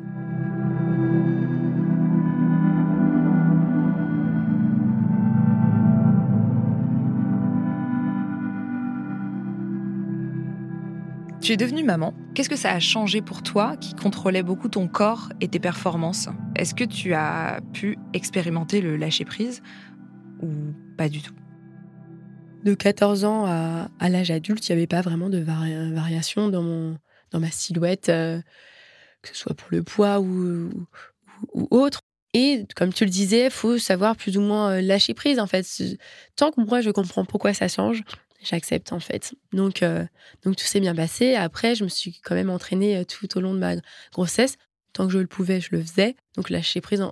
Tu 11.40 11.52
es 11.54 11.56
devenue 11.56 11.82
maman. 11.82 12.12
Qu'est-ce 12.34 12.50
que 12.50 12.56
ça 12.56 12.72
a 12.72 12.78
changé 12.78 13.22
pour 13.22 13.42
toi 13.42 13.76
qui 13.78 13.94
contrôlait 13.94 14.42
beaucoup 14.42 14.68
ton 14.68 14.86
corps 14.86 15.30
et 15.40 15.48
tes 15.48 15.58
performances? 15.58 16.28
Est-ce 16.56 16.74
que 16.74 16.84
tu 16.84 17.14
as 17.14 17.60
pu 17.72 17.96
expérimenter 18.12 18.82
le 18.82 18.96
lâcher-prise 18.96 19.62
ou 20.42 20.48
pas 20.98 21.08
du 21.08 21.22
tout? 21.22 21.32
De 22.64 22.74
14 22.74 23.24
ans 23.24 23.46
à, 23.46 24.08
l'âge 24.08 24.30
adulte, 24.30 24.68
il 24.68 24.72
n'y 24.72 24.78
avait 24.78 24.86
pas 24.86 25.00
vraiment 25.00 25.30
de 25.30 25.38
variation 25.38 26.48
dans, 26.48 26.62
mon, 26.62 26.98
dans 27.30 27.40
ma 27.40 27.50
silhouette, 27.50 28.08
euh, 28.08 28.40
que 29.22 29.28
ce 29.28 29.34
soit 29.34 29.54
pour 29.54 29.68
le 29.70 29.82
poids 29.82 30.20
ou, 30.20 30.70
autre. 31.70 32.00
Et 32.34 32.66
comme 32.76 32.92
tu 32.92 33.04
le 33.04 33.10
disais, 33.10 33.46
il 33.46 33.50
faut 33.50 33.78
savoir 33.78 34.16
plus 34.16 34.36
ou 34.36 34.40
moins 34.40 34.72
euh, 34.72 34.80
lâcher 34.80 35.14
prise 35.14 35.38
en 35.38 35.46
fait. 35.46 35.66
Tant 36.36 36.50
que 36.50 36.60
moi 36.60 36.80
je 36.80 36.90
comprends 36.90 37.24
pourquoi 37.24 37.54
ça 37.54 37.68
change, 37.68 38.02
j'accepte 38.42 38.92
en 38.92 39.00
fait. 39.00 39.34
Donc, 39.52 39.82
euh, 39.82 40.04
donc 40.44 40.56
tout 40.56 40.64
s'est 40.64 40.80
bien 40.80 40.94
passé. 40.94 41.34
Après, 41.34 41.74
je 41.74 41.84
me 41.84 41.88
suis 41.88 42.20
quand 42.20 42.34
même 42.34 42.50
entraînée 42.50 43.04
tout 43.06 43.38
au 43.38 43.40
long 43.40 43.54
de 43.54 43.58
ma 43.58 43.76
grossesse. 44.12 44.56
Tant 44.92 45.06
que 45.06 45.12
je 45.12 45.18
le 45.18 45.26
pouvais, 45.26 45.60
je 45.60 45.70
le 45.72 45.82
faisais. 45.82 46.16
Donc 46.36 46.50
lâcher 46.50 46.80
prise, 46.80 47.02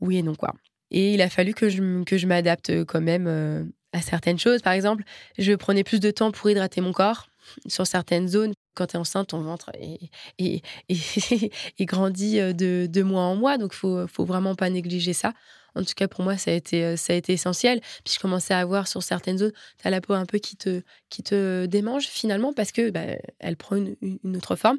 oui 0.00 0.16
et 0.16 0.22
non 0.22 0.34
quoi. 0.34 0.54
Et 0.90 1.14
il 1.14 1.20
a 1.20 1.28
fallu 1.28 1.52
que 1.52 1.68
je, 1.68 2.02
que 2.04 2.16
je 2.16 2.26
m'adapte 2.26 2.84
quand 2.84 3.02
même 3.02 3.70
certaines 4.02 4.38
choses. 4.38 4.62
Par 4.62 4.72
exemple, 4.72 5.04
je 5.38 5.52
prenais 5.52 5.84
plus 5.84 6.00
de 6.00 6.10
temps 6.10 6.30
pour 6.30 6.50
hydrater 6.50 6.80
mon 6.80 6.92
corps 6.92 7.28
sur 7.66 7.86
certaines 7.86 8.28
zones. 8.28 8.52
Quand 8.74 8.88
tu 8.88 8.96
es 8.96 8.98
enceinte, 8.98 9.28
ton 9.28 9.40
ventre 9.40 9.70
et, 9.78 10.10
et, 10.38 10.62
et, 10.88 11.84
grandit 11.84 12.38
euh, 12.38 12.52
de, 12.52 12.86
de, 12.88 13.02
mois 13.02 13.22
en 13.22 13.34
mois. 13.34 13.58
Donc, 13.58 13.72
faut, 13.72 14.06
faut 14.06 14.24
vraiment 14.24 14.54
pas 14.54 14.70
négliger 14.70 15.12
ça. 15.12 15.32
En 15.74 15.82
tout 15.82 15.94
cas, 15.96 16.08
pour 16.08 16.24
moi, 16.24 16.36
ça 16.36 16.50
a 16.50 16.54
été, 16.54 16.96
ça 16.96 17.12
a 17.12 17.16
été 17.16 17.32
essentiel. 17.32 17.80
Puis 18.04 18.14
je 18.14 18.20
commençais 18.20 18.54
à 18.54 18.58
avoir 18.58 18.88
sur 18.88 19.02
certaines 19.02 19.38
zones, 19.38 19.52
tu 19.80 19.86
as 19.86 19.90
la 19.90 20.00
peau 20.00 20.14
un 20.14 20.26
peu 20.26 20.38
qui 20.38 20.56
te, 20.56 20.82
qui 21.08 21.22
te 21.22 21.66
démange 21.66 22.06
finalement 22.06 22.52
parce 22.52 22.72
que 22.72 22.90
bah, 22.90 23.02
elle 23.38 23.56
prend 23.56 23.76
une, 23.76 23.96
une 24.02 24.36
autre 24.36 24.56
forme. 24.56 24.78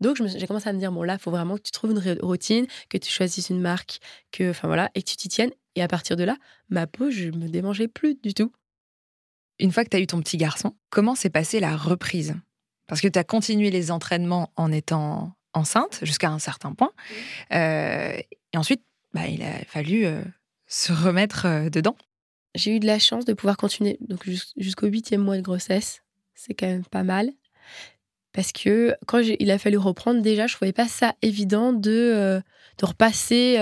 Donc, 0.00 0.22
j'ai 0.24 0.46
commencé 0.46 0.68
à 0.68 0.72
me 0.72 0.78
dire, 0.78 0.92
bon, 0.92 1.02
là, 1.02 1.14
il 1.14 1.18
faut 1.18 1.30
vraiment 1.30 1.56
que 1.56 1.62
tu 1.62 1.72
trouves 1.72 1.90
une 1.90 2.18
routine, 2.22 2.66
que 2.88 2.98
tu 2.98 3.10
choisisses 3.10 3.50
une 3.50 3.60
marque, 3.60 3.98
que, 4.30 4.50
enfin 4.50 4.68
voilà, 4.68 4.90
et 4.94 5.02
que 5.02 5.08
tu 5.08 5.16
t'y 5.16 5.28
tiennes. 5.28 5.50
Et 5.78 5.82
à 5.82 5.86
partir 5.86 6.16
de 6.16 6.24
là, 6.24 6.36
ma 6.70 6.88
peau, 6.88 7.08
je 7.08 7.28
me 7.28 7.48
démangeais 7.48 7.86
plus 7.86 8.16
du 8.16 8.34
tout. 8.34 8.50
Une 9.60 9.70
fois 9.70 9.84
que 9.84 9.90
tu 9.90 9.96
as 9.96 10.00
eu 10.00 10.08
ton 10.08 10.20
petit 10.20 10.36
garçon, 10.36 10.74
comment 10.90 11.14
s'est 11.14 11.30
passée 11.30 11.60
la 11.60 11.76
reprise? 11.76 12.34
Parce 12.88 13.00
que 13.00 13.06
tu 13.06 13.16
as 13.16 13.22
continué 13.22 13.70
les 13.70 13.92
entraînements 13.92 14.50
en 14.56 14.72
étant 14.72 15.36
enceinte 15.54 16.00
jusqu'à 16.02 16.30
un 16.30 16.40
certain 16.40 16.74
point. 16.74 16.90
Euh, 17.52 18.18
et 18.52 18.58
ensuite, 18.58 18.82
bah, 19.14 19.28
il 19.28 19.40
a 19.44 19.52
fallu 19.66 20.04
euh, 20.04 20.20
se 20.66 20.92
remettre 20.92 21.46
euh, 21.46 21.70
dedans. 21.70 21.96
J'ai 22.56 22.74
eu 22.74 22.80
de 22.80 22.86
la 22.86 22.98
chance 22.98 23.24
de 23.24 23.32
pouvoir 23.32 23.56
continuer 23.56 23.98
donc 24.00 24.28
jusqu'au 24.56 24.88
huitième 24.88 25.22
mois 25.22 25.36
de 25.36 25.42
grossesse. 25.42 26.02
C'est 26.34 26.54
quand 26.54 26.66
même 26.66 26.84
pas 26.84 27.04
mal. 27.04 27.30
Parce 28.32 28.50
que 28.50 28.96
quand 29.06 29.20
il 29.20 29.50
a 29.52 29.58
fallu 29.58 29.78
reprendre, 29.78 30.22
déjà, 30.22 30.48
je 30.48 30.54
ne 30.54 30.56
trouvais 30.56 30.72
pas 30.72 30.88
ça 30.88 31.14
évident 31.22 31.72
de, 31.72 32.42
de 32.78 32.84
repasser 32.84 33.58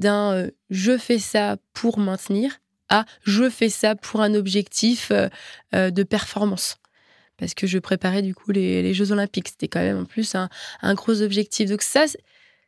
d'un 0.00 0.32
euh, 0.32 0.50
je 0.70 0.98
fais 0.98 1.18
ça 1.18 1.56
pour 1.72 1.98
maintenir 1.98 2.58
à 2.88 3.04
je 3.22 3.48
fais 3.48 3.68
ça 3.68 3.94
pour 3.94 4.20
un 4.20 4.34
objectif 4.34 5.12
de 5.72 6.02
performance. 6.02 6.76
Parce 7.36 7.54
que 7.54 7.68
je 7.68 7.78
préparais 7.78 8.20
du 8.20 8.34
coup 8.34 8.50
les, 8.50 8.92
Jeux 8.94 9.12
Olympiques. 9.12 9.48
C'était 9.48 9.68
quand 9.68 9.78
même 9.78 10.00
en 10.00 10.04
plus 10.04 10.34
un, 10.34 10.48
un, 10.82 10.94
gros 10.94 11.22
objectif. 11.22 11.70
Donc 11.70 11.82
ça, 11.82 12.06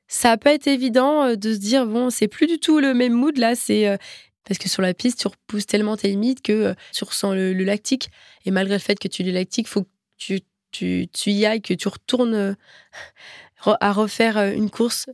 ça 0.07 0.29
n'a 0.29 0.37
pas 0.37 0.53
été 0.53 0.73
évident 0.73 1.35
de 1.35 1.53
se 1.53 1.59
dire, 1.59 1.87
bon, 1.87 2.09
c'est 2.11 2.29
plus 2.29 2.47
du 2.47 2.61
tout 2.61 2.79
le 2.79 2.95
même 2.95 3.14
mood 3.14 3.37
là. 3.37 3.57
C'est 3.57 3.99
parce 4.45 4.59
que 4.59 4.68
sur 4.68 4.81
la 4.81 4.95
piste, 4.95 5.18
tu 5.18 5.27
repousses 5.27 5.66
tellement 5.66 5.97
tes 5.97 6.07
limites 6.07 6.40
que 6.40 6.73
tu 6.92 7.03
ressens 7.03 7.35
le, 7.35 7.53
lactique. 7.53 8.11
Et 8.45 8.53
malgré 8.53 8.77
le 8.77 8.81
fait 8.81 9.01
que 9.01 9.09
tu 9.09 9.23
es 9.23 9.33
lactique, 9.33 9.66
faut 9.66 9.83
que 9.83 9.88
tu 10.18 10.40
tu, 10.73 11.09
y 11.27 11.47
ailles, 11.47 11.62
que 11.62 11.75
tu 11.75 11.88
retournes 11.88 12.35
euh, 12.35 12.55
à 13.81 13.92
refaire 13.92 14.38
euh, 14.38 14.53
une 14.53 14.71
course 14.71 15.09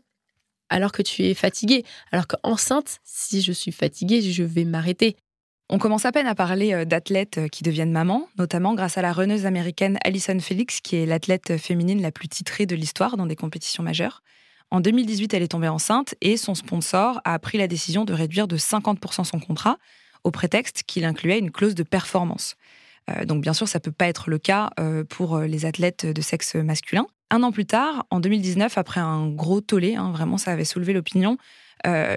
alors 0.71 0.93
que 0.93 1.03
tu 1.03 1.25
es 1.25 1.35
fatiguée. 1.35 1.85
Alors 2.13 2.27
qu'enceinte, 2.27 2.99
si 3.05 3.43
je 3.43 3.53
suis 3.53 3.73
fatiguée, 3.73 4.23
je 4.23 4.43
vais 4.43 4.65
m'arrêter. 4.65 5.17
On 5.71 5.79
commence 5.79 6.07
à 6.07 6.13
peine 6.13 6.27
à 6.27 6.35
parler 6.35 6.73
euh, 6.73 6.85
d'athlètes 6.85 7.49
qui 7.51 7.63
deviennent 7.63 7.93
mamans, 7.93 8.29
notamment 8.39 8.75
grâce 8.75 8.97
à 8.97 9.03
la 9.03 9.13
runneuse 9.13 9.45
américaine 9.45 9.99
Alison 10.03 10.39
Felix, 10.41 10.81
qui 10.81 10.97
est 10.97 11.05
l'athlète 11.05 11.59
féminine 11.59 12.01
la 12.01 12.11
plus 12.11 12.29
titrée 12.29 12.65
de 12.65 12.75
l'histoire 12.75 13.19
dans 13.19 13.27
des 13.27 13.37
compétitions 13.37 13.83
majeures. 13.83 14.23
En 14.71 14.81
2018, 14.81 15.33
elle 15.35 15.43
est 15.43 15.49
tombée 15.49 15.69
enceinte 15.69 16.15
et 16.21 16.37
son 16.37 16.55
sponsor 16.55 17.21
a 17.25 17.39
pris 17.39 17.59
la 17.59 17.69
décision 17.69 18.05
de 18.05 18.13
réduire 18.13 18.49
de 18.49 18.57
50% 18.57 19.25
son 19.25 19.41
contrat 19.41 19.79
au 20.25 20.31
prétexte 20.31 20.83
qu'il 20.87 21.05
incluait 21.05 21.39
une 21.39 21.51
clause 21.51 21.75
de 21.75 21.83
performance. 21.83 22.57
Euh, 23.09 23.25
donc 23.25 23.43
bien 23.43 23.53
sûr, 23.53 23.69
ça 23.69 23.81
peut 23.81 23.93
pas 23.93 24.07
être 24.07 24.31
le 24.31 24.39
cas 24.39 24.71
euh, 24.79 25.05
pour 25.05 25.37
euh, 25.37 25.47
les 25.47 25.67
athlètes 25.67 26.07
de 26.07 26.21
sexe 26.21 26.55
masculin. 26.55 27.07
Un 27.31 27.43
an 27.43 27.53
plus 27.53 27.67
tard, 27.67 28.07
en 28.11 28.21
2019, 28.21 28.79
après 28.79 29.01
un 29.01 29.29
gros 29.29 29.61
tollé, 29.61 29.97
hein, 29.97 30.13
vraiment 30.13 30.39
ça 30.39 30.53
avait 30.53 30.65
soulevé 30.65 30.93
l'opinion, 30.93 31.37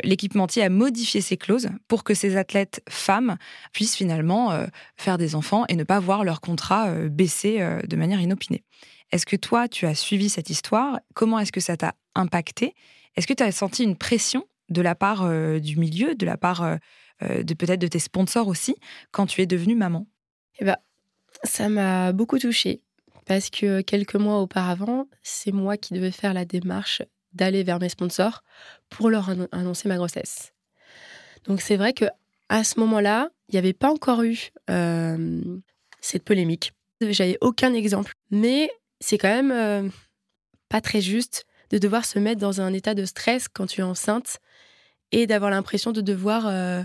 l'équipementier 0.04 0.64
a 0.64 0.70
modifié 0.70 1.22
ses 1.22 1.38
clauses 1.38 1.70
pour 1.88 2.04
que 2.04 2.16
ces 2.16 2.36
athlètes 2.36 2.82
femmes 2.90 3.38
puissent 3.74 3.96
finalement 3.96 4.66
faire 4.98 5.20
des 5.20 5.36
enfants 5.36 5.66
et 5.70 5.76
ne 5.76 5.84
pas 5.84 6.00
voir 6.00 6.24
leur 6.24 6.42
contrat 6.42 6.92
baisser 7.10 7.64
de 7.88 7.96
manière 7.96 8.20
inopinée. 8.20 8.64
Est-ce 9.12 9.28
que 9.28 9.36
toi, 9.36 9.68
tu 9.68 9.86
as 9.86 9.94
suivi 9.94 10.30
cette 10.30 10.50
histoire? 10.50 11.00
Comment 11.14 11.38
est-ce 11.38 11.52
que 11.52 11.60
ça 11.60 11.78
t'a 11.78 11.94
impacté? 12.16 12.74
Est-ce 13.16 13.28
que 13.28 13.34
tu 13.34 13.44
as 13.44 13.52
senti 13.52 13.84
une 13.84 13.98
pression 13.98 14.48
de 14.70 14.82
la 14.82 14.96
part 14.96 15.30
du 15.60 15.78
milieu, 15.78 16.16
de 16.16 16.26
la 16.26 16.38
part 16.38 16.78
de 17.22 17.54
peut-être 17.54 17.82
de 17.82 17.88
tes 17.88 18.00
sponsors 18.00 18.48
aussi, 18.48 18.74
quand 19.12 19.28
tu 19.28 19.42
es 19.42 19.46
devenue 19.46 19.76
maman? 19.76 20.08
Eh 20.62 20.66
ben, 20.66 20.78
ça 21.44 21.70
m'a 21.70 22.12
beaucoup 22.12 22.40
touchée 22.40 22.82
parce 23.26 23.50
que 23.50 23.82
quelques 23.82 24.16
mois 24.16 24.40
auparavant, 24.40 25.08
c'est 25.24 25.52
moi 25.52 25.78
qui 25.78 25.94
devais 25.94 26.12
faire 26.12 26.34
la 26.34 26.46
démarche 26.46 27.02
d'aller 27.34 27.64
vers 27.64 27.80
mes 27.80 27.90
sponsors 27.90 28.44
pour 28.90 29.10
leur 29.10 29.30
annoncer 29.52 29.88
ma 29.88 29.98
grossesse. 29.98 30.54
Donc 31.46 31.62
c'est 31.62 31.78
vrai 31.78 31.94
que 31.94 32.06
à 32.50 32.64
ce 32.64 32.80
moment-là, 32.80 33.30
il 33.48 33.56
n'y 33.56 33.60
avait 33.60 33.74
pas 33.74 33.90
encore 33.90 34.24
eu 34.24 34.50
euh, 34.70 35.42
cette 36.02 36.24
polémique. 36.24 36.74
J'avais 37.02 37.38
aucun 37.42 37.74
exemple, 37.74 38.14
mais 38.30 38.70
c'est 39.00 39.18
quand 39.18 39.30
même 39.30 39.52
euh, 39.52 39.90
pas 40.70 40.82
très 40.82 41.02
juste 41.02 41.46
de 41.72 41.78
devoir 41.78 42.06
se 42.06 42.20
mettre 42.20 42.42
dans 42.42 42.62
un 42.62 42.74
état 42.74 42.94
de 42.94 43.06
stress 43.06 43.48
quand 43.48 43.66
tu 43.66 43.80
es 43.80 43.84
enceinte 43.84 44.40
et 45.12 45.26
d'avoir 45.26 45.50
l'impression 45.50 45.92
de 45.92 46.02
devoir 46.02 46.46
euh, 46.48 46.84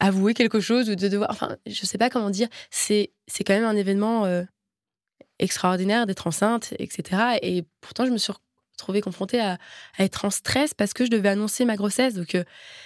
avouer 0.00 0.34
quelque 0.34 0.60
chose 0.60 0.90
ou 0.90 0.94
de 0.94 1.08
devoir. 1.08 1.30
Enfin, 1.30 1.56
je 1.66 1.86
sais 1.86 1.98
pas 1.98 2.10
comment 2.10 2.30
dire. 2.30 2.48
C'est, 2.70 3.12
quand 3.46 3.54
même 3.54 3.64
un 3.64 3.76
événement 3.76 4.24
euh, 4.26 4.44
extraordinaire 5.38 6.06
d'être 6.06 6.26
enceinte, 6.26 6.74
etc. 6.78 7.38
Et 7.42 7.64
pourtant, 7.80 8.06
je 8.06 8.10
me 8.10 8.18
suis 8.18 8.32
retrouvée 8.76 9.00
confrontée 9.00 9.40
à, 9.40 9.58
être 9.98 10.24
en 10.24 10.30
stress 10.30 10.74
parce 10.74 10.92
que 10.94 11.04
je 11.04 11.10
devais 11.10 11.28
annoncer 11.28 11.64
ma 11.64 11.76
grossesse. 11.76 12.14
Donc, 12.14 12.36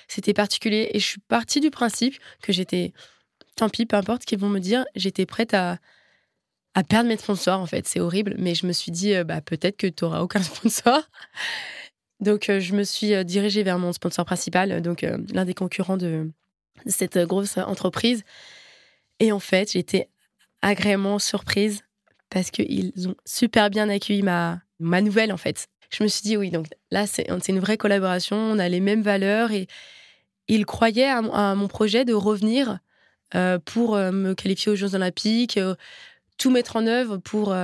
c'était 0.07 0.35
particulier. 0.35 0.91
Et 0.93 0.99
je 0.99 1.07
suis 1.07 1.21
partie 1.21 1.61
du 1.61 1.71
principe 1.71 2.17
que 2.43 2.53
j'étais, 2.53 2.93
tant 3.57 3.69
pis, 3.69 3.87
peu 3.87 3.97
importe 3.97 4.23
ce 4.23 4.27
qu'ils 4.27 4.39
vont 4.39 4.51
me 4.51 4.61
dire, 4.61 4.85
j'étais 4.95 5.27
prête 5.27 5.55
à, 5.55 5.79
à 6.75 6.85
perdre 6.85 7.09
mes 7.09 7.17
sponsors, 7.17 7.61
en 7.61 7.67
fait. 7.67 7.87
C'est 7.87 8.01
horrible. 8.01 8.35
Mais 8.39 8.55
je 8.55 8.67
me 8.67 8.73
suis 8.73 8.93
dit, 8.93 9.15
bah, 9.25 9.41
peut-être 9.41 9.77
que 9.77 9.87
tu 9.87 10.05
n'auras 10.05 10.21
aucun 10.21 10.43
sponsor. 10.43 11.03
Donc, 12.21 12.47
je 12.49 12.75
me 12.75 12.83
suis 12.83 13.25
dirigée 13.25 13.63
vers 13.63 13.79
mon 13.79 13.93
sponsor 13.93 14.25
principal, 14.25 14.83
donc 14.83 15.07
l'un 15.33 15.45
des 15.45 15.55
concurrents 15.55 15.97
de 15.97 16.29
cette 16.87 17.19
grosse 17.19 17.59
entreprise. 17.59 18.25
Et 19.21 19.33
en 19.33 19.41
fait, 19.41 19.75
été 19.75 20.09
agréablement 20.63 21.19
surprise 21.19 21.83
parce 22.31 22.51
qu'ils 22.51 22.93
ont 23.09 23.15
super 23.25 23.71
bien 23.71 23.89
accueilli 23.89 24.23
ma, 24.23 24.61
ma 24.79 25.01
nouvelle, 25.01 25.33
en 25.33 25.37
fait. 25.37 25.69
Je 25.91 26.03
me 26.03 26.09
suis 26.09 26.23
dit, 26.23 26.37
oui, 26.37 26.51
donc 26.51 26.67
là, 26.91 27.07
c'est 27.07 27.29
une 27.49 27.61
vraie 27.61 27.79
collaboration, 27.79 28.37
on 28.37 28.59
a 28.59 28.69
les 28.69 28.81
mêmes 28.81 29.03
valeurs 29.03 29.53
et 29.53 29.67
ils 30.49 30.67
croyaient 30.67 31.09
à, 31.09 31.55
mon 31.55 31.69
projet 31.69 32.05
de 32.05 32.15
revenir 32.15 32.79
euh, 33.35 33.59
pour 33.59 33.95
euh, 33.95 34.11
me 34.11 34.35
qualifier 34.35 34.73
aux 34.73 34.77
Jeux 34.77 34.95
Olympiques, 34.95 35.59
euh, 35.59 35.75
tout 36.39 36.51
mettre 36.51 36.77
en 36.77 36.87
œuvre 36.87 37.19
pour, 37.19 37.55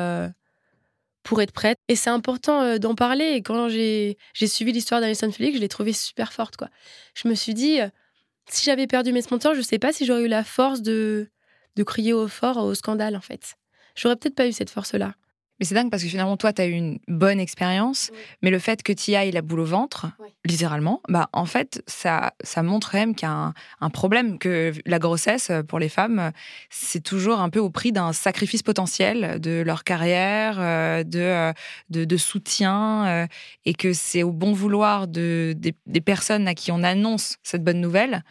pour 1.22 1.42
être 1.42 1.52
prête. 1.52 1.78
Et 1.88 1.96
c'est 1.96 2.10
important 2.10 2.76
d'en 2.78 2.94
parler. 2.94 3.24
Et 3.34 3.42
quand 3.42 3.68
j'ai 3.68 4.16
suivi 4.46 4.72
l'histoire 4.72 5.00
d'Alison 5.00 5.30
Felix, 5.30 5.56
je 5.56 5.60
l'ai 5.60 5.68
trouvée 5.68 5.92
super 5.92 6.32
forte. 6.32 6.56
Quoi. 6.56 6.68
Je 7.14 7.28
me 7.28 7.34
suis 7.34 7.54
dit, 7.54 7.78
si 8.50 8.64
j'avais 8.64 8.86
perdu 8.86 9.12
mes 9.12 9.22
sponsors, 9.22 9.54
je 9.54 9.58
ne 9.60 9.64
sais 9.64 9.78
pas 9.78 9.92
si 9.92 10.06
j'aurais 10.06 10.24
eu 10.24 10.28
la 10.28 10.44
force 10.44 10.82
de, 10.82 11.28
de 11.76 11.82
crier 11.82 12.12
au 12.12 12.28
fort 12.28 12.58
au 12.58 12.74
scandale, 12.74 13.16
en 13.16 13.20
fait. 13.20 13.54
J'aurais 13.96 14.16
peut-être 14.16 14.34
pas 14.34 14.46
eu 14.48 14.52
cette 14.52 14.70
force-là. 14.70 15.14
Mais 15.60 15.66
c'est 15.66 15.76
dingue 15.76 15.88
parce 15.88 16.02
que 16.02 16.08
finalement, 16.08 16.36
toi, 16.36 16.52
tu 16.52 16.62
as 16.62 16.66
eu 16.66 16.72
une 16.72 16.98
bonne 17.06 17.38
expérience, 17.38 18.10
mais 18.42 18.50
le 18.50 18.58
fait 18.58 18.82
que 18.82 18.92
tu 18.92 19.14
ailles 19.14 19.30
la 19.30 19.40
boule 19.40 19.60
au 19.60 19.64
ventre, 19.64 20.06
littéralement, 20.44 21.00
bah, 21.08 21.28
en 21.32 21.46
fait, 21.46 21.80
ça, 21.86 22.34
ça 22.42 22.64
montre 22.64 22.90
quand 22.90 22.98
même 22.98 23.14
qu'il 23.14 23.28
y 23.28 23.30
a 23.30 23.52
un, 23.80 23.90
problème, 23.90 24.38
que 24.38 24.72
la 24.84 24.98
grossesse, 24.98 25.52
pour 25.68 25.78
les 25.78 25.88
femmes, 25.88 26.32
c'est 26.70 27.02
toujours 27.02 27.40
un 27.40 27.50
peu 27.50 27.60
au 27.60 27.70
prix 27.70 27.92
d'un 27.92 28.12
sacrifice 28.12 28.64
potentiel 28.64 29.40
de 29.40 29.62
leur 29.64 29.84
carrière, 29.84 30.56
euh, 30.58 31.04
de, 31.04 31.20
euh, 31.20 31.52
de, 31.88 32.04
de 32.04 32.16
soutien, 32.16 33.06
euh, 33.06 33.26
et 33.64 33.74
que 33.74 33.92
c'est 33.92 34.24
au 34.24 34.32
bon 34.32 34.52
vouloir 34.52 35.06
de, 35.06 35.54
des, 35.56 36.00
personnes 36.00 36.48
à 36.48 36.54
qui 36.54 36.72
on 36.72 36.82
annonce 36.82 37.36
cette 37.44 37.62
bonne 37.62 37.80
nouvelle, 37.80 38.24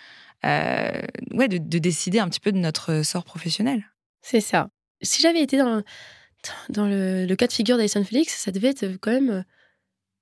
ouais, 0.43 1.47
de, 1.47 1.57
de 1.57 1.77
décider 1.77 2.19
un 2.19 2.27
petit 2.27 2.41
peu 2.41 2.51
de 2.51 2.57
notre 2.57 3.03
sort 3.03 3.23
professionnel. 3.23 3.85
C'est 4.21 4.41
ça. 4.41 4.67
Si 5.01 5.21
j'avais 5.21 5.41
été 5.41 5.57
dans, 5.57 5.81
dans 6.69 6.87
le, 6.87 7.33
cas 7.35 7.47
de 7.47 7.53
figure 7.53 7.77
d'Alison 7.77 8.03
Felix, 8.03 8.33
ça 8.33 8.51
devait 8.51 8.69
être 8.69 8.85
quand 9.01 9.11
même 9.11 9.29
euh, 9.29 9.41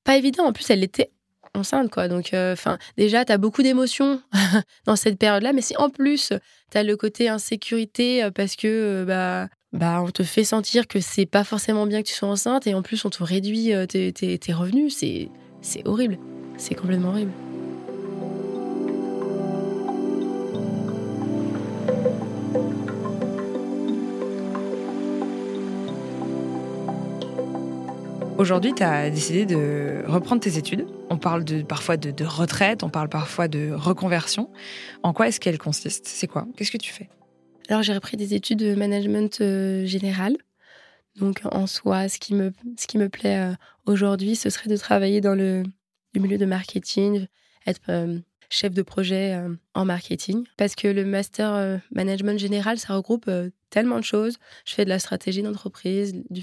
pas 0.04 0.18
évident. 0.18 0.46
En 0.46 0.54
plus, 0.54 0.70
elle 0.70 0.84
était 0.84 1.12
enceinte, 1.54 1.92
quoi. 1.92 2.08
Donc, 2.08 2.34
euh, 2.34 2.54
enfin, 2.54 2.78
déjà, 2.98 3.26
tu 3.26 3.32
as 3.32 3.38
beaucoup 3.38 3.64
d'émotions 3.64 4.22
dans 4.86 4.96
cette 4.96 5.18
période-là, 5.18 5.54
mais 5.54 5.62
si 5.62 5.76
en 5.78 5.90
plus, 5.90 6.34
tu 6.72 6.78
as 6.78 6.84
le 6.84 6.96
côté 6.96 7.30
insécurité 7.30 8.24
euh, 8.24 8.32
parce 8.32 8.56
que, 8.56 9.04
bah, 9.06 9.48
bah, 9.74 10.02
on 10.06 10.12
te 10.12 10.24
fait 10.24 10.44
sentir 10.44 10.88
que 10.88 11.00
c'est 11.00 11.26
pas 11.26 11.44
forcément 11.44 11.86
bien 11.86 12.02
que 12.02 12.08
tu 12.08 12.14
sois 12.14 12.30
enceinte 12.30 12.68
et 12.68 12.74
en 12.74 12.82
plus, 12.82 13.06
on 13.06 13.10
te 13.10 13.24
réduit 13.24 13.72
tes 13.88 14.54
revenus, 14.54 14.98
c'est 14.98 15.88
horrible. 15.88 16.18
C'est 16.58 16.76
complètement 16.76 17.10
horrible. 17.10 17.32
Aujourd'hui, 28.42 28.74
tu 28.74 28.82
as 28.82 29.12
décidé 29.12 29.46
de 29.46 30.02
reprendre 30.08 30.42
tes 30.42 30.58
études. 30.58 30.88
On 31.12 31.20
parle 31.20 31.46
parfois 31.64 31.96
de, 31.96 32.24
retraite, 32.26 32.82
on 32.82 32.90
parle 32.90 33.08
parfois 33.08 33.48
de 33.48 33.72
reconversion. 33.72 34.50
En 35.04 35.14
quoi 35.14 35.28
est-ce 35.28 35.40
qu'elle 35.40 35.60
consiste? 35.60 36.08
C'est 36.08 36.26
quoi? 36.26 36.48
Qu'est-ce 36.58 36.72
que 36.72 36.80
tu 36.80 36.92
fais? 36.92 37.08
Alors, 37.70 37.84
j'ai 37.84 37.94
repris 37.94 38.18
des 38.18 38.34
études 38.34 38.58
de 38.58 38.74
management 38.74 39.42
euh, 39.42 39.86
général. 39.86 40.38
Donc, 41.18 41.42
en 41.52 41.68
soi, 41.68 42.10
ce 42.10 42.18
qui 42.18 42.34
me, 42.34 42.52
ce 42.80 42.88
qui 42.88 42.98
me 42.98 43.10
plaît 43.10 43.38
euh, 43.38 43.54
aujourd'hui, 43.86 44.36
ce 44.36 44.50
serait 44.50 44.72
de 44.72 44.78
travailler 44.78 45.22
dans 45.22 45.36
le, 45.36 45.62
milieu 46.16 46.40
de 46.40 46.46
marketing, 46.46 47.28
être 47.68 47.82
euh, 47.90 48.18
chef 48.50 48.74
de 48.74 48.82
projet 48.82 49.40
en 49.76 49.86
marketing. 49.86 50.46
Parce 50.58 50.74
que 50.74 50.88
le 50.88 51.06
master 51.06 51.80
management 51.92 52.40
général, 52.40 52.80
ça 52.80 52.96
regroupe 52.96 53.30
tellement 53.70 54.00
de 54.00 54.04
choses. 54.04 54.40
Je 54.66 54.74
fais 54.74 54.84
de 54.84 54.90
la 54.90 54.98
stratégie 54.98 55.44
d'entreprise, 55.44 56.16
du 56.32 56.42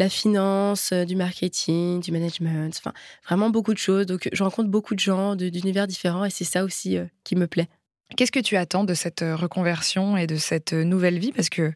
la 0.00 0.08
finance, 0.08 0.92
euh, 0.92 1.04
du 1.04 1.14
marketing, 1.14 2.00
du 2.00 2.10
management, 2.10 2.74
enfin 2.78 2.92
vraiment 3.26 3.50
beaucoup 3.50 3.74
de 3.74 3.78
choses. 3.78 4.06
Donc 4.06 4.28
je 4.32 4.42
rencontre 4.42 4.70
beaucoup 4.70 4.94
de 4.94 5.00
gens 5.00 5.36
d'univers 5.36 5.86
différents 5.86 6.24
et 6.24 6.30
c'est 6.30 6.44
ça 6.44 6.64
aussi 6.64 6.96
euh, 6.96 7.04
qui 7.22 7.36
me 7.36 7.46
plaît. 7.46 7.68
Qu'est-ce 8.16 8.32
que 8.32 8.40
tu 8.40 8.56
attends 8.56 8.84
de 8.84 8.94
cette 8.94 9.20
euh, 9.20 9.36
reconversion 9.36 10.16
et 10.16 10.26
de 10.26 10.36
cette 10.36 10.72
nouvelle 10.72 11.18
vie? 11.18 11.32
Parce 11.32 11.50
que 11.50 11.72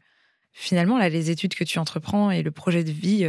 finalement, 0.53 0.97
là, 0.97 1.11
les 1.11 1.31
études 1.31 1.55
que 1.55 1.65
tu 1.65 1.79
entreprends 1.79 2.31
et 2.31 2.43
le 2.43 2.51
projet 2.51 2.83
de 2.83 2.91
vie 2.91 3.29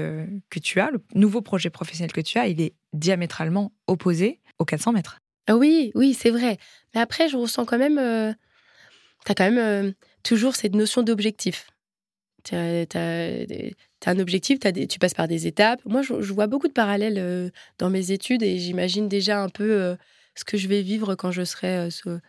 que 0.49 0.59
tu 0.59 0.79
as, 0.79 0.91
le 0.91 1.01
nouveau 1.13 1.41
projet 1.41 1.69
professionnel 1.69 2.11
que 2.11 2.21
tu 2.21 2.37
as, 2.37 2.47
il 2.47 2.61
est 2.61 2.73
diamétralement 2.93 3.71
opposé 3.87 4.39
aux 4.59 4.65
400 4.65 4.93
mètres. 4.93 5.19
Ah 5.47 5.57
oui, 5.57 5.91
oui, 5.95 6.13
c'est 6.13 6.29
vrai. 6.29 6.57
Mais 6.93 7.01
après, 7.01 7.27
je 7.27 7.35
ressens 7.35 7.65
quand 7.65 7.79
même. 7.79 7.95
tu 9.25 9.31
as 9.31 9.35
quand 9.35 9.51
même 9.51 9.93
toujours 10.21 10.55
cette 10.55 10.75
notion 10.75 11.01
d'objectif. 11.01 11.67
Tu 12.45 12.55
as, 12.55 14.11
un 14.11 14.19
objectif, 14.19 14.59
tu 14.59 14.99
passes 14.99 15.15
par 15.15 15.27
des 15.27 15.47
étapes. 15.47 15.81
Moi, 15.83 16.03
je, 16.03 16.13
vois 16.13 16.45
beaucoup 16.45 16.67
de 16.67 16.73
parallèles 16.73 17.17
euh, 17.17 17.49
dans 17.79 17.89
mes 17.89 18.11
études 18.11 18.43
et 18.43 18.59
j'imagine 18.59 19.09
déjà 19.09 19.41
un 19.41 19.49
peu 19.49 19.71
euh, 19.71 19.95
ce 20.35 20.45
que 20.45 20.55
je 20.55 20.67
vais 20.67 20.83
vivre 20.83 21.15
quand 21.15 21.31
je 21.31 21.43
serai 21.43 21.89
euh, 22.05 22.19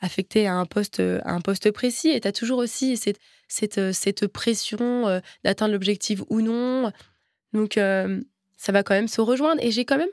affectée 0.00 0.46
à 0.46 0.54
un 0.54 0.66
poste, 0.66 1.00
à 1.00 1.32
un 1.32 1.40
poste 1.40 1.72
précis. 1.72 2.10
Et 2.10 2.20
tu 2.20 2.28
as 2.28 2.32
toujours 2.32 2.58
aussi 2.58 2.96
cette, 2.96 3.18
cette, 3.48 3.92
cette 3.92 4.28
pression 4.28 5.20
d'atteindre 5.42 5.72
l'objectif 5.72 6.22
ou 6.28 6.42
non. 6.42 6.92
Donc, 7.52 7.74
ça 7.74 8.72
va 8.72 8.82
quand 8.84 8.94
même 8.94 9.08
se 9.08 9.20
rejoindre. 9.20 9.60
Et 9.64 9.72
j'ai 9.72 9.84
quand 9.84 9.98
même 9.98 10.08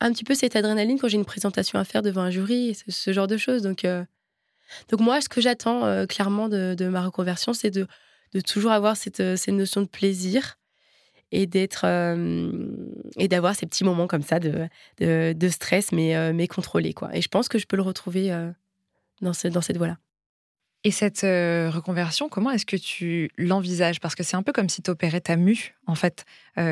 un 0.00 0.12
petit 0.12 0.24
peu 0.24 0.34
cette 0.34 0.56
adrénaline 0.56 0.98
quand 0.98 1.06
j'ai 1.06 1.18
une 1.18 1.24
présentation 1.24 1.78
à 1.78 1.84
faire 1.84 2.02
devant 2.02 2.22
un 2.22 2.30
jury, 2.30 2.74
ce, 2.74 2.90
ce 2.90 3.12
genre 3.12 3.28
de 3.28 3.36
choses. 3.36 3.62
Donc, 3.62 3.86
donc 4.88 5.00
moi, 5.00 5.20
ce 5.20 5.28
que 5.28 5.40
j'attends 5.40 6.04
clairement 6.08 6.48
de, 6.48 6.74
de, 6.76 6.88
ma 6.88 7.02
reconversion, 7.02 7.52
c'est 7.52 7.70
de 7.70 7.86
de 8.32 8.40
toujours 8.40 8.72
avoir 8.72 8.96
cette, 8.96 9.20
euh, 9.20 9.36
cette 9.36 9.54
notion 9.54 9.82
de 9.82 9.86
plaisir 9.86 10.58
et 11.30 11.46
d'être 11.46 11.84
euh, 11.86 12.50
et 13.16 13.28
d'avoir 13.28 13.54
ces 13.54 13.66
petits 13.66 13.84
moments 13.84 14.06
comme 14.06 14.22
ça 14.22 14.38
de, 14.38 14.68
de, 14.98 15.48
stress 15.48 15.92
mais, 15.92 16.14
euh, 16.14 16.32
mais 16.34 16.46
contrôlés 16.46 16.92
quoi. 16.92 17.14
Et 17.16 17.22
je 17.22 17.28
pense 17.28 17.48
que 17.48 17.58
je 17.58 17.66
peux 17.66 17.76
le 17.76 17.82
retrouver 17.82 18.30
dans, 19.22 19.32
ce, 19.32 19.48
dans 19.48 19.62
cette 19.62 19.78
voie 19.78 19.86
là 19.86 19.98
et 20.84 20.90
cette 20.90 21.20
reconversion, 21.20 22.28
comment 22.28 22.50
est-ce 22.50 22.66
que 22.66 22.76
tu 22.76 23.30
l'envisages? 23.38 24.00
Parce 24.00 24.14
que 24.14 24.22
c'est 24.22 24.36
un 24.36 24.42
peu 24.42 24.52
comme 24.52 24.68
si 24.68 24.82
tu 24.82 24.90
opérais 24.90 25.20
ta 25.20 25.36
mue, 25.36 25.74
en 25.86 25.94
fait. 25.94 26.24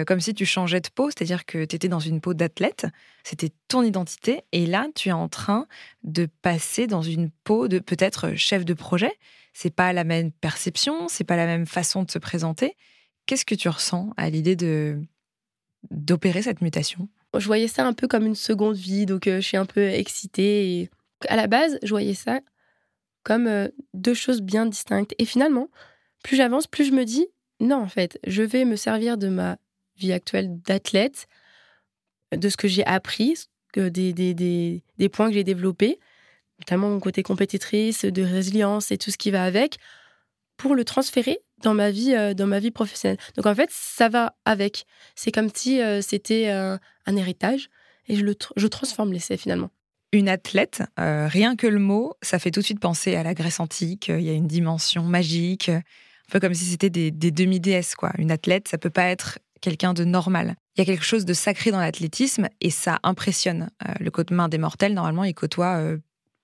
comme 0.06 0.20
si 0.20 0.34
tu 0.34 0.44
changeais 0.44 0.80
de 0.80 0.88
peau, 0.88 1.10
c'est-à-dire 1.10 1.46
que 1.46 1.64
tu 1.64 1.76
étais 1.76 1.88
dans 1.88 2.00
une 2.00 2.20
peau 2.20 2.34
d'athlète, 2.34 2.86
c'était 3.22 3.50
ton 3.68 3.82
identité, 3.82 4.42
et 4.52 4.66
là, 4.66 4.86
tu 4.94 5.10
es 5.10 5.12
en 5.12 5.28
train 5.28 5.66
de 6.02 6.28
passer 6.42 6.86
dans 6.86 7.02
une 7.02 7.30
peau 7.44 7.68
de 7.68 7.78
peut-être 7.78 8.34
chef 8.34 8.64
de 8.64 8.74
projet 8.74 9.12
c'est 9.52 9.74
pas 9.74 9.92
la 9.92 10.04
même 10.04 10.30
perception, 10.32 11.08
c'est 11.08 11.24
pas 11.24 11.36
la 11.36 11.46
même 11.46 11.66
façon 11.66 12.02
de 12.02 12.10
se 12.10 12.18
présenter. 12.18 12.76
Qu'est-ce 13.26 13.44
que 13.44 13.54
tu 13.54 13.68
ressens 13.68 14.12
à 14.16 14.30
l'idée 14.30 14.56
de 14.56 15.00
d'opérer 15.90 16.42
cette 16.42 16.60
mutation? 16.60 17.08
Je 17.38 17.46
voyais 17.46 17.68
ça 17.68 17.86
un 17.86 17.92
peu 17.92 18.06
comme 18.06 18.26
une 18.26 18.34
seconde 18.34 18.76
vie, 18.76 19.06
donc 19.06 19.26
euh, 19.26 19.36
je 19.36 19.46
suis 19.46 19.56
un 19.56 19.66
peu 19.66 19.88
excitée. 19.88 20.90
À 21.28 21.36
la 21.36 21.46
base, 21.46 21.78
je 21.82 21.90
voyais 21.90 22.14
ça 22.14 22.40
comme 23.22 23.46
euh, 23.46 23.68
deux 23.94 24.14
choses 24.14 24.40
bien 24.40 24.66
distinctes. 24.66 25.14
Et 25.18 25.24
finalement, 25.24 25.68
plus 26.22 26.36
j'avance, 26.36 26.66
plus 26.66 26.84
je 26.84 26.92
me 26.92 27.04
dis, 27.04 27.26
non, 27.60 27.76
en 27.76 27.88
fait, 27.88 28.18
je 28.26 28.42
vais 28.42 28.64
me 28.64 28.76
servir 28.76 29.18
de 29.18 29.28
ma 29.28 29.58
vie 29.96 30.12
actuelle 30.12 30.60
d'athlète, 30.62 31.26
de 32.34 32.48
ce 32.48 32.56
que 32.56 32.68
j'ai 32.68 32.84
appris, 32.86 33.34
des, 33.74 34.82
points 35.12 35.28
que 35.28 35.34
j'ai 35.34 35.44
développés, 35.44 35.98
notamment 36.58 36.90
mon 36.90 37.00
côté 37.00 37.22
compétitrice, 37.22 38.04
de 38.04 38.22
résilience 38.22 38.92
et 38.92 38.98
tout 38.98 39.10
ce 39.10 39.18
qui 39.18 39.30
va 39.30 39.44
avec, 39.44 39.78
pour 40.56 40.74
le 40.74 40.84
transférer 40.84 41.40
dans 41.62 41.74
ma 41.74 41.90
vie, 41.90 42.14
euh, 42.14 42.34
dans 42.34 42.46
ma 42.46 42.58
vie 42.58 42.70
professionnelle. 42.70 43.18
Donc 43.36 43.46
en 43.46 43.54
fait, 43.54 43.70
ça 43.72 44.08
va 44.08 44.36
avec. 44.44 44.86
C'est 45.14 45.32
comme 45.32 45.50
si 45.52 45.80
euh, 45.80 46.00
c'était 46.00 46.48
un 46.48 47.16
héritage 47.16 47.68
et 48.08 48.16
je, 48.16 48.24
le 48.24 48.34
je 48.56 48.66
transforme 48.66 49.12
l'essai 49.12 49.36
finalement. 49.36 49.70
Une 50.12 50.28
athlète, 50.28 50.82
rien 50.96 51.54
que 51.54 51.66
le 51.66 51.78
mot, 51.78 52.14
ça 52.20 52.38
fait 52.38 52.50
tout 52.50 52.60
de 52.60 52.64
suite 52.64 52.80
penser 52.80 53.14
à 53.14 53.22
la 53.22 53.32
Grèce 53.32 53.60
antique. 53.60 54.08
Il 54.08 54.22
y 54.22 54.30
a 54.30 54.32
une 54.32 54.48
dimension 54.48 55.04
magique, 55.04 55.68
un 55.68 55.82
peu 56.32 56.40
comme 56.40 56.54
si 56.54 56.64
c'était 56.64 56.90
des, 56.90 57.10
demi-déesses. 57.12 57.94
quoi. 57.94 58.10
Une 58.18 58.32
athlète, 58.32 58.66
ça 58.66 58.76
peut 58.76 58.90
pas 58.90 59.04
être 59.04 59.38
quelqu'un 59.60 59.94
de 59.94 60.04
normal. 60.04 60.56
Il 60.74 60.80
y 60.80 60.82
a 60.82 60.84
quelque 60.84 61.04
chose 61.04 61.24
de 61.24 61.32
sacré 61.32 61.70
dans 61.70 61.78
l'athlétisme 61.78 62.48
et 62.60 62.70
ça 62.70 62.98
impressionne. 63.04 63.70
le 64.00 64.10
main 64.34 64.48
des 64.48 64.58
mortels, 64.58 64.94
normalement, 64.94 65.22
il 65.24 65.34
côtoie 65.34 65.80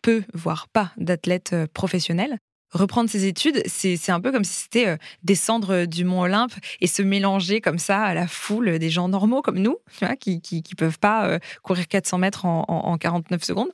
peu, 0.07 0.23
voire 0.35 0.69
pas 0.69 0.93
d'athlètes 0.97 1.53
euh, 1.53 1.67
professionnels. 1.73 2.39
Reprendre 2.73 3.09
ses 3.09 3.27
études, 3.27 3.63
c'est 3.67 4.11
un 4.11 4.21
peu 4.21 4.33
comme 4.33 4.45
si 4.45 4.63
c'était 4.65 4.89
euh, 4.89 4.97
descendre 5.23 5.87
du 5.87 6.05
mont 6.05 6.23
Olympe 6.23 6.53
et 6.81 6.87
se 6.87 7.03
mélanger 7.03 7.61
comme 7.61 7.79
ça 7.79 8.03
à 8.03 8.15
la 8.15 8.27
foule 8.27 8.79
des 8.79 8.91
gens 8.91 9.09
normaux 9.09 9.43
comme 9.43 9.59
nous, 9.59 9.79
qui 10.21 10.41
ne 10.53 10.77
peuvent 10.77 10.99
pas 10.99 11.29
euh, 11.29 11.39
courir 11.63 11.89
400 11.89 12.19
mètres 12.19 12.45
en, 12.45 12.99
49 12.99 13.45
secondes. 13.45 13.71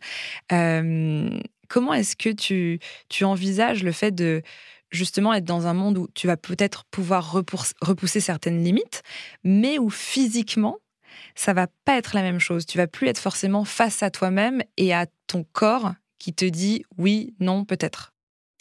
comment 1.68 1.94
est-ce 1.94 2.16
que 2.16 2.30
tu, 2.30 2.80
tu 3.08 3.24
envisages 3.24 3.82
le 3.82 3.92
fait 3.92 4.12
de 4.12 4.42
justement 4.92 5.32
être 5.32 5.44
dans 5.44 5.66
un 5.66 5.74
monde 5.74 5.98
où 5.98 6.08
tu 6.14 6.26
vas 6.26 6.36
peut-être 6.36 6.84
pouvoir 6.84 7.32
repousser 7.32 8.20
certaines 8.20 8.62
limites, 8.62 9.02
mais 9.42 9.78
où 9.78 9.90
physiquement, 9.90 10.78
ça 11.34 11.52
va 11.52 11.66
pas 11.84 11.96
être 11.96 12.14
la 12.14 12.22
même 12.22 12.38
chose? 12.38 12.66
Tu 12.66 12.78
vas 12.78 12.86
plus 12.86 13.08
être 13.08 13.18
forcément 13.18 13.64
face 13.64 14.02
à 14.02 14.10
toi-même 14.10 14.62
et 14.76 14.94
à 14.94 15.06
ton 15.26 15.44
corps 15.52 15.94
qui 16.18 16.32
te 16.32 16.44
dit 16.44 16.84
oui, 16.98 17.34
non, 17.40 17.64
peut-être. 17.64 18.11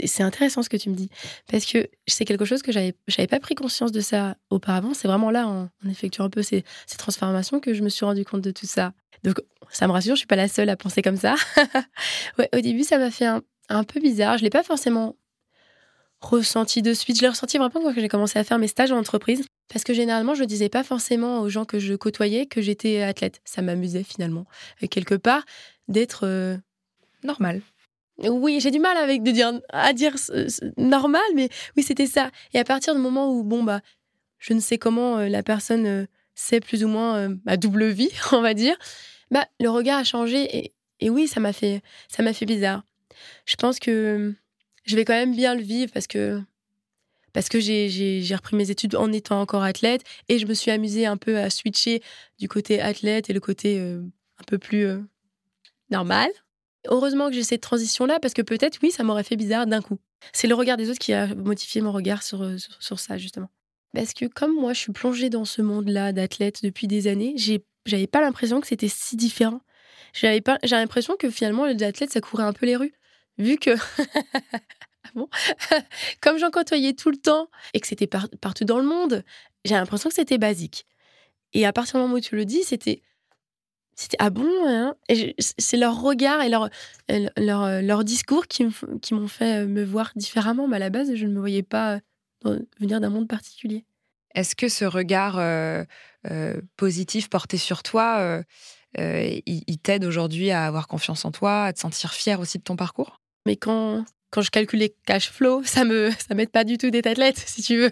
C'est 0.06 0.24
intéressant 0.24 0.64
ce 0.64 0.70
que 0.70 0.78
tu 0.78 0.90
me 0.90 0.96
dis, 0.96 1.10
parce 1.50 1.66
que 1.66 1.90
c'est 2.08 2.26
quelque 2.26 2.46
chose 2.46 2.62
que 2.62 2.72
j'avais, 2.72 2.96
j'avais 3.08 3.28
pas 3.28 3.40
pris 3.40 3.56
conscience 3.56 3.92
de 3.92 4.02
ça 4.02 4.38
auparavant. 4.50 4.94
C'est 4.94 5.08
vraiment 5.08 5.32
là, 5.32 5.48
en, 5.48 5.70
effectuant 5.90 6.26
un 6.26 6.30
peu 6.30 6.42
ces, 6.42 6.64
transformations, 6.98 7.60
que 7.60 7.74
je 7.74 7.84
me 7.84 7.90
suis 7.90 8.06
rendu 8.06 8.26
compte 8.26 8.42
de 8.42 8.52
tout 8.52 8.66
ça. 8.66 8.94
Donc, 9.24 9.42
ça 9.70 9.88
me 9.88 9.92
rassure, 9.92 10.16
je 10.16 10.20
suis 10.20 10.28
pas 10.28 10.36
la 10.36 10.48
seule 10.48 10.70
à 10.70 10.76
penser 10.76 11.02
comme 11.02 11.18
ça. 11.18 11.36
ouais, 12.38 12.50
au 12.54 12.60
début, 12.60 12.84
ça 12.84 12.98
m'a 12.98 13.12
fait 13.12 13.26
un, 13.26 13.42
un 13.70 13.84
peu 13.84 14.00
bizarre. 14.00 14.38
Je 14.38 14.44
l'ai 14.44 14.50
pas 14.50 14.64
forcément 14.64 15.16
ressenti 16.22 16.82
de 16.82 16.94
suite. 16.94 17.18
Je 17.18 17.22
l'ai 17.22 17.30
ressenti 17.30 17.58
vraiment 17.58 17.72
quand 17.74 17.94
j'ai 17.94 18.08
commencé 18.08 18.40
à 18.40 18.44
faire 18.44 18.60
mes 18.60 18.68
stages 18.68 18.92
en 18.92 18.98
entreprise. 18.98 19.44
Parce 19.70 19.84
que 19.84 19.94
généralement, 19.94 20.36
je 20.36 20.44
disais 20.44 20.70
pas 20.70 20.84
forcément 20.84 21.42
aux 21.42 21.50
gens 21.50 21.66
que 21.66 21.80
je 21.80 21.94
côtoyais 21.94 22.46
que 22.46 22.62
j'étais 22.62 23.02
athlète. 23.02 23.42
Ça 23.46 23.62
m'amusait 23.62 24.04
finalement, 24.04 24.46
quelque 24.90 25.16
part, 25.16 25.44
d'être 25.88 26.26
euh, 26.26 26.58
normal. 27.24 27.62
Oui, 28.24 28.60
j'ai 28.60 28.72
du 28.72 28.80
mal 28.80 28.98
avec 28.98 29.24
de 29.24 29.32
dire 29.32 29.52
à 29.70 29.94
dire 29.94 30.16
normal, 30.78 31.22
mais 31.36 31.50
oui, 31.76 31.84
c'était 31.84 32.08
ça. 32.08 32.30
Et 32.54 32.60
à 32.60 32.64
partir 32.64 32.94
du 32.96 33.02
moment 33.02 33.32
où 33.32 33.44
bon 33.44 33.64
bah, 33.64 33.82
je 34.40 34.54
ne 34.54 34.60
sais 34.60 34.78
comment 34.78 35.18
euh, 35.18 35.28
la 35.28 35.44
personne 35.44 35.86
euh, 35.86 36.06
sait 36.36 36.60
plus 36.60 36.84
ou 36.84 36.88
moins 36.88 37.36
ma 37.46 37.58
double 37.58 37.90
vie, 37.90 38.12
on 38.32 38.42
va 38.42 38.54
dire, 38.54 38.76
bah 39.32 39.48
le 39.60 39.70
regard 39.70 40.00
a 40.00 40.04
changé 40.04 40.74
et, 41.00 41.10
oui, 41.10 41.28
ça 41.28 41.40
m'a 41.40 41.54
fait 41.54 41.82
fait 42.10 42.46
bizarre. 42.46 42.84
Je 43.46 43.56
pense 43.56 43.80
que 43.80 44.36
je 44.84 44.96
vais 44.96 45.06
quand 45.06 45.14
même 45.14 45.36
bien 45.36 45.56
le 45.56 45.62
vivre 45.62 45.92
parce 45.92 46.08
que 46.08 46.42
parce 47.34 47.50
que 47.50 47.60
j'ai 47.60 48.36
repris 48.36 48.56
mes 48.56 48.72
études 48.72 48.96
en 48.96 49.12
étant 49.12 49.42
encore 49.42 49.64
athlète 49.64 50.04
et 50.28 50.38
je 50.38 50.46
me 50.46 50.54
suis 50.54 50.72
amusée 50.72 51.06
un 51.06 51.18
peu 51.18 51.38
à 51.38 51.50
switcher 51.50 52.02
du 52.40 52.48
côté 52.48 52.82
athlète 52.82 53.30
et 53.30 53.34
le 53.34 53.40
côté 53.40 53.80
euh, 53.80 54.02
un 54.40 54.44
peu 54.46 54.58
plus 54.58 54.86
euh, 54.86 55.00
normal. 55.90 56.30
Heureusement 56.88 57.30
que 57.30 57.34
j'ai 57.34 57.44
cette 57.44 57.62
transition-là 57.62 58.20
parce 58.20 58.34
que 58.34 58.42
peut-être, 58.42 58.80
oui, 58.82 58.92
ça 58.92 59.04
m'aurait 59.04 59.24
fait 59.24 59.36
bizarre 59.36 59.68
d'un 59.68 59.82
coup. 59.82 60.00
C'est 60.34 60.48
le 60.48 60.56
regard 60.56 60.78
des 60.78 60.90
autres 60.90 61.00
qui 61.00 61.14
a 61.14 61.28
modifié 61.36 61.82
mon 61.82 61.92
regard 61.92 62.24
sur, 62.24 62.44
euh, 62.44 62.58
sur, 62.80 63.00
ça, 63.00 63.18
justement. 63.18 63.50
Parce 63.94 64.14
que 64.14 64.26
comme 64.26 64.56
moi, 64.56 64.74
je 64.74 64.80
suis 64.80 64.92
plongée 64.92 65.30
dans 65.30 65.46
ce 65.46 65.62
monde-là 65.62 66.14
d'athlète 66.14 66.64
depuis 66.64 66.88
des 66.88 67.08
années, 67.08 67.36
j'avais 67.86 68.08
pas 68.08 68.22
l'impression 68.22 68.62
que 68.62 68.68
c'était 68.68 68.88
si 68.88 69.16
différent. 69.16 69.62
J'avais 70.14 70.42
l'impression 70.64 71.16
que 71.18 71.30
finalement, 71.30 71.66
les 71.66 71.84
athlètes, 71.84 72.12
ça 72.12 72.22
courait 72.22 72.44
un 72.44 72.54
peu 72.54 72.66
les 72.66 72.76
rues 72.76 72.94
vu 73.38 73.58
que 73.58 73.72
bon, 75.16 75.28
comme 76.22 76.38
j'en 76.38 76.52
côtoyais 76.52 76.94
tout 76.94 77.10
le 77.10 77.18
temps 77.18 77.50
et 77.74 77.80
que 77.80 77.88
c'était 77.88 78.08
partout 78.08 78.66
dans 78.66 78.80
le 78.80 78.86
monde, 78.86 79.24
j'ai 79.66 79.76
l'impression 79.76 80.10
que 80.10 80.16
c'était 80.16 80.38
basique. 80.38 80.86
Et 81.54 81.66
à 81.66 81.74
partir 81.74 81.96
du 81.96 82.04
moment 82.04 82.16
où 82.16 82.22
tu 82.22 82.36
le 82.36 82.46
dis, 82.46 82.64
c'était 82.64 83.02
c'était 84.02 84.18
ah 84.20 84.30
bon 84.30 84.50
hein? 84.66 84.96
C'est 85.40 85.78
leur 85.78 86.02
regard 86.02 86.42
et 86.42 86.50
leur 86.50 86.70
leur, 87.38 87.82
leur 87.82 88.04
discours 88.04 88.48
qui 88.48 88.64
m'ont 88.66 89.28
fait 89.28 89.66
me 89.66 89.84
voir 89.84 90.12
différemment. 90.16 90.68
Mais 90.68 90.78
à 90.78 90.80
la 90.80 90.90
base 90.90 91.14
je 91.16 91.26
ne 91.26 91.34
me 91.34 91.40
voyais 91.40 91.64
pas 91.64 92.00
venir 92.80 93.00
d'un 93.00 93.10
monde 93.10 93.28
particulier. 93.28 93.86
Est-ce 94.34 94.56
que 94.56 94.70
ce 94.70 94.86
regard 94.86 95.38
euh, 95.38 95.84
euh, 96.30 96.62
positif 96.78 97.30
porté 97.30 97.58
sur 97.58 97.84
toi 97.84 98.44
euh, 98.98 99.40
il 99.46 99.78
t'aide 99.78 100.06
aujourd'hui 100.06 100.52
à 100.52 100.66
avoir 100.66 100.88
confiance 100.88 101.26
en 101.26 101.32
toi 101.32 101.66
à 101.66 101.74
te 101.74 101.80
sentir 101.80 102.14
fier 102.14 102.40
aussi 102.40 102.58
de 102.58 102.64
ton 102.64 102.76
parcours? 102.76 103.22
Mais 103.46 103.56
quand, 103.56 104.06
quand 104.30 104.42
je 104.42 104.52
calcule 104.52 104.80
les 104.80 104.96
cash 105.06 105.30
flow, 105.30 105.64
ça 105.64 105.84
me 105.84 106.12
ça 106.28 106.36
m'aide 106.36 106.50
pas 106.50 106.64
du 106.64 106.78
tout 106.78 106.90
d'être 106.90 107.08
athlète, 107.08 107.38
si 107.46 107.62
tu 107.62 107.78
veux. 107.78 107.92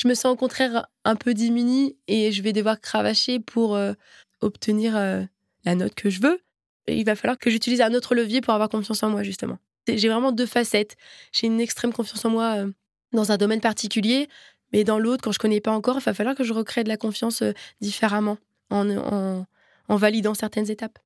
Je 0.00 0.08
me 0.08 0.14
sens 0.14 0.32
au 0.32 0.36
contraire 0.36 0.86
un 1.04 1.16
peu 1.16 1.34
diminuée 1.34 1.96
et 2.08 2.32
je 2.32 2.42
vais 2.42 2.52
devoir 2.52 2.80
cravacher 2.80 3.40
pour 3.40 3.74
euh, 3.74 3.92
obtenir 4.40 4.96
euh, 4.96 5.22
la 5.64 5.74
note 5.74 5.94
que 5.94 6.10
je 6.10 6.20
veux. 6.20 6.40
il 6.88 7.04
va 7.04 7.16
falloir 7.16 7.38
que 7.38 7.50
j'utilise 7.50 7.80
un 7.80 7.94
autre 7.94 8.14
levier 8.14 8.40
pour 8.40 8.54
avoir 8.54 8.68
confiance 8.68 9.02
en 9.02 9.10
moi, 9.10 9.22
justement. 9.22 9.58
J'ai 9.88 10.08
vraiment 10.08 10.32
deux 10.32 10.46
facettes. 10.46 10.96
J'ai 11.32 11.46
une 11.46 11.60
extrême 11.60 11.92
confiance 11.92 12.24
en 12.24 12.30
moi 12.30 12.54
euh, 12.58 12.70
dans 13.12 13.32
un 13.32 13.36
domaine 13.36 13.60
particulier, 13.60 14.28
mais 14.72 14.84
dans 14.84 14.98
l'autre, 14.98 15.22
quand 15.22 15.32
je 15.32 15.38
connais 15.38 15.60
pas 15.60 15.72
encore, 15.72 15.98
il 15.98 16.02
va 16.02 16.14
falloir 16.14 16.36
que 16.36 16.44
je 16.44 16.52
recrée 16.52 16.84
de 16.84 16.88
la 16.88 16.96
confiance 16.96 17.42
différemment, 17.80 18.38
en, 18.70 18.88
en, 18.90 19.46
en 19.88 19.96
validant 19.96 20.34
certaines 20.34 20.70
étapes. 20.70 20.98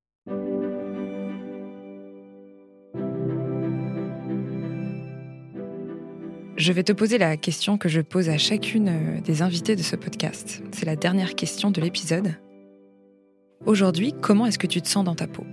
Je 6.57 6.73
vais 6.73 6.85
te 6.85 6.93
poser 6.93 7.19
la 7.19 7.37
question 7.37 7.79
que 7.79 7.89
je 7.89 8.01
pose 8.01 8.29
à 8.29 8.39
chacune 8.39 8.89
euh, 8.89 9.21
des 9.21 9.43
invités 9.43 9.75
de 9.75 9.83
ce 9.83 9.97
podcast. 9.97 10.63
C'est 10.71 10.87
la 10.87 10.95
dernière 10.95 11.35
question 11.35 11.71
de 11.71 11.81
l'épisode. 11.81 12.37
Aujourd'hui, 13.67 14.13
comment 14.21 14.45
est-ce 14.45 14.59
que 14.59 14.67
tu 14.67 14.83
te 14.83 14.89
sens 14.89 15.05
dans 15.05 15.15
ta 15.15 15.27
peau? 15.27 15.45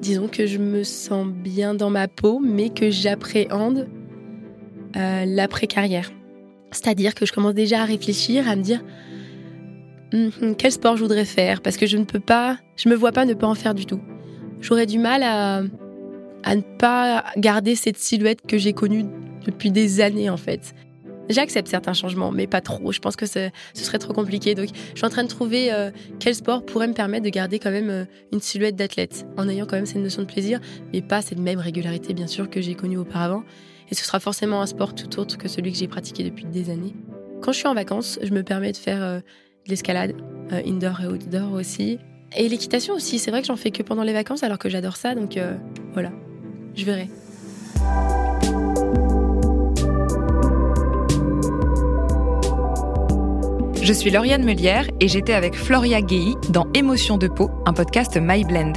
Disons 0.00 0.26
que 0.26 0.46
je 0.46 0.58
me 0.58 0.82
sens 0.82 1.28
bien 1.28 1.74
dans 1.74 1.90
ma 1.90 2.08
peau, 2.08 2.40
mais 2.40 2.70
que 2.70 2.90
j'appréhende 2.90 3.88
euh, 4.96 5.24
l'après-carrière. 5.24 6.10
C'est-à-dire 6.72 7.14
que 7.14 7.24
je 7.24 7.32
commence 7.32 7.54
déjà 7.54 7.82
à 7.82 7.84
réfléchir, 7.84 8.48
à 8.48 8.56
me 8.56 8.62
dire 8.62 8.82
hum, 10.12 10.56
quel 10.58 10.72
sport 10.72 10.96
je 10.96 11.02
voudrais 11.02 11.24
faire, 11.24 11.62
parce 11.62 11.76
que 11.76 11.86
je 11.86 11.96
ne 11.96 12.04
peux 12.04 12.20
pas, 12.20 12.58
je 12.76 12.88
me 12.88 12.96
vois 12.96 13.12
pas 13.12 13.24
ne 13.24 13.34
pas 13.34 13.46
en 13.46 13.54
faire 13.54 13.74
du 13.74 13.86
tout. 13.86 14.00
J'aurais 14.60 14.86
du 14.86 14.98
mal 14.98 15.22
à 15.22 15.62
ne 16.54 16.62
pas 16.78 17.24
garder 17.36 17.76
cette 17.76 17.98
silhouette 17.98 18.40
que 18.46 18.58
j'ai 18.58 18.72
connue 18.72 19.04
depuis 19.46 19.70
des 19.70 20.00
années 20.00 20.30
en 20.30 20.36
fait. 20.36 20.74
J'accepte 21.28 21.68
certains 21.68 21.94
changements, 21.94 22.30
mais 22.30 22.46
pas 22.46 22.60
trop. 22.60 22.92
Je 22.92 22.98
pense 22.98 23.16
que 23.16 23.26
ce 23.26 23.50
serait 23.72 23.98
trop 23.98 24.12
compliqué. 24.12 24.54
Donc, 24.54 24.68
je 24.92 24.98
suis 24.98 25.06
en 25.06 25.10
train 25.10 25.22
de 25.22 25.28
trouver 25.28 25.72
euh, 25.72 25.90
quel 26.20 26.34
sport 26.34 26.64
pourrait 26.64 26.88
me 26.88 26.92
permettre 26.92 27.24
de 27.24 27.30
garder 27.30 27.58
quand 27.58 27.70
même 27.70 27.90
euh, 27.90 28.04
une 28.32 28.40
silhouette 28.40 28.76
d'athlète, 28.76 29.26
en 29.36 29.48
ayant 29.48 29.64
quand 29.66 29.76
même 29.76 29.86
cette 29.86 30.02
notion 30.02 30.22
de 30.22 30.26
plaisir, 30.26 30.60
mais 30.92 31.00
pas 31.00 31.22
cette 31.22 31.38
même 31.38 31.58
régularité, 31.58 32.12
bien 32.12 32.26
sûr, 32.26 32.50
que 32.50 32.60
j'ai 32.60 32.74
connue 32.74 32.98
auparavant. 32.98 33.42
Et 33.90 33.94
ce 33.94 34.04
sera 34.04 34.20
forcément 34.20 34.60
un 34.60 34.66
sport 34.66 34.94
tout 34.94 35.18
autre 35.18 35.38
que 35.38 35.48
celui 35.48 35.72
que 35.72 35.78
j'ai 35.78 35.88
pratiqué 35.88 36.24
depuis 36.24 36.44
des 36.44 36.70
années. 36.70 36.94
Quand 37.42 37.52
je 37.52 37.58
suis 37.58 37.68
en 37.68 37.74
vacances, 37.74 38.18
je 38.22 38.32
me 38.32 38.42
permets 38.42 38.72
de 38.72 38.76
faire 38.76 39.02
euh, 39.02 39.18
de 39.18 39.70
l'escalade, 39.70 40.14
indoor 40.50 41.00
et 41.00 41.06
outdoor 41.06 41.52
aussi. 41.52 41.98
Et 42.36 42.48
l'équitation 42.48 42.94
aussi. 42.94 43.18
C'est 43.18 43.30
vrai 43.30 43.40
que 43.40 43.46
j'en 43.46 43.56
fais 43.56 43.70
que 43.70 43.82
pendant 43.82 44.02
les 44.02 44.12
vacances, 44.12 44.42
alors 44.42 44.58
que 44.58 44.68
j'adore 44.68 44.96
ça. 44.96 45.14
Donc, 45.14 45.38
voilà. 45.94 46.10
Je 46.74 46.84
verrai. 46.84 47.08
Je 53.84 53.92
suis 53.92 54.10
Lauriane 54.10 54.44
Melière 54.44 54.86
et 54.98 55.08
j'étais 55.08 55.34
avec 55.34 55.54
Floria 55.54 56.00
Gay 56.00 56.32
dans 56.48 56.66
Émotion 56.72 57.18
de 57.18 57.28
peau, 57.28 57.50
un 57.66 57.74
podcast 57.74 58.18
My 58.18 58.42
Blend. 58.42 58.72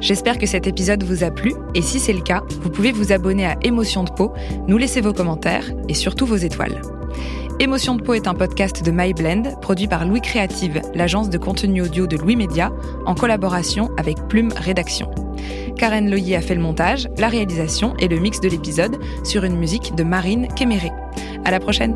J'espère 0.00 0.36
que 0.36 0.46
cet 0.46 0.66
épisode 0.66 1.04
vous 1.04 1.22
a 1.22 1.30
plu 1.30 1.54
et 1.76 1.80
si 1.80 2.00
c'est 2.00 2.12
le 2.12 2.22
cas, 2.22 2.42
vous 2.62 2.68
pouvez 2.68 2.90
vous 2.90 3.12
abonner 3.12 3.46
à 3.46 3.56
Émotion 3.62 4.02
de 4.02 4.10
peau, 4.10 4.32
nous 4.66 4.76
laisser 4.76 5.00
vos 5.00 5.12
commentaires 5.12 5.70
et 5.88 5.94
surtout 5.94 6.26
vos 6.26 6.34
étoiles. 6.34 6.82
Émotion 7.60 7.94
de 7.94 8.02
peau 8.02 8.14
est 8.14 8.26
un 8.26 8.34
podcast 8.34 8.84
de 8.84 8.90
My 8.90 9.14
Blend 9.14 9.60
produit 9.60 9.86
par 9.86 10.04
Louis 10.04 10.22
Créative, 10.22 10.82
l'agence 10.92 11.30
de 11.30 11.38
contenu 11.38 11.82
audio 11.82 12.08
de 12.08 12.16
Louis 12.16 12.34
Média, 12.34 12.72
en 13.06 13.14
collaboration 13.14 13.90
avec 13.96 14.16
Plume 14.26 14.52
Rédaction. 14.56 15.08
Karen 15.76 16.10
Loyer 16.10 16.34
a 16.34 16.40
fait 16.40 16.56
le 16.56 16.60
montage, 16.60 17.08
la 17.16 17.28
réalisation 17.28 17.94
et 18.00 18.08
le 18.08 18.18
mix 18.18 18.40
de 18.40 18.48
l'épisode 18.48 18.98
sur 19.22 19.44
une 19.44 19.56
musique 19.56 19.94
de 19.94 20.02
Marine 20.02 20.48
Kéméré. 20.56 20.90
À 21.44 21.52
la 21.52 21.60
prochaine! 21.60 21.94